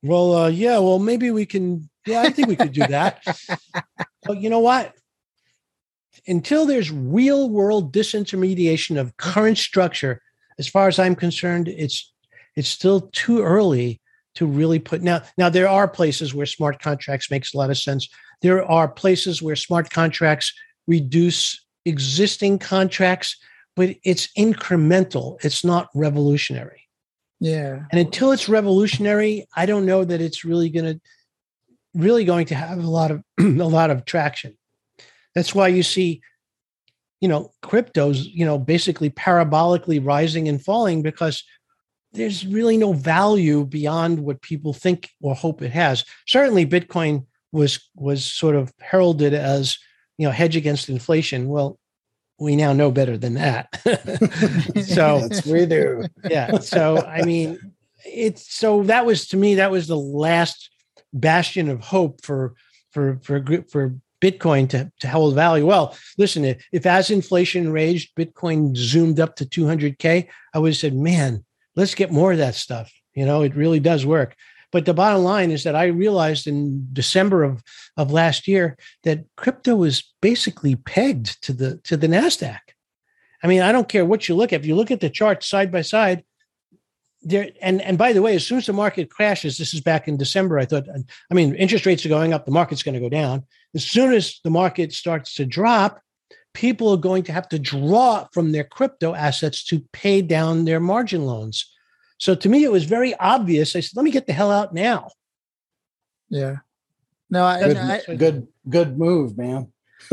Well, 0.03 0.35
uh, 0.35 0.47
yeah, 0.49 0.79
well, 0.79 0.99
maybe 0.99 1.31
we 1.31 1.45
can. 1.45 1.89
Yeah, 2.05 2.21
I 2.21 2.29
think 2.29 2.47
we 2.47 2.55
could 2.55 2.73
do 2.73 2.85
that. 2.87 3.23
but 4.23 4.41
you 4.41 4.49
know 4.49 4.59
what? 4.59 4.93
until 6.27 6.65
there's 6.65 6.91
real 6.91 7.49
world 7.49 7.93
disintermediation 7.93 8.99
of 8.99 9.15
current 9.17 9.57
structure, 9.57 10.21
as 10.57 10.67
far 10.67 10.87
as 10.87 10.99
I'm 10.99 11.15
concerned, 11.15 11.67
it's 11.67 12.11
it's 12.55 12.69
still 12.69 13.09
too 13.13 13.41
early 13.41 14.01
to 14.35 14.45
really 14.45 14.79
put 14.79 15.01
now. 15.01 15.21
Now 15.37 15.49
there 15.49 15.67
are 15.67 15.87
places 15.87 16.33
where 16.33 16.45
smart 16.45 16.81
contracts 16.81 17.29
makes 17.29 17.53
a 17.53 17.57
lot 17.57 17.69
of 17.69 17.77
sense. 17.77 18.07
There 18.41 18.63
are 18.65 18.87
places 18.87 19.41
where 19.41 19.55
smart 19.55 19.89
contracts 19.89 20.53
reduce 20.87 21.63
existing 21.85 22.59
contracts, 22.59 23.37
but 23.75 23.95
it's 24.03 24.27
incremental. 24.37 25.37
It's 25.43 25.63
not 25.63 25.89
revolutionary. 25.93 26.84
Yeah. 27.39 27.83
And 27.91 27.99
until 27.99 28.31
it's 28.31 28.49
revolutionary, 28.49 29.45
I 29.55 29.65
don't 29.65 29.85
know 29.85 30.03
that 30.03 30.21
it's 30.21 30.45
really 30.45 30.69
going 30.69 30.85
to 30.85 31.01
really 31.93 32.25
going 32.25 32.45
to 32.47 32.55
have 32.55 32.79
a 32.79 32.89
lot 32.89 33.11
of 33.11 33.23
a 33.39 33.43
lot 33.43 33.89
of 33.89 34.05
traction. 34.05 34.57
That's 35.33 35.53
why 35.53 35.67
you 35.69 35.83
see, 35.83 36.21
you 37.19 37.27
know, 37.27 37.51
cryptos, 37.63 38.25
you 38.25 38.45
know, 38.45 38.57
basically 38.57 39.09
parabolically 39.09 40.05
rising 40.05 40.47
and 40.47 40.63
falling 40.63 41.01
because 41.01 41.43
there's 42.13 42.45
really 42.47 42.77
no 42.77 42.93
value 42.93 43.65
beyond 43.65 44.19
what 44.19 44.41
people 44.41 44.73
think 44.73 45.09
or 45.21 45.35
hope 45.35 45.61
it 45.61 45.71
has. 45.71 46.05
Certainly, 46.27 46.67
Bitcoin 46.67 47.25
was 47.51 47.79
was 47.95 48.25
sort 48.25 48.55
of 48.55 48.73
heralded 48.79 49.33
as 49.33 49.77
you 50.17 50.25
know 50.25 50.31
hedge 50.31 50.55
against 50.55 50.89
inflation. 50.89 51.47
Well, 51.47 51.79
we 52.39 52.55
now 52.55 52.73
know 52.73 52.91
better 52.91 53.17
than 53.17 53.35
that. 53.35 53.69
so 54.85 55.19
that's 55.19 55.45
we 55.45 55.65
do. 55.65 56.05
yeah. 56.29 56.59
So 56.59 56.97
I 57.05 57.23
mean, 57.23 57.73
it's 58.05 58.53
so 58.53 58.83
that 58.83 59.05
was 59.05 59.27
to 59.29 59.37
me 59.37 59.55
that 59.55 59.71
was 59.71 59.87
the 59.87 59.97
last 59.97 60.69
bastion 61.13 61.69
of 61.69 61.79
hope 61.81 62.23
for 62.23 62.55
for 62.91 63.19
for 63.23 63.43
for 63.69 63.95
Bitcoin 64.21 64.67
to, 64.69 64.91
to 64.99 65.07
hold 65.07 65.35
value. 65.35 65.65
Well, 65.65 65.95
listen, 66.17 66.45
if, 66.45 66.65
if 66.71 66.85
as 66.85 67.11
inflation 67.11 67.71
raged, 67.71 68.15
Bitcoin 68.15 68.75
zoomed 68.75 69.19
up 69.19 69.35
to 69.35 69.45
200K, 69.45 70.27
I 70.53 70.59
would 70.59 70.69
have 70.69 70.77
said, 70.77 70.95
man, 70.95 71.45
let's 71.75 71.95
get 71.95 72.11
more 72.11 72.31
of 72.31 72.39
that 72.39 72.55
stuff. 72.55 72.91
You 73.13 73.25
know, 73.25 73.43
it 73.43 73.55
really 73.55 73.79
does 73.79 74.05
work. 74.05 74.35
But 74.75 74.83
the 74.83 74.93
bottom 74.93 75.23
line 75.23 75.51
is 75.51 75.63
that 75.63 75.73
I 75.73 75.85
realized 75.85 76.47
in 76.47 76.89
December 76.91 77.43
of, 77.43 77.63
of 77.95 78.11
last 78.11 78.45
year 78.45 78.75
that 79.05 79.23
crypto 79.37 79.73
was 79.73 80.13
basically 80.21 80.75
pegged 80.75 81.41
to 81.43 81.53
the 81.53 81.77
to 81.85 81.95
the 81.95 82.07
NASDAQ. 82.07 82.59
I 83.41 83.47
mean, 83.47 83.61
I 83.61 83.71
don't 83.71 83.87
care 83.87 84.03
what 84.03 84.27
you 84.27 84.35
look 84.35 84.51
at. 84.51 84.59
If 84.59 84.65
you 84.65 84.75
look 84.75 84.91
at 84.91 84.99
the 84.99 85.09
chart 85.09 85.45
side 85.45 85.71
by 85.71 85.79
side, 85.79 86.25
there 87.21 87.51
and 87.61 87.81
and 87.83 87.97
by 87.97 88.11
the 88.11 88.21
way, 88.21 88.35
as 88.35 88.45
soon 88.45 88.57
as 88.57 88.65
the 88.65 88.73
market 88.73 89.09
crashes, 89.09 89.57
this 89.57 89.73
is 89.73 89.79
back 89.79 90.09
in 90.09 90.17
December. 90.17 90.59
I 90.59 90.65
thought, 90.65 90.89
I 91.31 91.33
mean, 91.33 91.55
interest 91.55 91.85
rates 91.85 92.05
are 92.05 92.09
going 92.09 92.33
up, 92.33 92.43
the 92.43 92.51
market's 92.51 92.83
going 92.83 92.95
to 92.95 92.99
go 92.99 93.07
down. 93.07 93.45
As 93.75 93.85
soon 93.85 94.11
as 94.11 94.41
the 94.43 94.49
market 94.49 94.91
starts 94.91 95.35
to 95.35 95.45
drop, 95.45 96.01
people 96.53 96.89
are 96.89 96.97
going 96.97 97.23
to 97.23 97.31
have 97.31 97.47
to 97.47 97.59
draw 97.59 98.27
from 98.33 98.51
their 98.51 98.65
crypto 98.65 99.13
assets 99.13 99.63
to 99.67 99.85
pay 99.93 100.21
down 100.21 100.65
their 100.65 100.81
margin 100.81 101.25
loans. 101.25 101.71
So 102.17 102.35
to 102.35 102.49
me, 102.49 102.63
it 102.63 102.71
was 102.71 102.85
very 102.85 103.13
obvious. 103.15 103.75
I 103.75 103.81
said, 103.81 103.95
let 103.95 104.03
me 104.03 104.11
get 104.11 104.27
the 104.27 104.33
hell 104.33 104.51
out 104.51 104.73
now. 104.73 105.09
Yeah. 106.29 106.57
No, 107.29 107.43
I, 107.43 107.59
Good, 107.59 107.77
I, 107.77 108.15
good, 108.15 108.47
good 108.69 108.97
move, 108.97 109.37
man. 109.37 109.71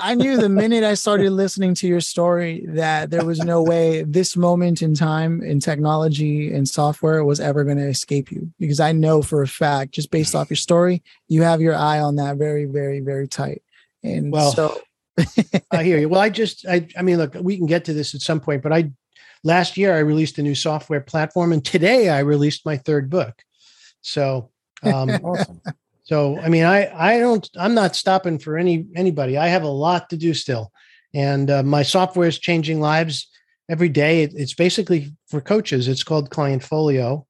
I 0.00 0.14
knew 0.14 0.38
the 0.38 0.48
minute 0.48 0.82
I 0.82 0.94
started 0.94 1.30
listening 1.30 1.74
to 1.74 1.86
your 1.86 2.00
story 2.00 2.64
that 2.68 3.10
there 3.10 3.24
was 3.24 3.38
no 3.40 3.62
way 3.62 4.02
this 4.02 4.36
moment 4.36 4.82
in 4.82 4.94
time 4.94 5.42
in 5.42 5.60
technology 5.60 6.52
and 6.52 6.66
software 6.66 7.24
was 7.24 7.40
ever 7.40 7.64
going 7.64 7.76
to 7.76 7.88
escape 7.88 8.30
you 8.30 8.50
because 8.58 8.80
I 8.80 8.92
know 8.92 9.20
for 9.20 9.42
a 9.42 9.48
fact, 9.48 9.92
just 9.92 10.10
based 10.10 10.34
off 10.34 10.48
your 10.48 10.56
story, 10.56 11.02
you 11.28 11.42
have 11.42 11.60
your 11.60 11.74
eye 11.74 12.00
on 12.00 12.16
that 12.16 12.36
very, 12.36 12.64
very, 12.64 13.00
very 13.00 13.28
tight. 13.28 13.62
And 14.02 14.32
Well, 14.32 14.52
so 14.52 14.80
I 15.70 15.82
hear 15.82 15.98
you. 15.98 16.08
Well, 16.08 16.20
I 16.20 16.30
just, 16.30 16.66
I, 16.66 16.86
I 16.96 17.02
mean, 17.02 17.18
look, 17.18 17.34
we 17.34 17.56
can 17.56 17.66
get 17.66 17.84
to 17.86 17.92
this 17.92 18.14
at 18.14 18.22
some 18.22 18.40
point, 18.40 18.62
but 18.62 18.72
I, 18.72 18.90
last 19.44 19.76
year 19.76 19.94
I 19.94 20.00
released 20.00 20.38
a 20.38 20.42
new 20.42 20.54
software 20.54 21.00
platform, 21.00 21.52
and 21.52 21.64
today 21.64 22.08
I 22.08 22.20
released 22.20 22.66
my 22.66 22.76
third 22.76 23.10
book. 23.10 23.34
So, 24.00 24.50
um, 24.82 25.10
awesome. 25.24 25.60
so 26.04 26.38
I 26.38 26.48
mean, 26.48 26.64
I, 26.64 26.90
I 26.94 27.18
don't, 27.18 27.48
I'm 27.58 27.74
not 27.74 27.96
stopping 27.96 28.38
for 28.38 28.56
any 28.56 28.86
anybody. 28.94 29.36
I 29.36 29.48
have 29.48 29.62
a 29.62 29.68
lot 29.68 30.10
to 30.10 30.16
do 30.16 30.34
still, 30.34 30.72
and 31.14 31.50
uh, 31.50 31.62
my 31.62 31.82
software 31.82 32.28
is 32.28 32.38
changing 32.38 32.80
lives 32.80 33.28
every 33.68 33.88
day. 33.88 34.22
It, 34.22 34.32
it's 34.34 34.54
basically 34.54 35.14
for 35.28 35.40
coaches. 35.40 35.88
It's 35.88 36.02
called 36.02 36.30
Client 36.30 36.62
Folio, 36.62 37.26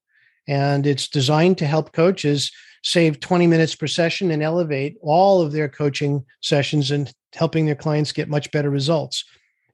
and 0.47 0.85
it's 0.87 1.07
designed 1.07 1.57
to 1.59 1.67
help 1.67 1.93
coaches 1.93 2.51
save 2.83 3.19
20 3.19 3.47
minutes 3.47 3.75
per 3.75 3.87
session 3.87 4.31
and 4.31 4.41
elevate 4.41 4.97
all 5.01 5.41
of 5.41 5.51
their 5.51 5.67
coaching 5.67 6.25
sessions 6.41 6.91
and 6.91 7.13
helping 7.33 7.65
their 7.65 7.75
clients 7.75 8.11
get 8.11 8.29
much 8.29 8.51
better 8.51 8.69
results. 8.69 9.25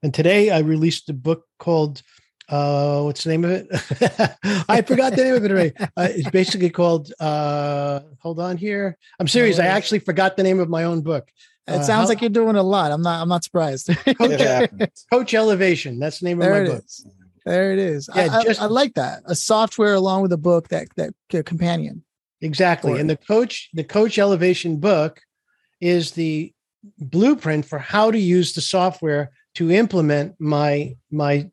And 0.02 0.12
today 0.12 0.50
I 0.50 0.58
released 0.58 1.08
a 1.08 1.14
book 1.14 1.44
called 1.58 2.02
uh 2.48 3.02
what's 3.02 3.24
the 3.24 3.30
name 3.30 3.44
of 3.44 3.50
it 3.50 3.66
i 4.68 4.80
forgot 4.82 5.14
the 5.16 5.24
name 5.24 5.34
of 5.34 5.44
it 5.44 5.50
already 5.50 5.72
uh, 5.96 6.08
it's 6.10 6.30
basically 6.30 6.70
called 6.70 7.12
uh 7.18 8.00
hold 8.20 8.38
on 8.38 8.56
here 8.56 8.96
i'm 9.18 9.26
serious 9.28 9.58
i 9.58 9.66
actually 9.66 9.98
forgot 9.98 10.36
the 10.36 10.42
name 10.42 10.60
of 10.60 10.68
my 10.68 10.84
own 10.84 11.00
book 11.02 11.28
it 11.68 11.72
Uh, 11.72 11.82
sounds 11.82 11.88
how- 12.04 12.08
like 12.10 12.20
you're 12.20 12.30
doing 12.30 12.54
a 12.54 12.62
lot. 12.62 12.92
I'm 12.92 13.02
not. 13.02 13.20
I'm 13.20 13.28
not 13.28 13.42
surprised. 13.42 13.88
It 14.06 14.40
happens. 14.40 15.04
coach 15.12 15.34
elevation 15.34 15.98
that's 15.98 16.20
the 16.20 16.26
name 16.26 16.38
there 16.38 16.62
of 16.62 16.68
my 16.68 16.74
book 16.76 16.84
is. 16.84 17.06
There 17.44 17.72
it 17.72 17.80
is. 17.80 18.08
I, 18.08 18.24
Yeah, 18.26 18.36
I- 18.36 18.44
just- 18.44 18.62
I 18.62 18.66
like 18.66 18.94
that. 18.94 19.22
A 19.26 19.34
software 19.34 19.94
along 19.94 20.22
with 20.22 20.32
a 20.32 20.36
book 20.50 20.68
that 20.68 20.86
that 20.96 21.10
a 21.34 21.42
companion. 21.42 22.04
exactly 22.40 22.92
for 22.92 23.00
and 23.00 23.10
the 23.10 23.16
coach 23.16 23.54
the 23.74 23.82
coach 23.82 24.16
elevation 24.16 24.78
book 24.78 25.20
is 25.80 26.12
the 26.12 26.54
blueprint 27.00 27.66
for 27.66 27.78
how 27.80 28.12
to 28.12 28.18
use 28.18 28.52
the 28.52 28.60
software 28.60 29.32
to 29.56 29.64
implement 29.72 30.34
my 30.38 30.94
my 31.10 31.50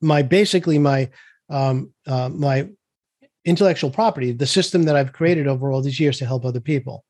my 0.00 0.22
basically 0.22 0.78
my 0.78 1.08
um 1.50 1.92
uh, 2.06 2.28
my 2.28 2.68
intellectual 3.44 3.90
property 3.90 4.32
the 4.32 4.46
system 4.46 4.82
that 4.82 4.96
i've 4.96 5.12
created 5.12 5.46
over 5.46 5.70
all 5.70 5.80
these 5.80 6.00
years 6.00 6.18
to 6.18 6.26
help 6.26 6.44
other 6.44 6.60
people 6.60 7.04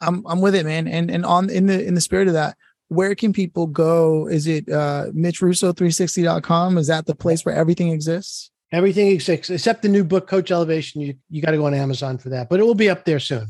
I'm 0.00 0.26
I'm 0.26 0.40
with 0.40 0.54
it, 0.54 0.64
man. 0.64 0.88
And 0.88 1.10
and 1.10 1.24
on 1.24 1.50
in 1.50 1.66
the 1.66 1.84
in 1.84 1.94
the 1.94 2.00
spirit 2.00 2.28
of 2.28 2.34
that, 2.34 2.56
where 2.88 3.14
can 3.14 3.32
people 3.32 3.66
go? 3.66 4.26
Is 4.26 4.46
it 4.46 4.68
uh 4.68 5.06
MitchRusso360.com? 5.14 6.78
Is 6.78 6.86
that 6.86 7.06
the 7.06 7.14
place 7.14 7.44
where 7.44 7.54
everything 7.54 7.90
exists? 7.90 8.50
Everything 8.72 9.08
exists 9.08 9.50
except 9.50 9.82
the 9.82 9.88
new 9.88 10.04
book, 10.04 10.28
Coach 10.28 10.50
Elevation. 10.50 11.00
You 11.00 11.14
you 11.28 11.42
got 11.42 11.50
to 11.50 11.56
go 11.56 11.66
on 11.66 11.74
Amazon 11.74 12.18
for 12.18 12.30
that, 12.30 12.48
but 12.48 12.60
it 12.60 12.62
will 12.64 12.74
be 12.74 12.88
up 12.88 13.04
there 13.04 13.20
soon. 13.20 13.48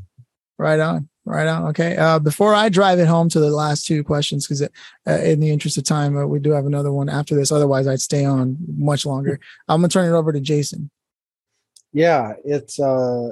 Right 0.59 0.81
on. 0.81 1.09
Right 1.27 1.47
on. 1.47 1.68
Okay. 1.68 1.97
Uh, 1.97 2.18
before 2.18 2.55
I 2.55 2.71
drive 2.71 2.99
it 2.99 3.07
home 3.07 3.29
to 3.29 3.41
the 3.41 3.51
last 3.51 3.87
two 3.87 4.03
questions, 4.03 4.47
because 4.47 4.62
uh, 4.62 4.68
in 5.07 5.39
the 5.41 5.51
interest 5.51 5.77
of 5.79 5.85
time, 5.85 6.16
uh, 6.16 6.27
we 6.27 6.41
do 6.41 6.51
have 6.53 6.66
another 6.66 6.91
one 6.91 7.09
after 7.09 7.35
this. 7.35 7.53
Otherwise, 7.53 7.87
I'd 7.87 8.01
stay 8.01 8.25
on 8.25 8.57
much 8.77 9.05
longer. 9.05 9.39
I'm 9.68 9.81
gonna 9.81 9.89
turn 9.89 10.12
it 10.12 10.16
over 10.16 10.33
to 10.33 10.41
Jason. 10.41 10.91
yeah 11.93 12.35
it's 12.45 12.79
uh 12.79 13.31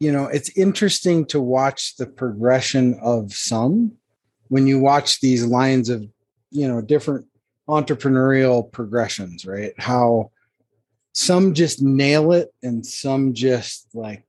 you 0.00 0.10
know 0.10 0.24
it's 0.26 0.56
interesting 0.56 1.24
to 1.26 1.40
watch 1.40 1.96
the 1.96 2.06
progression 2.06 2.98
of 3.02 3.32
some 3.32 3.92
when 4.48 4.66
you 4.66 4.78
watch 4.80 5.20
these 5.20 5.44
lines 5.44 5.88
of 5.90 6.02
you 6.50 6.66
know 6.66 6.80
different 6.80 7.26
entrepreneurial 7.68 8.70
progressions 8.72 9.44
right 9.46 9.72
how 9.78 10.30
some 11.12 11.54
just 11.54 11.82
nail 11.82 12.32
it 12.32 12.48
and 12.62 12.84
some 12.86 13.34
just 13.34 13.86
like 13.94 14.24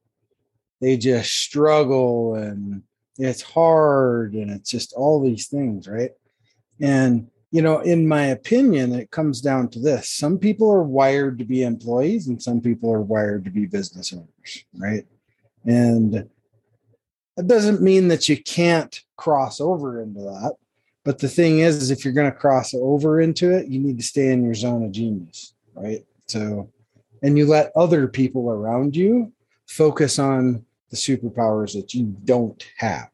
they 0.82 0.98
just 0.98 1.34
struggle 1.34 2.36
and 2.36 2.82
it's 3.18 3.42
hard 3.42 4.34
and 4.34 4.52
it's 4.52 4.70
just 4.70 4.94
all 4.94 5.24
these 5.24 5.48
things 5.48 5.88
right 5.88 6.12
and 6.80 7.28
you 7.56 7.62
know, 7.62 7.80
in 7.80 8.06
my 8.06 8.26
opinion, 8.26 8.94
it 8.94 9.12
comes 9.12 9.40
down 9.40 9.70
to 9.70 9.80
this. 9.80 10.10
Some 10.10 10.38
people 10.38 10.70
are 10.70 10.84
wired 10.84 11.40
to 11.40 11.46
be 11.46 11.64
employees 11.64 12.28
and 12.28 12.44
some 12.44 12.60
people 12.60 12.92
are 12.92 13.00
wired 13.00 13.46
to 13.46 13.50
be 13.50 13.66
business 13.66 14.12
owners, 14.12 14.66
right? 14.78 15.06
And 15.64 16.30
that 17.38 17.48
doesn't 17.48 17.82
mean 17.82 18.10
that 18.10 18.28
you 18.28 18.44
can't 18.44 19.02
cross 19.16 19.62
over 19.62 20.02
into 20.02 20.20
that. 20.20 20.56
But 21.06 21.20
the 21.20 21.30
thing 21.30 21.60
is, 21.60 21.78
is 21.78 21.92
if 21.92 22.04
you're 22.04 22.14
going 22.14 22.30
to 22.30 22.38
cross 22.38 22.74
over 22.74 23.22
into 23.22 23.56
it, 23.56 23.68
you 23.68 23.80
need 23.80 24.00
to 24.00 24.04
stay 24.04 24.34
in 24.34 24.44
your 24.44 24.54
zone 24.54 24.84
of 24.84 24.92
genius, 24.92 25.54
right? 25.76 26.06
So, 26.28 26.70
and 27.24 27.38
you 27.38 27.46
let 27.46 27.72
other 27.74 28.10
people 28.10 28.50
around 28.50 28.98
you 28.98 29.32
focus 29.68 30.20
on 30.20 30.66
the 30.90 30.96
superpowers 30.98 31.74
that 31.74 31.94
you 31.94 32.16
don't 32.24 32.66
have. 32.78 33.10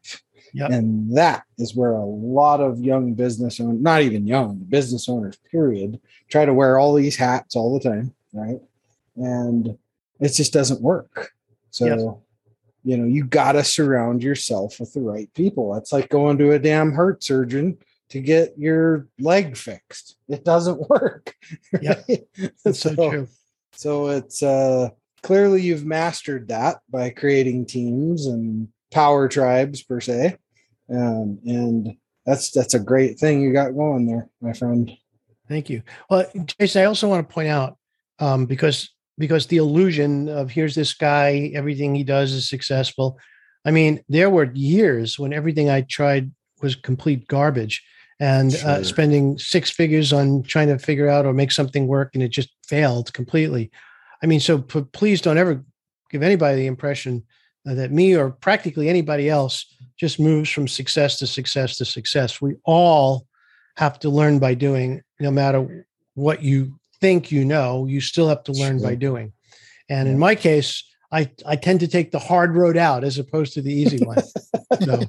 Yep. 0.54 0.70
And 0.70 1.16
that 1.16 1.44
is 1.58 1.74
where 1.74 1.92
a 1.92 2.04
lot 2.04 2.60
of 2.60 2.78
young 2.78 3.14
business 3.14 3.58
owners, 3.58 3.80
not 3.80 4.02
even 4.02 4.26
young, 4.26 4.56
business 4.58 5.08
owners, 5.08 5.36
period, 5.50 5.98
try 6.28 6.44
to 6.44 6.52
wear 6.52 6.78
all 6.78 6.94
these 6.94 7.16
hats 7.16 7.56
all 7.56 7.72
the 7.78 7.88
time, 7.88 8.14
right? 8.34 8.60
And 9.16 9.78
it 10.20 10.28
just 10.34 10.52
doesn't 10.52 10.82
work. 10.82 11.32
So, 11.70 11.86
Yes. 11.86 12.00
you 12.84 12.96
know, 12.98 13.06
you 13.06 13.24
got 13.24 13.52
to 13.52 13.64
surround 13.64 14.22
yourself 14.22 14.78
with 14.78 14.92
the 14.92 15.00
right 15.00 15.32
people. 15.32 15.72
That's 15.72 15.92
like 15.92 16.10
going 16.10 16.36
to 16.38 16.52
a 16.52 16.58
damn 16.58 16.92
heart 16.92 17.24
surgeon 17.24 17.78
to 18.10 18.20
get 18.20 18.52
your 18.58 19.08
leg 19.18 19.56
fixed. 19.56 20.16
It 20.28 20.44
doesn't 20.44 20.86
work. 20.90 21.34
Yep. 21.80 22.04
right? 22.08 22.24
That's 22.62 22.80
so, 22.80 22.94
true. 22.94 23.28
So 23.74 24.08
it's 24.08 24.42
uh 24.42 24.90
clearly 25.22 25.62
you've 25.62 25.84
mastered 25.84 26.48
that 26.48 26.78
by 26.90 27.10
creating 27.10 27.66
teams 27.66 28.26
and 28.26 28.68
power 28.90 29.28
tribes 29.28 29.82
per 29.82 30.00
se. 30.00 30.36
Um, 30.90 31.38
and 31.46 31.96
that's 32.26 32.50
that's 32.50 32.74
a 32.74 32.80
great 32.80 33.18
thing 33.18 33.40
you 33.40 33.52
got 33.52 33.74
going 33.74 34.06
there, 34.06 34.28
my 34.40 34.52
friend. 34.52 34.90
Thank 35.48 35.70
you. 35.70 35.82
Well, 36.08 36.26
Jason, 36.58 36.82
I 36.82 36.86
also 36.86 37.08
want 37.08 37.28
to 37.28 37.32
point 37.32 37.48
out 37.48 37.76
um, 38.18 38.46
because 38.46 38.90
because 39.18 39.46
the 39.46 39.56
illusion 39.58 40.28
of 40.28 40.50
here's 40.50 40.74
this 40.74 40.94
guy, 40.94 41.50
everything 41.54 41.94
he 41.94 42.04
does 42.04 42.32
is 42.32 42.48
successful. 42.48 43.18
I 43.64 43.70
mean, 43.70 44.02
there 44.08 44.30
were 44.30 44.50
years 44.52 45.18
when 45.18 45.32
everything 45.32 45.70
I 45.70 45.82
tried 45.82 46.30
was 46.60 46.74
complete 46.74 47.26
garbage, 47.28 47.82
and 48.20 48.54
uh, 48.56 48.84
spending 48.84 49.38
six 49.38 49.70
figures 49.70 50.12
on 50.12 50.42
trying 50.44 50.68
to 50.68 50.78
figure 50.78 51.08
out 51.08 51.26
or 51.26 51.32
make 51.32 51.52
something 51.52 51.86
work, 51.86 52.10
and 52.14 52.22
it 52.22 52.28
just 52.28 52.50
failed 52.66 53.12
completely. 53.12 53.70
I 54.22 54.26
mean, 54.26 54.40
so 54.40 54.58
p- 54.58 54.86
please 54.92 55.20
don't 55.20 55.38
ever 55.38 55.64
give 56.10 56.22
anybody 56.22 56.56
the 56.56 56.66
impression 56.66 57.24
uh, 57.68 57.74
that 57.74 57.90
me 57.90 58.14
or 58.14 58.30
practically 58.30 58.88
anybody 58.88 59.28
else 59.28 59.66
just 59.98 60.20
moves 60.20 60.50
from 60.50 60.68
success 60.68 61.18
to 61.18 61.26
success 61.26 61.76
to 61.76 61.84
success. 61.84 62.40
We 62.40 62.56
all 62.64 63.26
have 63.76 63.98
to 64.00 64.10
learn 64.10 64.38
by 64.38 64.54
doing, 64.54 65.02
no 65.20 65.30
matter 65.30 65.86
what 66.14 66.42
you 66.42 66.78
think 67.00 67.32
you 67.32 67.44
know, 67.44 67.86
you 67.86 68.00
still 68.00 68.28
have 68.28 68.44
to 68.44 68.52
learn 68.52 68.80
by 68.80 68.94
doing. 68.94 69.32
And 69.88 70.08
in 70.08 70.18
my 70.18 70.34
case, 70.34 70.84
I, 71.10 71.30
I 71.46 71.56
tend 71.56 71.80
to 71.80 71.88
take 71.88 72.10
the 72.10 72.18
hard 72.18 72.56
road 72.56 72.76
out 72.76 73.04
as 73.04 73.18
opposed 73.18 73.54
to 73.54 73.62
the 73.62 73.72
easy 73.72 74.04
one. 74.04 74.22
So 74.82 75.00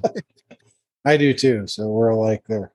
I 1.04 1.16
do 1.16 1.32
too. 1.32 1.66
So 1.66 1.88
we're 1.88 2.14
like 2.14 2.44
there. 2.46 2.72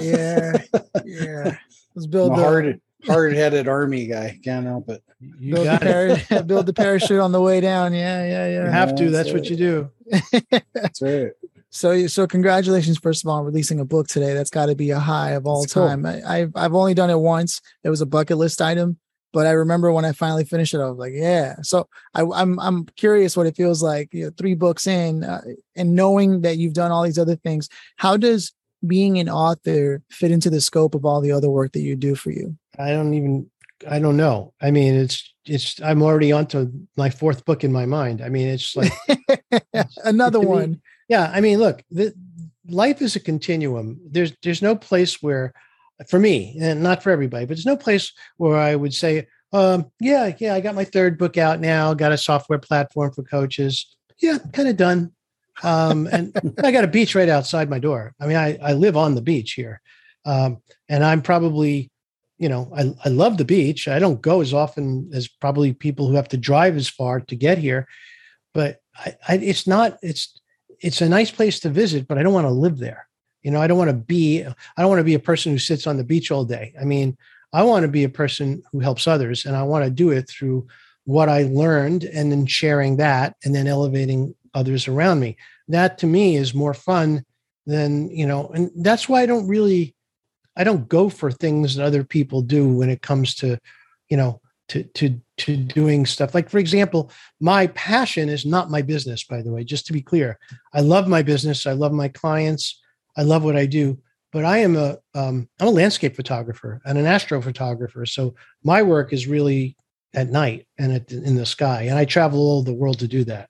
Yeah. 0.00 0.52
Yeah. 1.04 1.56
Let's 1.94 2.06
build 2.06 2.32
a 2.32 2.36
the 2.36 2.42
hard 2.42 2.80
hard 3.06 3.34
headed 3.34 3.68
army 3.68 4.06
guy. 4.06 4.38
Can't 4.44 4.66
help 4.66 4.88
it. 4.90 5.02
you 5.38 5.54
build 5.54 5.66
the, 5.66 5.70
got 5.70 5.82
it. 5.82 6.28
para- 6.28 6.42
build 6.44 6.66
the 6.66 6.72
parachute 6.72 7.20
on 7.20 7.32
the 7.32 7.40
way 7.40 7.60
down. 7.60 7.92
Yeah, 7.94 8.24
yeah, 8.24 8.46
You 8.48 8.54
yeah. 8.64 8.70
have 8.70 8.94
to. 8.96 9.04
Yeah, 9.04 9.10
That's 9.10 9.32
what 9.32 9.48
you 9.50 9.56
do. 9.56 9.90
That's 10.74 11.02
right. 11.02 11.30
So, 11.72 12.08
so 12.08 12.26
congratulations 12.26 12.98
first 12.98 13.24
of 13.24 13.28
all 13.28 13.38
on 13.38 13.44
releasing 13.44 13.78
a 13.78 13.84
book 13.84 14.08
today. 14.08 14.34
That's 14.34 14.50
got 14.50 14.66
to 14.66 14.74
be 14.74 14.90
a 14.90 14.98
high 14.98 15.30
of 15.34 15.46
all 15.46 15.60
That's 15.62 15.72
cool. 15.74 15.86
time. 15.86 16.04
I, 16.04 16.20
I've 16.26 16.52
I've 16.56 16.74
only 16.74 16.94
done 16.94 17.10
it 17.10 17.18
once. 17.20 17.60
It 17.84 17.90
was 17.90 18.00
a 18.00 18.06
bucket 18.06 18.38
list 18.38 18.60
item, 18.60 18.98
but 19.32 19.46
I 19.46 19.50
remember 19.52 19.92
when 19.92 20.04
I 20.04 20.10
finally 20.10 20.44
finished 20.44 20.74
it, 20.74 20.80
I 20.80 20.88
was 20.88 20.98
like, 20.98 21.12
yeah. 21.14 21.54
So 21.62 21.88
I, 22.12 22.22
I'm 22.22 22.58
I'm 22.58 22.86
curious 22.96 23.36
what 23.36 23.46
it 23.46 23.54
feels 23.54 23.84
like. 23.84 24.08
You 24.12 24.24
know, 24.24 24.30
three 24.36 24.56
books 24.56 24.88
in, 24.88 25.22
uh, 25.22 25.42
and 25.76 25.94
knowing 25.94 26.40
that 26.40 26.56
you've 26.58 26.74
done 26.74 26.90
all 26.90 27.04
these 27.04 27.18
other 27.20 27.36
things. 27.36 27.68
How 27.98 28.16
does 28.16 28.52
being 28.84 29.20
an 29.20 29.28
author 29.28 30.02
fit 30.10 30.32
into 30.32 30.50
the 30.50 30.60
scope 30.60 30.96
of 30.96 31.04
all 31.04 31.20
the 31.20 31.30
other 31.30 31.50
work 31.50 31.70
that 31.74 31.82
you 31.82 31.94
do 31.94 32.16
for 32.16 32.32
you? 32.32 32.56
I 32.78 32.90
don't 32.90 33.14
even 33.14 33.50
I 33.88 33.98
don't 33.98 34.16
know. 34.16 34.52
I 34.60 34.70
mean, 34.70 34.94
it's 34.94 35.32
it's 35.46 35.80
I'm 35.82 36.02
already 36.02 36.32
onto 36.32 36.70
my 36.96 37.10
fourth 37.10 37.44
book 37.44 37.64
in 37.64 37.72
my 37.72 37.86
mind. 37.86 38.20
I 38.22 38.28
mean, 38.28 38.48
it's 38.48 38.76
like 38.76 38.92
Another 40.04 40.40
one. 40.40 40.80
yeah. 41.08 41.30
I 41.32 41.40
mean, 41.40 41.58
look, 41.58 41.82
the 41.90 42.14
life 42.66 43.02
is 43.02 43.16
a 43.16 43.20
continuum. 43.20 44.00
There's 44.08 44.32
there's 44.42 44.62
no 44.62 44.76
place 44.76 45.22
where, 45.22 45.52
for 46.08 46.18
me, 46.18 46.56
and 46.60 46.82
not 46.82 47.02
for 47.02 47.10
everybody, 47.10 47.44
but 47.46 47.56
there's 47.56 47.66
no 47.66 47.76
place 47.76 48.12
where 48.36 48.58
I 48.58 48.74
would 48.76 48.94
say, 48.94 49.26
um, 49.52 49.90
yeah, 50.00 50.34
yeah, 50.38 50.54
I 50.54 50.60
got 50.60 50.74
my 50.74 50.84
third 50.84 51.18
book 51.18 51.36
out 51.36 51.60
now. 51.60 51.94
Got 51.94 52.12
a 52.12 52.18
software 52.18 52.58
platform 52.58 53.12
for 53.12 53.22
coaches. 53.22 53.96
Yeah, 54.18 54.38
kind 54.52 54.68
of 54.68 54.76
done. 54.76 55.12
Um, 55.62 56.06
and 56.12 56.34
I 56.64 56.70
got 56.70 56.84
a 56.84 56.88
beach 56.88 57.14
right 57.14 57.28
outside 57.28 57.68
my 57.70 57.78
door. 57.78 58.14
I 58.20 58.26
mean, 58.26 58.36
I 58.36 58.58
I 58.62 58.72
live 58.74 58.96
on 58.96 59.14
the 59.14 59.22
beach 59.22 59.52
here, 59.52 59.80
um, 60.24 60.62
and 60.88 61.02
I'm 61.02 61.22
probably, 61.22 61.90
you 62.40 62.48
know, 62.48 62.72
I 62.76 62.92
I 63.04 63.10
love 63.10 63.36
the 63.36 63.44
beach. 63.44 63.86
I 63.86 64.00
don't 64.00 64.20
go 64.20 64.40
as 64.40 64.52
often 64.52 65.10
as 65.12 65.28
probably 65.28 65.72
people 65.72 66.08
who 66.08 66.16
have 66.16 66.28
to 66.30 66.36
drive 66.36 66.76
as 66.76 66.88
far 66.88 67.20
to 67.20 67.36
get 67.36 67.58
here, 67.58 67.86
but 68.54 68.80
I, 68.96 69.14
I 69.28 69.34
it's 69.36 69.66
not 69.66 69.98
it's 70.02 70.40
it's 70.80 71.00
a 71.00 71.08
nice 71.08 71.30
place 71.30 71.60
to 71.60 71.68
visit, 71.68 72.08
but 72.08 72.18
I 72.18 72.22
don't 72.22 72.32
want 72.32 72.46
to 72.46 72.50
live 72.50 72.78
there. 72.78 73.06
You 73.42 73.50
know, 73.50 73.60
I 73.60 73.66
don't 73.66 73.78
want 73.78 73.90
to 73.90 73.96
be, 73.96 74.42
I 74.42 74.80
don't 74.80 74.88
want 74.88 75.00
to 75.00 75.04
be 75.04 75.14
a 75.14 75.20
person 75.20 75.52
who 75.52 75.58
sits 75.58 75.86
on 75.86 75.96
the 75.96 76.04
beach 76.04 76.30
all 76.30 76.44
day. 76.44 76.74
I 76.80 76.84
mean, 76.84 77.16
I 77.52 77.62
want 77.62 77.82
to 77.82 77.88
be 77.88 78.04
a 78.04 78.08
person 78.08 78.62
who 78.72 78.80
helps 78.80 79.06
others 79.06 79.44
and 79.44 79.56
I 79.56 79.62
want 79.62 79.84
to 79.84 79.90
do 79.90 80.10
it 80.10 80.28
through 80.28 80.66
what 81.04 81.28
I 81.28 81.44
learned 81.44 82.04
and 82.04 82.30
then 82.30 82.46
sharing 82.46 82.96
that 82.98 83.36
and 83.44 83.54
then 83.54 83.66
elevating 83.66 84.34
others 84.54 84.88
around 84.88 85.20
me. 85.20 85.36
That 85.68 85.98
to 85.98 86.06
me 86.06 86.36
is 86.36 86.54
more 86.54 86.74
fun 86.74 87.24
than, 87.66 88.10
you 88.10 88.26
know, 88.26 88.48
and 88.48 88.70
that's 88.76 89.08
why 89.08 89.22
I 89.22 89.26
don't 89.26 89.48
really, 89.48 89.94
I 90.60 90.64
don't 90.64 90.86
go 90.90 91.08
for 91.08 91.32
things 91.32 91.74
that 91.74 91.86
other 91.86 92.04
people 92.04 92.42
do 92.42 92.68
when 92.68 92.90
it 92.90 93.00
comes 93.00 93.34
to, 93.36 93.58
you 94.10 94.18
know, 94.18 94.42
to 94.68 94.84
to 94.84 95.18
to 95.38 95.56
doing 95.56 96.04
stuff. 96.04 96.34
Like 96.34 96.50
for 96.50 96.58
example 96.58 97.10
my 97.40 97.68
passion 97.68 98.28
is 98.28 98.44
not 98.44 98.70
my 98.70 98.82
business 98.82 99.24
by 99.24 99.40
the 99.40 99.50
way 99.50 99.64
just 99.64 99.86
to 99.86 99.92
be 99.94 100.02
clear. 100.02 100.38
I 100.74 100.82
love 100.82 101.08
my 101.08 101.22
business. 101.22 101.66
I 101.66 101.72
love 101.72 101.92
my 101.92 102.08
clients. 102.08 102.78
I 103.16 103.22
love 103.22 103.42
what 103.42 103.56
i 103.56 103.64
do. 103.64 103.98
But 104.32 104.44
i 104.44 104.58
am 104.58 104.76
a 104.76 104.98
am 105.14 105.24
um, 105.28 105.48
a 105.60 105.70
landscape 105.70 106.14
photographer 106.14 106.80
and 106.84 106.98
an 106.98 107.06
astrophotographer. 107.06 108.06
So 108.06 108.34
my 108.62 108.82
work 108.82 109.14
is 109.14 109.26
really 109.26 109.76
at 110.12 110.28
night 110.28 110.66
and 110.78 110.92
at, 110.92 111.10
in 111.10 111.36
the 111.36 111.46
sky. 111.46 111.84
And 111.88 111.98
i 111.98 112.04
travel 112.04 112.38
all 112.38 112.58
over 112.58 112.70
the 112.70 112.76
world 112.76 112.98
to 112.98 113.08
do 113.08 113.24
that. 113.24 113.48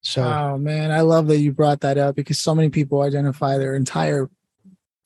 So 0.00 0.24
oh 0.24 0.56
man. 0.56 0.90
I 0.90 1.02
love 1.02 1.28
that 1.28 1.38
you 1.38 1.52
brought 1.52 1.80
that 1.82 1.98
up 1.98 2.16
because 2.16 2.40
so 2.40 2.54
many 2.54 2.70
people 2.70 3.02
identify 3.02 3.58
their 3.58 3.76
entire 3.76 4.30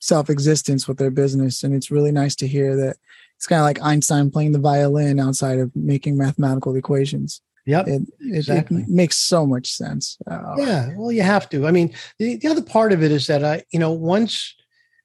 self-existence 0.03 0.85
with 0.85 0.97
their 0.97 1.09
business 1.09 1.63
and 1.63 1.73
it's 1.73 1.89
really 1.89 2.11
nice 2.11 2.35
to 2.35 2.45
hear 2.45 2.75
that 2.75 2.97
it's 3.37 3.47
kind 3.47 3.59
of 3.59 3.65
like 3.65 3.81
Einstein 3.81 4.29
playing 4.29 4.51
the 4.51 4.59
violin 4.59 5.19
outside 5.19 5.59
of 5.59 5.73
making 5.75 6.17
mathematical 6.17 6.75
equations. 6.75 7.41
Yep, 7.65 7.87
it, 7.87 8.01
it, 8.19 8.37
exactly. 8.37 8.81
it 8.81 8.89
makes 8.89 9.17
so 9.17 9.45
much 9.45 9.71
sense. 9.71 10.17
Uh, 10.29 10.55
yeah, 10.57 10.93
well, 10.97 11.11
you 11.11 11.21
have 11.21 11.49
to. 11.49 11.65
I 11.65 11.71
mean, 11.71 11.93
the, 12.19 12.35
the 12.35 12.49
other 12.49 12.61
part 12.61 12.91
of 12.91 13.01
it 13.01 13.11
is 13.11 13.27
that 13.27 13.43
I, 13.43 13.63
you 13.71 13.79
know, 13.79 13.91
once, 13.91 14.53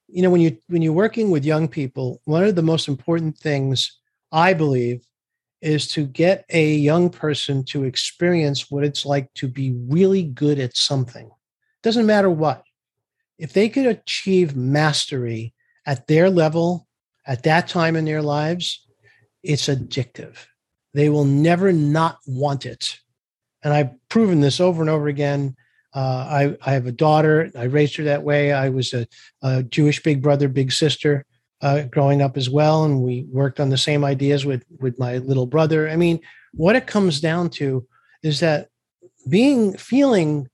you 0.09 0.23
know, 0.23 0.31
when 0.31 0.41
you 0.41 0.59
when 0.67 0.83
you're 0.83 0.93
working 0.93 1.31
with 1.31 1.45
young 1.45 1.69
people, 1.69 2.21
one 2.25 2.43
of 2.43 2.57
the 2.57 2.63
most 2.63 2.89
important 2.89 3.39
things 3.39 3.99
I 4.33 4.55
believe 4.55 5.05
is 5.61 5.87
to 5.89 6.05
get 6.05 6.45
a 6.51 6.75
young 6.75 7.11
person 7.11 7.65
to 7.67 7.85
experience 7.85 8.71
what 8.71 8.85
it's 8.85 9.07
like 9.07 9.33
to 9.35 9.47
be 9.47 9.73
really 9.89 10.25
good 10.25 10.59
at 10.59 10.77
something. 10.77 11.31
Doesn't 11.83 12.07
matter 12.07 12.31
what. 12.31 12.63
If 13.39 13.53
they 13.53 13.69
could 13.69 13.87
achieve 13.87 14.57
mastery 14.57 15.55
at 15.87 16.07
their 16.07 16.29
level 16.29 16.87
at 17.27 17.45
that 17.45 17.69
time 17.69 17.95
in 17.95 18.05
their 18.05 18.23
lives, 18.23 18.85
it's 19.43 19.69
addictive. 19.69 20.37
They 20.95 21.09
will 21.09 21.25
never 21.25 21.73
not 21.73 22.19
want 22.27 22.67
it. 22.67 22.99
And 23.63 23.73
I've 23.73 23.91
proven 24.09 24.41
this 24.41 24.61
over 24.61 24.81
and 24.81 24.91
over 24.91 25.09
again. 25.09 25.55
Uh, 25.95 26.57
I, 26.61 26.71
I 26.71 26.73
have 26.73 26.87
a 26.87 26.93
daughter. 26.93 27.51
I 27.57 27.65
raised 27.65 27.97
her 27.97 28.05
that 28.05 28.23
way. 28.23 28.53
I 28.53 28.69
was 28.69 28.93
a, 28.93 29.07
a 29.43 29.63
Jewish 29.63 30.03
big 30.03 30.23
brother, 30.23 30.49
big 30.49 30.73
sister 30.73 31.25
uh, 31.61 31.83
growing 31.83 32.23
up 32.23 32.37
as 32.37 32.49
well. 32.51 32.85
And 32.85 33.03
we 33.03 33.27
worked 33.31 33.61
on 33.61 33.69
the 33.69 33.79
same 33.79 34.05
ideas 34.05 34.45
with, 34.45 34.65
with 34.81 34.99
my 34.99 35.19
little 35.19 35.47
brother. 35.47 35.89
I 35.89 35.97
mean, 35.97 36.21
what 36.53 36.77
it 36.77 36.87
comes 36.87 37.21
down 37.21 37.51
to 37.51 37.87
is 38.23 38.41
that 38.41 38.69
being, 39.29 39.77
feeling 39.77 40.49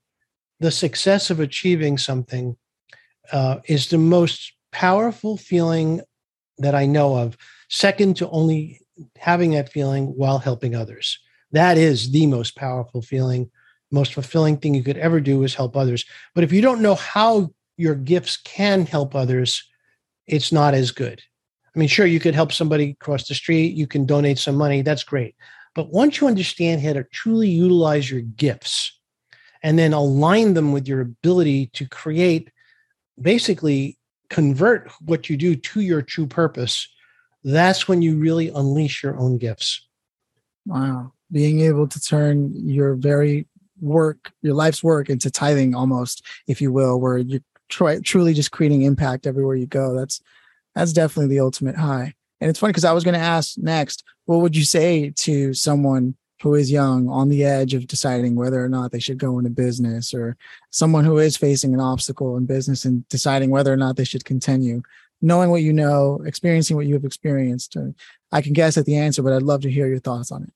the 0.61 0.71
success 0.71 1.31
of 1.31 1.41
achieving 1.41 1.99
something 1.99 2.57
uh, 3.33 3.59
is 3.67 3.89
the 3.89 3.99
most 3.99 4.53
powerful 4.73 5.37
feeling 5.37 6.01
that 6.59 6.75
I 6.75 6.87
know 6.87 7.17
of, 7.17 7.37
second 7.69 8.17
to 8.19 8.29
only 8.31 8.81
having 9.17 9.53
that 9.53 9.73
feeling 9.73 10.07
while 10.07 10.39
helping 10.39 10.75
others. 10.75 11.19
That 11.53 11.79
is 11.79 12.11
the 12.11 12.27
most 12.27 12.57
powerful 12.57 13.03
feeling, 13.03 13.51
most 13.91 14.15
fulfilling 14.15 14.57
thing 14.57 14.75
you 14.75 14.83
could 14.83 14.99
ever 14.99 15.21
do 15.21 15.43
is 15.43 15.55
help 15.55 15.77
others. 15.77 16.05
But 16.35 16.45
if 16.45 16.53
you 16.53 16.61
don't 16.61 16.83
know 16.83 16.95
how 16.95 17.53
your 17.77 17.95
gifts 17.95 18.37
can 18.37 18.87
help 18.87 19.15
others, 19.15 19.63
it's 20.27 20.53
not 20.53 20.75
as 20.75 20.91
good. 20.91 21.23
I 21.75 21.79
mean, 21.79 21.89
sure, 21.89 22.07
you 22.07 22.21
could 22.21 22.35
help 22.35 22.53
somebody 22.53 22.95
cross 22.95 23.27
the 23.27 23.35
street, 23.35 23.75
you 23.75 23.87
can 23.87 24.07
donate 24.07 24.39
some 24.39 24.55
money, 24.55 24.83
that's 24.83 25.03
great. 25.03 25.35
But 25.75 25.91
once 25.91 26.21
you 26.21 26.29
understand 26.29 26.83
how 26.83 26.93
to 26.93 27.05
truly 27.05 27.49
utilize 27.49 28.09
your 28.09 28.21
gifts 28.21 28.97
and 29.63 29.77
then 29.79 29.93
align 29.93 30.55
them 30.55 30.73
with 30.73 30.87
your 30.87 31.01
ability 31.01 31.67
to 31.75 31.89
create 31.89 32.51
basically 33.21 33.99
convert 34.31 34.91
what 35.01 35.29
you 35.29 35.37
do 35.37 35.55
to 35.55 35.81
your 35.81 36.03
true 36.03 36.27
purpose, 36.27 36.89
that's 37.45 37.87
when 37.87 38.03
you 38.03 38.17
really 38.17 38.49
unleash 38.49 39.03
your 39.03 39.19
own 39.19 39.39
gifts. 39.39 39.87
Wow. 40.67 41.13
Being 41.31 41.61
able 41.61 41.87
to 41.89 42.01
turn 42.01 42.53
your 42.55 42.95
very 42.95 43.47
work, 43.81 44.33
your 44.43 44.55
life's 44.55 44.83
work 44.83 45.11
into 45.11 45.31
tithing 45.31 45.75
almost, 45.75 46.25
if 46.47 46.61
you 46.61 46.73
will, 46.73 47.01
where 47.01 47.19
you're 47.19 47.41
try, 47.69 48.01
truly 48.01 48.35
just 48.35 48.51
creating 48.51 48.83
impact 48.83 49.27
everywhere 49.27 49.57
you 49.57 49.67
go. 49.67 49.95
That's 49.95 50.21
that's 50.75 50.93
definitely 50.93 51.35
the 51.35 51.41
ultimate 51.41 51.77
high. 51.77 52.15
And 52.41 52.51
it's 52.51 52.59
funny 52.59 52.73
because 52.73 52.85
I 52.85 52.93
was 52.93 53.05
going 53.05 53.15
to 53.15 53.21
ask 53.21 53.57
next, 53.57 54.03
what 54.27 54.41
would 54.41 54.57
you 54.57 54.65
say 54.65 55.11
to 55.17 55.55
someone 55.55 56.17
who 56.45 56.55
is 56.55 56.71
young 56.71 57.09
on 57.09 57.31
the 57.31 57.43
edge 57.43 57.73
of 57.73 57.87
deciding 57.87 58.35
whether 58.35 58.63
or 58.63 58.69
not 58.69 58.93
they 58.93 59.01
should 59.01 59.17
go 59.17 59.39
into 59.39 59.49
business 59.49 60.13
or 60.13 60.37
someone 60.71 61.03
who 61.03 61.17
is 61.17 61.39
facing 61.39 61.73
an 61.73 61.81
obstacle 61.81 62.37
in 62.37 62.45
business 62.45 62.85
and 62.85 63.09
deciding 63.09 63.49
whether 63.49 63.73
or 63.73 63.79
not 63.79 63.97
they 63.97 64.05
should 64.05 64.27
continue. 64.27 64.83
Knowing 65.23 65.49
what 65.49 65.63
you 65.63 65.73
know 65.73 66.21
experiencing 66.27 66.77
what 66.77 66.85
you 66.85 66.93
have 66.93 67.05
experienced 67.05 67.79
uh, 67.79 67.87
i 68.31 68.43
can 68.43 68.53
guess 68.53 68.77
at 68.77 68.85
the 68.85 68.97
answer 68.97 69.23
but 69.23 69.33
i'd 69.33 69.43
love 69.43 69.63
to 69.63 69.71
hear 69.71 69.87
your 69.87 70.01
thoughts 70.01 70.31
on 70.31 70.43
it. 70.43 70.53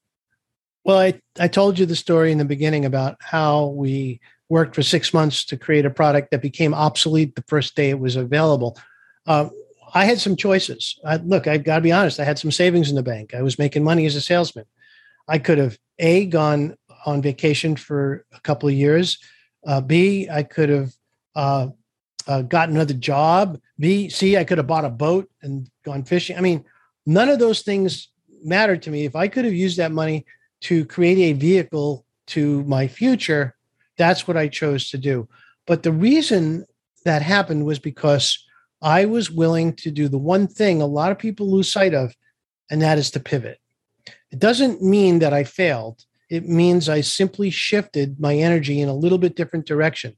Well 0.84 0.98
i, 0.98 1.18
I 1.40 1.48
told 1.48 1.78
you 1.78 1.86
the 1.86 1.96
story 1.96 2.32
in 2.32 2.38
the 2.38 2.44
beginning 2.44 2.84
about 2.84 3.16
how 3.20 3.68
we 3.68 4.20
worked 4.50 4.74
for 4.74 4.82
six 4.82 5.14
months 5.14 5.42
to 5.46 5.56
create 5.56 5.86
a 5.86 5.90
product 5.90 6.32
that 6.32 6.42
became 6.42 6.74
obsolete 6.74 7.34
the 7.34 7.44
first 7.46 7.76
day 7.76 7.88
it 7.88 7.98
was 7.98 8.16
available. 8.16 8.76
Uh, 9.26 9.48
i 9.94 10.04
had 10.04 10.20
some 10.20 10.36
choices. 10.36 10.98
I, 11.02 11.16
look 11.16 11.46
i 11.46 11.56
got 11.56 11.76
to 11.76 11.80
be 11.80 11.92
honest 11.92 12.20
i 12.20 12.24
had 12.24 12.38
some 12.38 12.50
savings 12.50 12.90
in 12.90 12.96
the 12.96 13.02
bank. 13.02 13.32
I 13.32 13.40
was 13.40 13.58
making 13.58 13.84
money 13.84 14.04
as 14.04 14.16
a 14.16 14.20
salesman 14.20 14.66
I 15.28 15.38
could 15.38 15.58
have 15.58 15.78
a 15.98 16.26
gone 16.26 16.76
on 17.06 17.22
vacation 17.22 17.76
for 17.76 18.24
a 18.32 18.40
couple 18.40 18.68
of 18.68 18.74
years. 18.74 19.18
Uh, 19.66 19.80
B 19.80 20.28
I 20.30 20.42
could 20.42 20.68
have 20.68 20.92
uh, 21.36 21.68
uh, 22.26 22.42
gotten 22.42 22.76
another 22.76 22.94
job. 22.94 23.60
B 23.78 24.08
C 24.08 24.36
I 24.36 24.44
could 24.44 24.58
have 24.58 24.66
bought 24.66 24.84
a 24.84 24.90
boat 24.90 25.28
and 25.42 25.68
gone 25.84 26.04
fishing. 26.04 26.36
I 26.36 26.40
mean, 26.40 26.64
none 27.06 27.28
of 27.28 27.38
those 27.38 27.62
things 27.62 28.08
mattered 28.42 28.82
to 28.82 28.90
me. 28.90 29.04
If 29.04 29.16
I 29.16 29.28
could 29.28 29.44
have 29.44 29.54
used 29.54 29.76
that 29.78 29.92
money 29.92 30.24
to 30.62 30.84
create 30.86 31.18
a 31.18 31.32
vehicle 31.32 32.04
to 32.28 32.62
my 32.64 32.88
future, 32.88 33.56
that's 33.96 34.26
what 34.26 34.36
I 34.36 34.48
chose 34.48 34.90
to 34.90 34.98
do. 34.98 35.28
But 35.66 35.82
the 35.82 35.92
reason 35.92 36.64
that 37.04 37.22
happened 37.22 37.64
was 37.64 37.78
because 37.78 38.44
I 38.80 39.06
was 39.06 39.30
willing 39.30 39.74
to 39.76 39.90
do 39.90 40.08
the 40.08 40.18
one 40.18 40.46
thing 40.46 40.80
a 40.80 40.86
lot 40.86 41.12
of 41.12 41.18
people 41.18 41.50
lose 41.50 41.72
sight 41.72 41.94
of, 41.94 42.14
and 42.70 42.82
that 42.82 42.98
is 42.98 43.10
to 43.12 43.20
pivot. 43.20 43.58
It 44.30 44.38
doesn't 44.38 44.82
mean 44.82 45.18
that 45.20 45.32
I 45.32 45.44
failed. 45.44 46.04
It 46.30 46.46
means 46.46 46.88
I 46.88 47.00
simply 47.00 47.50
shifted 47.50 48.20
my 48.20 48.34
energy 48.34 48.80
in 48.80 48.88
a 48.88 48.94
little 48.94 49.18
bit 49.18 49.36
different 49.36 49.66
direction. 49.66 50.16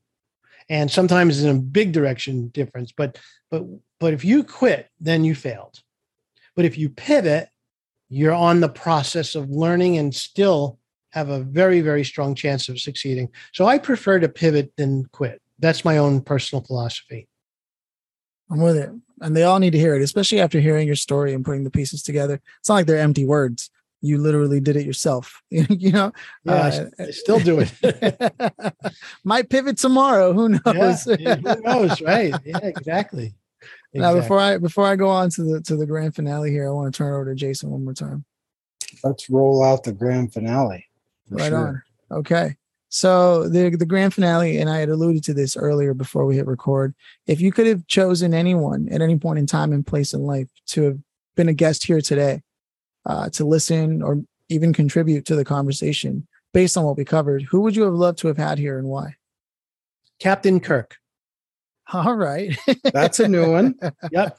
And 0.69 0.91
sometimes 0.91 1.43
in 1.43 1.57
a 1.57 1.61
big 1.61 1.93
direction 1.93 2.49
difference. 2.49 2.93
But 2.93 3.19
but 3.51 3.65
but 3.99 4.15
if 4.15 4.25
you 4.25 4.45
quit, 4.45 4.89
then 5.01 5.25
you 5.25 5.35
failed. 5.35 5.83
But 6.57 6.65
if 6.65 6.79
you 6.79 6.89
pivot, 6.89 7.49
you're 8.09 8.35
on 8.35 8.61
the 8.61 8.69
process 8.69 9.35
of 9.35 9.51
learning 9.51 9.99
and 9.99 10.15
still 10.15 10.79
have 11.11 11.29
a 11.29 11.41
very, 11.41 11.81
very 11.81 12.05
strong 12.05 12.35
chance 12.35 12.69
of 12.69 12.81
succeeding. 12.81 13.29
So 13.53 13.67
I 13.67 13.79
prefer 13.79 14.21
to 14.21 14.29
pivot 14.29 14.73
than 14.77 15.07
quit. 15.07 15.41
That's 15.59 15.85
my 15.85 15.99
own 15.99 16.21
personal 16.21 16.65
philosophy. 16.65 17.29
I'm 18.51 18.61
with 18.61 18.77
it. 18.77 18.91
And 19.21 19.37
they 19.37 19.43
all 19.43 19.59
need 19.59 19.73
to 19.73 19.79
hear 19.79 19.95
it, 19.95 20.03
especially 20.03 20.41
after 20.41 20.61
hearing 20.61 20.87
your 20.87 20.97
story 20.97 21.35
and 21.35 21.45
putting 21.45 21.65
the 21.65 21.71
pieces 21.71 22.03
together. 22.03 22.41
It's 22.59 22.69
not 22.69 22.77
like 22.77 22.87
they're 22.87 22.99
empty 22.99 23.25
words 23.25 23.71
you 24.01 24.19
literally 24.19 24.61
did 24.61 24.77
it 24.77 24.87
yourself 24.87 25.43
you 25.51 25.93
know 25.93 26.13
yeah, 26.45 26.53
uh, 26.53 26.87
I, 26.99 27.11
still 27.11 27.41
do 27.41 27.61
it 27.61 28.75
might 29.25 29.49
pivot 29.49 29.79
tomorrow 29.79 30.33
who 30.33 30.49
knows 30.67 31.07
yeah, 31.19 31.37
who 31.37 31.61
knows 31.61 32.01
right 32.03 32.35
yeah 32.45 32.59
exactly. 32.59 32.69
exactly 32.69 33.35
now 33.95 34.15
before 34.15 34.39
i 34.39 34.59
before 34.59 34.87
i 34.87 34.97
go 34.97 35.09
on 35.09 35.31
to 35.31 35.43
the 35.43 35.61
to 35.63 35.77
the 35.77 35.87
grand 35.87 36.15
finale 36.15 36.51
here 36.51 36.69
i 36.69 36.71
want 36.71 36.93
to 36.93 36.97
turn 36.97 37.13
over 37.13 37.27
to 37.27 37.35
jason 37.35 37.71
one 37.71 37.85
more 37.85 37.95
time 37.95 38.25
let's 39.05 39.29
roll 39.31 39.63
out 39.63 39.85
the 39.85 39.93
grand 39.93 40.33
finale 40.33 40.87
right 41.31 41.49
sure. 41.49 41.85
on 42.11 42.19
okay 42.19 42.57
So 42.93 43.49
the 43.49 43.71
the 43.71 43.87
grand 43.87 44.13
finale, 44.15 44.59
and 44.59 44.69
I 44.69 44.79
had 44.79 44.89
alluded 44.89 45.23
to 45.25 45.33
this 45.33 45.57
earlier 45.57 45.95
before 45.95 46.27
we 46.27 46.35
hit 46.35 46.49
record. 46.49 46.93
If 47.29 47.41
you 47.41 47.53
could 47.53 47.69
have 47.69 47.87
chosen 47.87 48.35
anyone 48.35 48.89
at 48.91 49.01
any 49.01 49.17
point 49.17 49.39
in 49.39 49.47
time 49.47 49.73
and 49.73 49.87
place 49.87 50.13
in 50.13 50.23
life 50.23 50.49
to 50.71 50.83
have 50.83 50.99
been 51.37 51.49
a 51.49 51.55
guest 51.55 51.87
here 51.87 52.01
today, 52.01 52.43
uh, 53.07 53.31
to 53.31 53.45
listen 53.45 54.03
or 54.03 54.23
even 54.49 54.73
contribute 54.73 55.25
to 55.27 55.37
the 55.37 55.45
conversation 55.45 56.27
based 56.53 56.77
on 56.77 56.85
what 56.85 56.97
we 56.97 57.05
covered, 57.05 57.43
who 57.43 57.61
would 57.61 57.77
you 57.77 57.85
have 57.85 57.95
loved 57.95 58.19
to 58.19 58.29
have 58.29 58.37
had 58.37 58.59
here 58.59 58.79
and 58.79 58.89
why? 58.89 59.15
Captain 60.19 60.61
Kirk. 60.61 60.97
All 61.93 62.15
right. 62.15 62.57
That's 62.93 63.21
a 63.21 63.29
new 63.29 63.53
one. 63.53 63.75
Yep. 64.11 64.39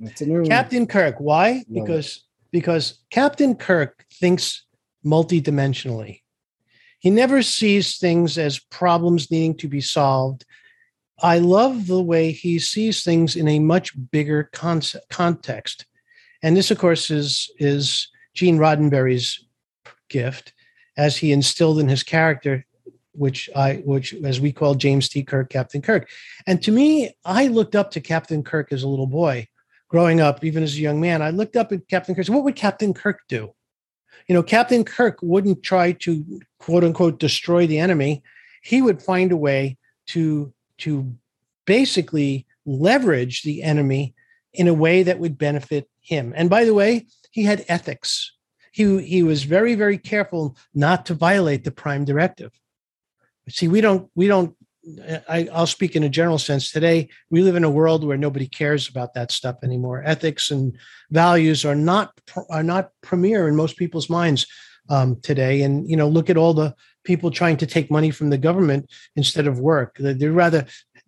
That's 0.00 0.20
a 0.20 0.26
new 0.26 0.40
one. 0.40 0.48
Captain 0.48 0.86
Kirk. 0.86 1.16
Why? 1.18 1.64
Love 1.68 1.86
Because 1.86 2.24
because 2.50 3.00
Captain 3.10 3.54
Kirk 3.54 4.04
thinks 4.12 4.66
multidimensionally. 5.04 6.20
He 6.98 7.10
never 7.10 7.42
sees 7.42 7.98
things 7.98 8.38
as 8.38 8.60
problems 8.60 9.30
needing 9.30 9.56
to 9.56 9.68
be 9.68 9.80
solved. 9.80 10.44
I 11.20 11.38
love 11.38 11.86
the 11.86 12.02
way 12.02 12.30
he 12.32 12.58
sees 12.58 13.02
things 13.02 13.36
in 13.36 13.48
a 13.48 13.58
much 13.58 13.92
bigger 14.10 14.50
concept, 14.52 15.08
context. 15.08 15.86
And 16.42 16.56
this, 16.56 16.70
of 16.70 16.78
course, 16.78 17.10
is, 17.10 17.50
is 17.58 18.08
Gene 18.34 18.58
Roddenberry's 18.58 19.44
gift 20.08 20.52
as 20.96 21.16
he 21.16 21.32
instilled 21.32 21.78
in 21.78 21.88
his 21.88 22.02
character, 22.02 22.66
which 23.12 23.48
I, 23.54 23.76
which 23.84 24.14
as 24.24 24.40
we 24.40 24.52
call 24.52 24.74
James 24.74 25.08
T. 25.08 25.22
Kirk, 25.22 25.50
Captain 25.50 25.82
Kirk. 25.82 26.08
And 26.46 26.62
to 26.62 26.72
me, 26.72 27.14
I 27.24 27.46
looked 27.46 27.76
up 27.76 27.90
to 27.92 28.00
Captain 28.00 28.42
Kirk 28.42 28.72
as 28.72 28.82
a 28.82 28.88
little 28.88 29.06
boy 29.06 29.48
growing 29.88 30.20
up, 30.20 30.42
even 30.44 30.62
as 30.62 30.74
a 30.74 30.80
young 30.80 31.00
man. 31.00 31.22
I 31.22 31.30
looked 31.30 31.56
up 31.56 31.72
at 31.72 31.88
Captain 31.88 32.14
Kirk. 32.14 32.26
What 32.28 32.44
would 32.44 32.56
Captain 32.56 32.94
Kirk 32.94 33.20
do? 33.28 33.52
you 34.26 34.34
know, 34.34 34.42
Captain 34.42 34.84
Kirk 34.84 35.18
wouldn't 35.22 35.62
try 35.62 35.92
to 35.92 36.40
quote 36.58 36.84
unquote 36.84 37.18
destroy 37.18 37.66
the 37.66 37.78
enemy. 37.78 38.22
He 38.62 38.82
would 38.82 39.02
find 39.02 39.32
a 39.32 39.36
way 39.36 39.78
to 40.08 40.52
to 40.78 41.12
basically 41.64 42.46
leverage 42.64 43.42
the 43.42 43.62
enemy 43.62 44.14
in 44.54 44.68
a 44.68 44.74
way 44.74 45.02
that 45.02 45.18
would 45.18 45.38
benefit 45.38 45.88
him. 46.00 46.32
And 46.36 46.50
by 46.50 46.64
the 46.64 46.74
way, 46.74 47.06
he 47.30 47.44
had 47.44 47.64
ethics. 47.68 48.32
He 48.72 49.02
he 49.02 49.22
was 49.22 49.44
very 49.44 49.74
very 49.74 49.98
careful 49.98 50.56
not 50.74 51.06
to 51.06 51.14
violate 51.14 51.64
the 51.64 51.70
prime 51.70 52.04
directive. 52.04 52.52
See, 53.48 53.68
we 53.68 53.80
don't 53.80 54.10
we 54.14 54.26
don't 54.26 54.56
I, 55.28 55.48
will 55.54 55.66
speak 55.66 55.94
in 55.94 56.02
a 56.02 56.08
general 56.08 56.38
sense. 56.38 56.72
Today, 56.72 57.08
we 57.30 57.42
live 57.42 57.54
in 57.54 57.64
a 57.64 57.70
world 57.70 58.04
where 58.04 58.16
nobody 58.16 58.48
cares 58.48 58.88
about 58.88 59.14
that 59.14 59.30
stuff 59.30 59.56
anymore. 59.62 60.02
Ethics 60.04 60.50
and 60.50 60.76
values 61.10 61.64
are 61.64 61.74
not 61.74 62.12
are 62.50 62.64
not 62.64 62.90
premier 63.00 63.46
in 63.46 63.54
most 63.54 63.76
people's 63.76 64.10
minds 64.10 64.46
um, 64.88 65.20
today. 65.20 65.62
And 65.62 65.88
you 65.88 65.96
know, 65.96 66.08
look 66.08 66.30
at 66.30 66.36
all 66.36 66.52
the 66.52 66.74
people 67.04 67.30
trying 67.30 67.56
to 67.58 67.66
take 67.66 67.90
money 67.90 68.10
from 68.10 68.30
the 68.30 68.38
government 68.38 68.90
instead 69.14 69.46
of 69.46 69.60
work. 69.60 69.96
They'd 69.98 70.28
rather 70.28 70.66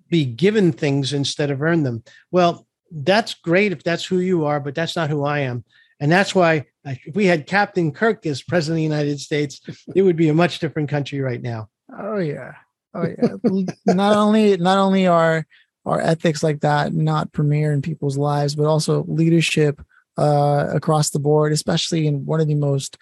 be 0.08 0.24
given 0.24 0.70
things 0.70 1.12
instead 1.12 1.50
of 1.50 1.62
earn 1.62 1.82
them. 1.82 2.04
Well, 2.30 2.66
that's 2.94 3.34
great 3.34 3.72
if 3.72 3.82
that's 3.82 4.04
who 4.04 4.20
you 4.20 4.44
are, 4.44 4.60
but 4.60 4.74
that's 4.74 4.96
not 4.96 5.10
who 5.10 5.24
I 5.24 5.40
am. 5.40 5.64
And 6.00 6.10
that's 6.10 6.34
why 6.34 6.66
if 6.84 7.14
we 7.14 7.26
had 7.26 7.46
Captain 7.46 7.92
Kirk 7.92 8.26
as 8.26 8.42
president 8.42 8.74
of 8.74 8.76
the 8.76 8.96
United 8.96 9.20
States, 9.20 9.60
it 9.94 10.02
would 10.02 10.16
be 10.16 10.28
a 10.28 10.34
much 10.34 10.58
different 10.58 10.88
country 10.88 11.20
right 11.20 11.40
now. 11.40 11.68
Oh 11.98 12.18
yeah. 12.18 12.54
Oh 12.94 13.06
yeah. 13.06 13.64
not 13.86 14.16
only 14.16 14.56
not 14.56 14.78
only 14.78 15.06
are 15.06 15.46
are 15.86 16.00
ethics 16.00 16.42
like 16.42 16.60
that 16.60 16.92
not 16.94 17.32
premier 17.32 17.72
in 17.72 17.82
people's 17.82 18.16
lives, 18.16 18.54
but 18.54 18.66
also 18.66 19.04
leadership 19.08 19.82
uh, 20.16 20.68
across 20.72 21.10
the 21.10 21.18
board, 21.18 21.52
especially 21.52 22.06
in 22.06 22.24
one 22.24 22.40
of 22.40 22.48
the 22.48 22.54
most 22.54 22.96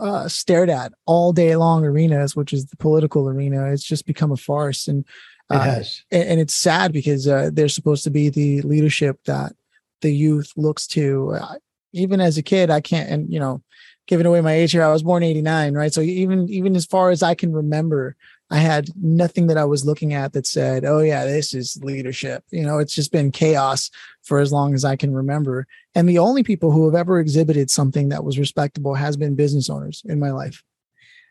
uh, 0.00 0.28
stared 0.28 0.70
at 0.70 0.92
all 1.06 1.32
day 1.32 1.56
long 1.56 1.84
arenas, 1.84 2.36
which 2.36 2.52
is 2.52 2.66
the 2.66 2.76
political 2.76 3.28
arena. 3.28 3.70
It's 3.72 3.84
just 3.84 4.06
become 4.06 4.32
a 4.32 4.36
farce, 4.36 4.88
and 4.88 5.04
it 5.50 5.58
has. 5.58 6.02
And, 6.10 6.28
and, 6.28 6.40
it's 6.40 6.54
sad 6.54 6.92
because 6.92 7.28
uh, 7.28 7.50
they're 7.52 7.68
supposed 7.68 8.04
to 8.04 8.10
be 8.10 8.28
the 8.28 8.62
leadership 8.62 9.20
that 9.26 9.52
the 10.00 10.12
youth 10.12 10.52
looks 10.56 10.86
to. 10.88 11.34
Uh, 11.34 11.54
even 11.92 12.20
as 12.20 12.36
a 12.36 12.42
kid, 12.42 12.70
I 12.70 12.80
can't, 12.80 13.08
and 13.08 13.32
you 13.32 13.38
know, 13.38 13.62
giving 14.06 14.26
away 14.26 14.40
my 14.40 14.52
age 14.52 14.72
here, 14.72 14.82
I 14.82 14.92
was 14.92 15.02
born 15.02 15.22
'89, 15.22 15.74
right? 15.74 15.92
So 15.92 16.00
even 16.00 16.48
even 16.48 16.74
as 16.74 16.84
far 16.84 17.10
as 17.10 17.22
I 17.22 17.34
can 17.34 17.52
remember, 17.52 18.16
I 18.50 18.58
had 18.58 18.90
nothing 19.02 19.48
that 19.48 19.58
I 19.58 19.64
was 19.64 19.84
looking 19.84 20.14
at 20.14 20.32
that 20.32 20.46
said, 20.46 20.84
oh, 20.84 21.00
yeah, 21.00 21.24
this 21.24 21.52
is 21.52 21.82
leadership. 21.82 22.44
You 22.50 22.62
know, 22.62 22.78
it's 22.78 22.94
just 22.94 23.10
been 23.10 23.32
chaos 23.32 23.90
for 24.22 24.38
as 24.38 24.52
long 24.52 24.72
as 24.74 24.84
I 24.84 24.94
can 24.94 25.12
remember. 25.12 25.66
And 25.94 26.08
the 26.08 26.18
only 26.18 26.44
people 26.44 26.70
who 26.70 26.84
have 26.84 26.94
ever 26.94 27.18
exhibited 27.18 27.70
something 27.70 28.10
that 28.10 28.22
was 28.22 28.38
respectable 28.38 28.94
has 28.94 29.16
been 29.16 29.34
business 29.34 29.68
owners 29.68 30.02
in 30.04 30.20
my 30.20 30.30
life. 30.30 30.62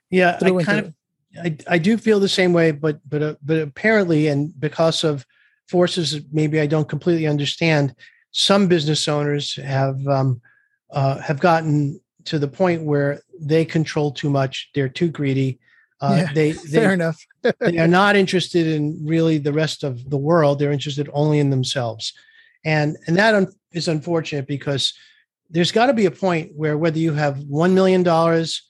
Yeah, 0.09 0.37
I 0.41 0.63
kind 0.63 0.79
of, 0.79 0.93
I, 1.43 1.57
I 1.67 1.77
do 1.77 1.97
feel 1.97 2.19
the 2.19 2.29
same 2.29 2.53
way, 2.53 2.71
but 2.71 2.99
but 3.07 3.21
uh, 3.21 3.35
but 3.43 3.59
apparently, 3.59 4.27
and 4.27 4.57
because 4.59 5.03
of 5.03 5.25
forces 5.67 6.21
maybe 6.31 6.59
I 6.59 6.67
don't 6.67 6.89
completely 6.89 7.27
understand, 7.27 7.95
some 8.31 8.67
business 8.67 9.07
owners 9.07 9.55
have 9.55 10.05
um, 10.07 10.41
uh, 10.91 11.19
have 11.19 11.39
gotten 11.39 11.99
to 12.25 12.39
the 12.39 12.47
point 12.47 12.83
where 12.83 13.21
they 13.39 13.65
control 13.65 14.11
too 14.11 14.29
much. 14.29 14.69
They're 14.73 14.89
too 14.89 15.09
greedy 15.09 15.59
uh, 16.01 16.17
yeah, 16.17 16.33
they, 16.33 16.51
they 16.71 16.79
fair 16.79 16.93
enough. 16.93 17.25
they 17.59 17.77
are 17.77 17.87
not 17.87 18.15
interested 18.15 18.67
in 18.67 18.99
really 19.05 19.37
the 19.37 19.53
rest 19.53 19.83
of 19.83 20.09
the 20.09 20.17
world. 20.17 20.59
They're 20.59 20.71
interested 20.71 21.09
only 21.13 21.39
in 21.39 21.49
themselves, 21.49 22.13
and 22.63 22.97
and 23.07 23.17
that 23.17 23.35
un- 23.35 23.53
is 23.71 23.87
unfortunate 23.87 24.47
because 24.47 24.93
there's 25.49 25.71
got 25.71 25.87
to 25.87 25.93
be 25.93 26.05
a 26.05 26.11
point 26.11 26.51
where 26.55 26.77
whether 26.77 26.97
you 26.97 27.13
have 27.13 27.39
one 27.43 27.75
million 27.75 28.03
dollars, 28.03 28.63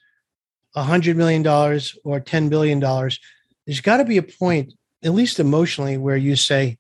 hundred 0.83 1.17
million 1.17 1.41
dollars, 1.41 1.97
or 2.03 2.19
ten 2.19 2.49
billion 2.49 2.79
dollars, 2.79 3.19
there's 3.65 3.81
got 3.81 3.97
to 3.97 4.05
be 4.05 4.17
a 4.17 4.23
point, 4.23 4.73
at 5.03 5.13
least 5.13 5.39
emotionally, 5.39 5.97
where 5.97 6.17
you 6.17 6.35
say, 6.35 6.77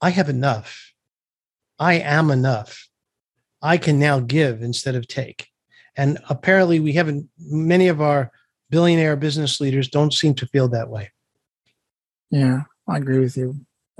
"I 0.00 0.10
have 0.10 0.28
enough. 0.28 0.92
I 1.78 1.94
am 1.94 2.30
enough. 2.30 2.88
I 3.60 3.78
can 3.78 3.98
now 3.98 4.20
give 4.20 4.62
instead 4.62 4.94
of 4.94 5.08
take." 5.08 5.48
And 5.96 6.18
apparently, 6.28 6.80
we 6.80 6.92
haven't. 6.92 7.28
Many 7.38 7.88
of 7.88 8.00
our 8.00 8.30
billionaire 8.70 9.16
business 9.16 9.60
leaders 9.60 9.88
don't 9.88 10.12
seem 10.12 10.34
to 10.34 10.46
feel 10.46 10.68
that 10.68 10.88
way. 10.88 11.10
Yeah, 12.30 12.62
I 12.88 12.96
agree 12.96 13.20
with 13.20 13.36
you. 13.36 13.56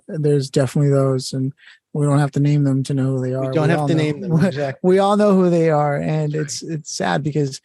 There's 0.09 0.51
definitely 0.51 0.91
those, 0.91 1.33
and 1.33 1.53
we 1.93 2.05
don't 2.05 2.19
have 2.19 2.33
to 2.33 2.41
name 2.41 2.65
them 2.65 2.83
to 2.85 2.95
know 2.95 3.17
who 3.17 3.21
they 3.21 3.35
are. 3.35 3.47
We 3.47 3.55
don't 3.55 3.69
we 3.69 3.75
have 3.75 3.87
to 3.87 3.95
know. 3.95 4.03
name 4.03 4.21
them. 4.21 4.33
Exactly. 4.45 4.89
We 4.89 4.99
all 4.99 5.17
know 5.17 5.35
who 5.35 5.49
they 5.49 5.71
are, 5.71 5.97
and 5.97 6.35
it's 6.35 6.63
it's 6.63 6.91
sad 6.91 7.23
because 7.23 7.61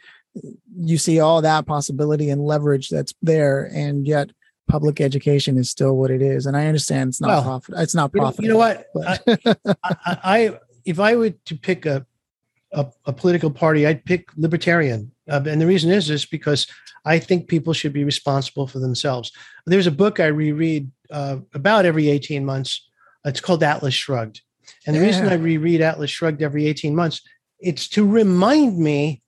you 0.76 0.98
see 0.98 1.20
all 1.20 1.42
that 1.42 1.66
possibility 1.66 2.30
and 2.30 2.42
leverage 2.42 2.90
that's 2.90 3.14
there, 3.22 3.70
and 3.74 4.08
yet 4.08 4.32
public 4.68 5.02
education 5.02 5.58
is 5.58 5.70
still 5.70 5.98
what 5.98 6.12
it 6.12 6.22
is. 6.22 6.46
And 6.46 6.56
I 6.56 6.68
understand 6.68 7.10
it's 7.10 7.22
not 7.22 7.28
well, 7.30 7.44
profit. 7.44 7.76
It's 7.80 7.96
not 7.96 8.12
profit. 8.12 8.46
You 8.46 8.52
know 8.52 8.58
what? 8.58 8.88
I, 9.06 9.20
I, 9.84 10.18
I, 10.24 10.60
if 10.86 11.00
I 11.00 11.16
were 11.16 11.32
to 11.32 11.56
pick 11.56 11.86
a, 11.86 12.06
a, 12.72 12.86
a 13.06 13.14
political 13.14 13.52
party, 13.52 13.86
I'd 13.86 14.06
pick 14.06 14.30
libertarian, 14.38 15.12
uh, 15.30 15.42
and 15.46 15.60
the 15.60 15.68
reason 15.68 15.92
is 15.92 16.10
is 16.10 16.26
because 16.26 16.68
I 17.06 17.20
think 17.20 17.48
people 17.48 17.74
should 17.74 17.94
be 17.94 18.04
responsible 18.04 18.68
for 18.68 18.80
themselves. 18.80 19.32
There's 19.66 19.88
a 19.88 19.92
book 19.92 20.20
I 20.20 20.28
reread 20.28 20.92
uh, 21.12 21.38
about 21.54 21.86
every 21.86 22.10
18 22.10 22.46
months. 22.46 22.88
It's 23.26 23.42
called 23.42 23.64
Atlas 23.64 23.94
Shrugged. 23.94 24.42
And 24.86 24.96
the 24.96 25.00
yeah. 25.00 25.08
reason 25.08 25.28
I 25.28 25.34
reread 25.34 25.82
Atlas 25.82 26.12
Shrugged 26.12 26.42
every 26.42 26.68
18 26.68 26.96
months, 26.96 27.22
it's 27.60 27.88
to 27.90 28.06
remind 28.08 28.78
me 28.78 29.22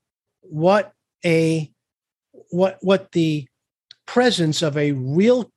what 0.52 0.92
a 1.26 1.72
what 2.50 2.78
what 2.82 3.12
the 3.14 3.48
presence 4.06 4.62
of 4.62 4.78
a 4.78 4.92
real 4.92 5.50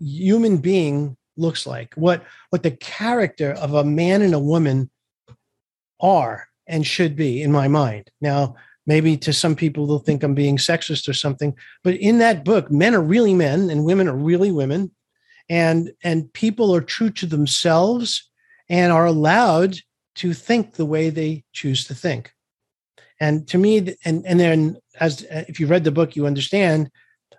human 0.00 0.58
being 0.58 1.16
looks 1.36 1.66
like, 1.66 1.94
what 1.94 2.24
what 2.50 2.62
the 2.62 2.72
character 2.72 3.52
of 3.52 3.74
a 3.74 3.84
man 3.84 4.22
and 4.22 4.34
a 4.34 4.38
woman 4.38 4.90
are 6.00 6.48
and 6.66 6.86
should 6.86 7.16
be 7.16 7.42
in 7.42 7.52
my 7.52 7.68
mind. 7.68 8.10
Now, 8.20 8.56
maybe 8.86 9.16
to 9.18 9.32
some 9.32 9.54
people 9.54 9.86
they'll 9.86 9.98
think 9.98 10.24
i'm 10.24 10.34
being 10.34 10.56
sexist 10.56 11.08
or 11.08 11.12
something 11.12 11.54
but 11.84 11.94
in 11.96 12.18
that 12.18 12.44
book 12.44 12.70
men 12.70 12.94
are 12.94 13.02
really 13.02 13.34
men 13.34 13.70
and 13.70 13.84
women 13.84 14.08
are 14.08 14.16
really 14.16 14.50
women 14.50 14.90
and 15.48 15.92
and 16.02 16.32
people 16.32 16.74
are 16.74 16.80
true 16.80 17.10
to 17.10 17.26
themselves 17.26 18.28
and 18.68 18.90
are 18.90 19.06
allowed 19.06 19.76
to 20.14 20.32
think 20.32 20.74
the 20.74 20.86
way 20.86 21.10
they 21.10 21.44
choose 21.52 21.84
to 21.84 21.94
think 21.94 22.32
and 23.20 23.46
to 23.48 23.58
me 23.58 23.94
and 24.04 24.26
and 24.26 24.40
then 24.40 24.76
as 25.00 25.26
if 25.30 25.60
you 25.60 25.66
read 25.66 25.84
the 25.84 25.92
book 25.92 26.16
you 26.16 26.26
understand 26.26 26.90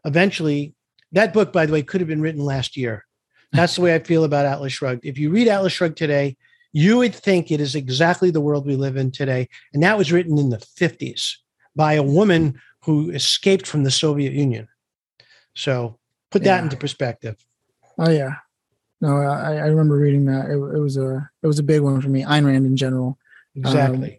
eventually 0.05 0.73
that 1.11 1.33
book 1.33 1.51
by 1.51 1.65
the 1.65 1.73
way 1.73 1.83
could 1.83 2.01
have 2.01 2.07
been 2.07 2.21
written 2.21 2.43
last 2.43 2.77
year 2.77 3.05
that's 3.51 3.75
the 3.75 3.81
way 3.81 3.95
i 3.95 3.99
feel 3.99 4.23
about 4.23 4.45
atlas 4.45 4.73
shrugged 4.73 5.05
if 5.05 5.17
you 5.17 5.29
read 5.29 5.47
atlas 5.47 5.73
shrugged 5.73 5.97
today 5.97 6.35
you 6.71 6.97
would 6.97 7.15
think 7.15 7.51
it 7.51 7.59
is 7.59 7.75
exactly 7.75 8.31
the 8.31 8.41
world 8.41 8.65
we 8.65 8.75
live 8.75 8.97
in 8.97 9.11
today. 9.11 9.49
And 9.73 9.81
that 9.83 9.97
was 9.97 10.11
written 10.11 10.37
in 10.37 10.49
the 10.49 10.57
50s 10.57 11.35
by 11.75 11.93
a 11.93 12.03
woman 12.03 12.59
who 12.83 13.09
escaped 13.11 13.67
from 13.67 13.83
the 13.83 13.91
Soviet 13.91 14.33
Union. 14.33 14.67
So 15.55 15.97
put 16.29 16.43
that 16.43 16.57
yeah. 16.57 16.63
into 16.63 16.77
perspective. 16.77 17.43
Oh 17.97 18.09
yeah. 18.09 18.35
No, 19.01 19.17
I, 19.17 19.55
I 19.55 19.67
remember 19.67 19.95
reading 19.95 20.25
that. 20.25 20.49
It, 20.49 20.53
it, 20.53 20.79
was 20.79 20.97
a 20.97 21.29
it 21.41 21.47
was 21.47 21.59
a 21.59 21.63
big 21.63 21.81
one 21.81 22.01
for 22.01 22.09
me. 22.09 22.23
Ayn 22.23 22.45
Rand 22.45 22.65
in 22.65 22.75
general. 22.75 23.17
Exactly. 23.55 24.13
Um, 24.13 24.18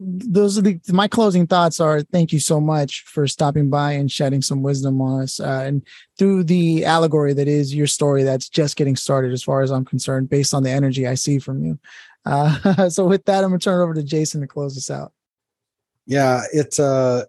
those 0.00 0.58
are 0.58 0.62
the 0.62 0.80
my 0.88 1.06
closing 1.06 1.46
thoughts 1.46 1.78
are 1.78 2.02
thank 2.02 2.32
you 2.32 2.40
so 2.40 2.60
much 2.60 3.02
for 3.02 3.28
stopping 3.28 3.70
by 3.70 3.92
and 3.92 4.10
shedding 4.10 4.42
some 4.42 4.62
wisdom 4.62 5.00
on 5.00 5.22
us 5.22 5.38
uh, 5.38 5.62
and 5.64 5.86
through 6.18 6.42
the 6.42 6.84
allegory 6.84 7.32
that 7.32 7.46
is 7.46 7.74
your 7.74 7.86
story 7.86 8.24
that's 8.24 8.48
just 8.48 8.76
getting 8.76 8.96
started 8.96 9.32
as 9.32 9.42
far 9.42 9.62
as 9.62 9.70
i'm 9.70 9.84
concerned 9.84 10.28
based 10.28 10.52
on 10.52 10.62
the 10.62 10.70
energy 10.70 11.06
i 11.06 11.14
see 11.14 11.38
from 11.38 11.64
you. 11.64 11.78
Uh, 12.24 12.88
so 12.88 13.06
with 13.06 13.24
that 13.24 13.44
i'm 13.44 13.50
gonna 13.50 13.58
turn 13.58 13.80
it 13.80 13.84
over 13.84 13.94
to 13.94 14.02
jason 14.02 14.40
to 14.40 14.46
close 14.46 14.74
this 14.74 14.90
out. 14.90 15.12
Yeah 16.06 16.42
it's 16.52 16.78
a 16.78 17.26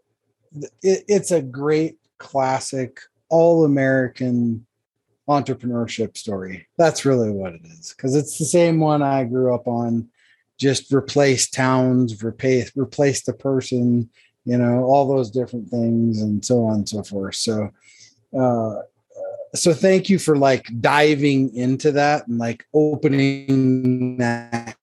it, 0.81 1.03
it's 1.07 1.31
a 1.31 1.41
great 1.41 1.97
classic 2.17 2.99
all 3.29 3.65
american 3.65 4.65
entrepreneurship 5.29 6.17
story. 6.17 6.67
That's 6.77 7.05
really 7.05 7.29
what 7.29 7.53
it 7.53 7.61
is 7.63 7.93
because 7.95 8.15
it's 8.15 8.37
the 8.37 8.45
same 8.45 8.79
one 8.79 9.01
i 9.01 9.23
grew 9.23 9.53
up 9.53 9.67
on 9.67 10.09
just 10.59 10.93
replace 10.93 11.49
towns, 11.49 12.23
replace 12.23 12.71
replace 12.75 13.23
the 13.23 13.33
person, 13.33 14.09
you 14.45 14.57
know, 14.57 14.83
all 14.83 15.07
those 15.07 15.31
different 15.31 15.69
things, 15.69 16.21
and 16.21 16.43
so 16.43 16.65
on 16.65 16.75
and 16.75 16.89
so 16.89 17.03
forth. 17.03 17.35
So, 17.35 17.69
uh, 18.37 18.75
so 19.55 19.73
thank 19.73 20.09
you 20.09 20.19
for 20.19 20.35
like 20.35 20.65
diving 20.81 21.55
into 21.55 21.91
that 21.93 22.27
and 22.27 22.37
like 22.37 22.65
opening 22.73 24.17
that 24.17 24.77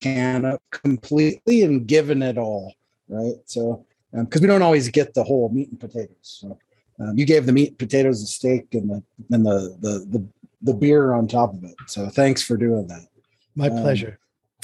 can 0.00 0.44
up 0.44 0.62
completely 0.70 1.62
and 1.62 1.86
giving 1.86 2.22
it 2.22 2.38
all, 2.38 2.74
right? 3.08 3.34
So, 3.44 3.84
because 4.12 4.40
um, 4.40 4.42
we 4.42 4.46
don't 4.48 4.62
always 4.62 4.88
get 4.88 5.14
the 5.14 5.24
whole 5.24 5.50
meat 5.50 5.70
and 5.70 5.80
potatoes. 5.80 6.16
So, 6.22 6.58
um, 7.00 7.16
you 7.16 7.26
gave 7.26 7.46
the 7.46 7.52
meat, 7.52 7.78
potatoes, 7.78 8.20
the 8.20 8.26
steak, 8.26 8.74
and 8.74 8.90
the 8.90 9.02
and 9.30 9.44
the 9.44 9.76
the 9.80 10.18
the, 10.18 10.26
the 10.62 10.74
beer 10.74 11.12
on 11.12 11.28
top 11.28 11.54
of 11.54 11.64
it. 11.64 11.74
So, 11.86 12.08
thanks 12.08 12.42
for 12.42 12.56
doing 12.56 12.86
that. 12.88 13.06
My 13.54 13.68
um, 13.68 13.82
pleasure 13.82 14.18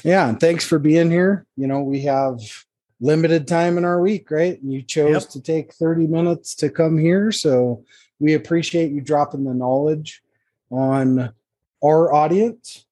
yeah 0.07 0.29
and 0.29 0.41
thanks 0.41 0.65
for 0.65 0.79
being 0.79 1.11
here. 1.11 1.47
You 1.57 1.67
know 1.67 1.83
we 1.83 2.03
have 2.03 2.41
limited 3.01 3.47
time 3.47 3.77
in 3.77 3.85
our 3.85 4.01
week 4.01 4.31
right? 4.31 4.61
And 4.63 4.73
you 4.73 4.83
chose 4.83 5.25
yep. 5.25 5.29
to 5.31 5.43
take 5.43 5.75
30 5.75 6.07
minutes 6.07 6.55
to 6.57 6.71
come 6.71 6.97
here 6.97 7.31
so 7.33 7.85
we 8.19 8.33
appreciate 8.35 8.91
you 8.93 9.03
dropping 9.03 9.45
the 9.45 9.53
knowledge 9.53 10.23
on 10.71 11.33
our 11.85 12.13
audience. 12.15 12.87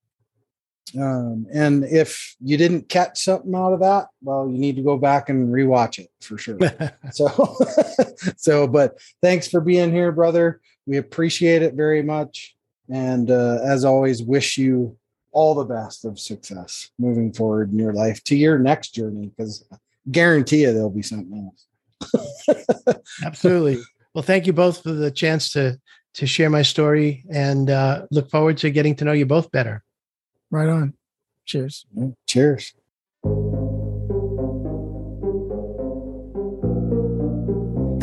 Um, 1.00 1.46
and 1.52 1.84
if 1.84 2.36
you 2.40 2.56
didn't 2.56 2.88
catch 2.88 3.24
something 3.24 3.54
out 3.54 3.72
of 3.72 3.80
that 3.80 4.08
well 4.22 4.48
you 4.48 4.58
need 4.58 4.76
to 4.76 4.82
go 4.82 4.98
back 4.98 5.28
and 5.28 5.52
rewatch 5.52 5.98
it 5.98 6.10
for 6.20 6.36
sure. 6.36 6.58
So 7.12 7.56
so 8.36 8.66
but 8.66 8.98
thanks 9.22 9.48
for 9.48 9.60
being 9.60 9.92
here 9.92 10.12
brother. 10.12 10.60
We 10.86 10.98
appreciate 10.98 11.62
it 11.62 11.74
very 11.74 12.02
much. 12.02 12.54
And 12.90 13.30
uh, 13.30 13.60
as 13.64 13.84
always 13.84 14.22
wish 14.22 14.58
you 14.58 14.98
all 15.34 15.54
the 15.54 15.64
best 15.64 16.04
of 16.04 16.18
success 16.18 16.90
moving 16.98 17.32
forward 17.32 17.72
in 17.72 17.78
your 17.78 17.92
life 17.92 18.22
to 18.24 18.36
your 18.36 18.58
next 18.58 18.94
journey 18.94 19.30
because 19.36 19.66
guarantee 20.10 20.62
you 20.62 20.72
there'll 20.72 20.90
be 20.90 21.02
something 21.02 21.50
else. 21.50 22.96
Absolutely. 23.24 23.82
Well, 24.14 24.22
thank 24.22 24.46
you 24.46 24.52
both 24.52 24.82
for 24.82 24.92
the 24.92 25.10
chance 25.10 25.52
to 25.52 25.78
to 26.14 26.26
share 26.28 26.48
my 26.48 26.62
story 26.62 27.24
and 27.28 27.68
uh, 27.68 28.06
look 28.12 28.30
forward 28.30 28.56
to 28.58 28.70
getting 28.70 28.94
to 28.94 29.04
know 29.04 29.12
you 29.12 29.26
both 29.26 29.50
better. 29.50 29.82
Right 30.50 30.68
on. 30.68 30.94
Cheers. 31.44 31.86
cheers. 32.26 32.72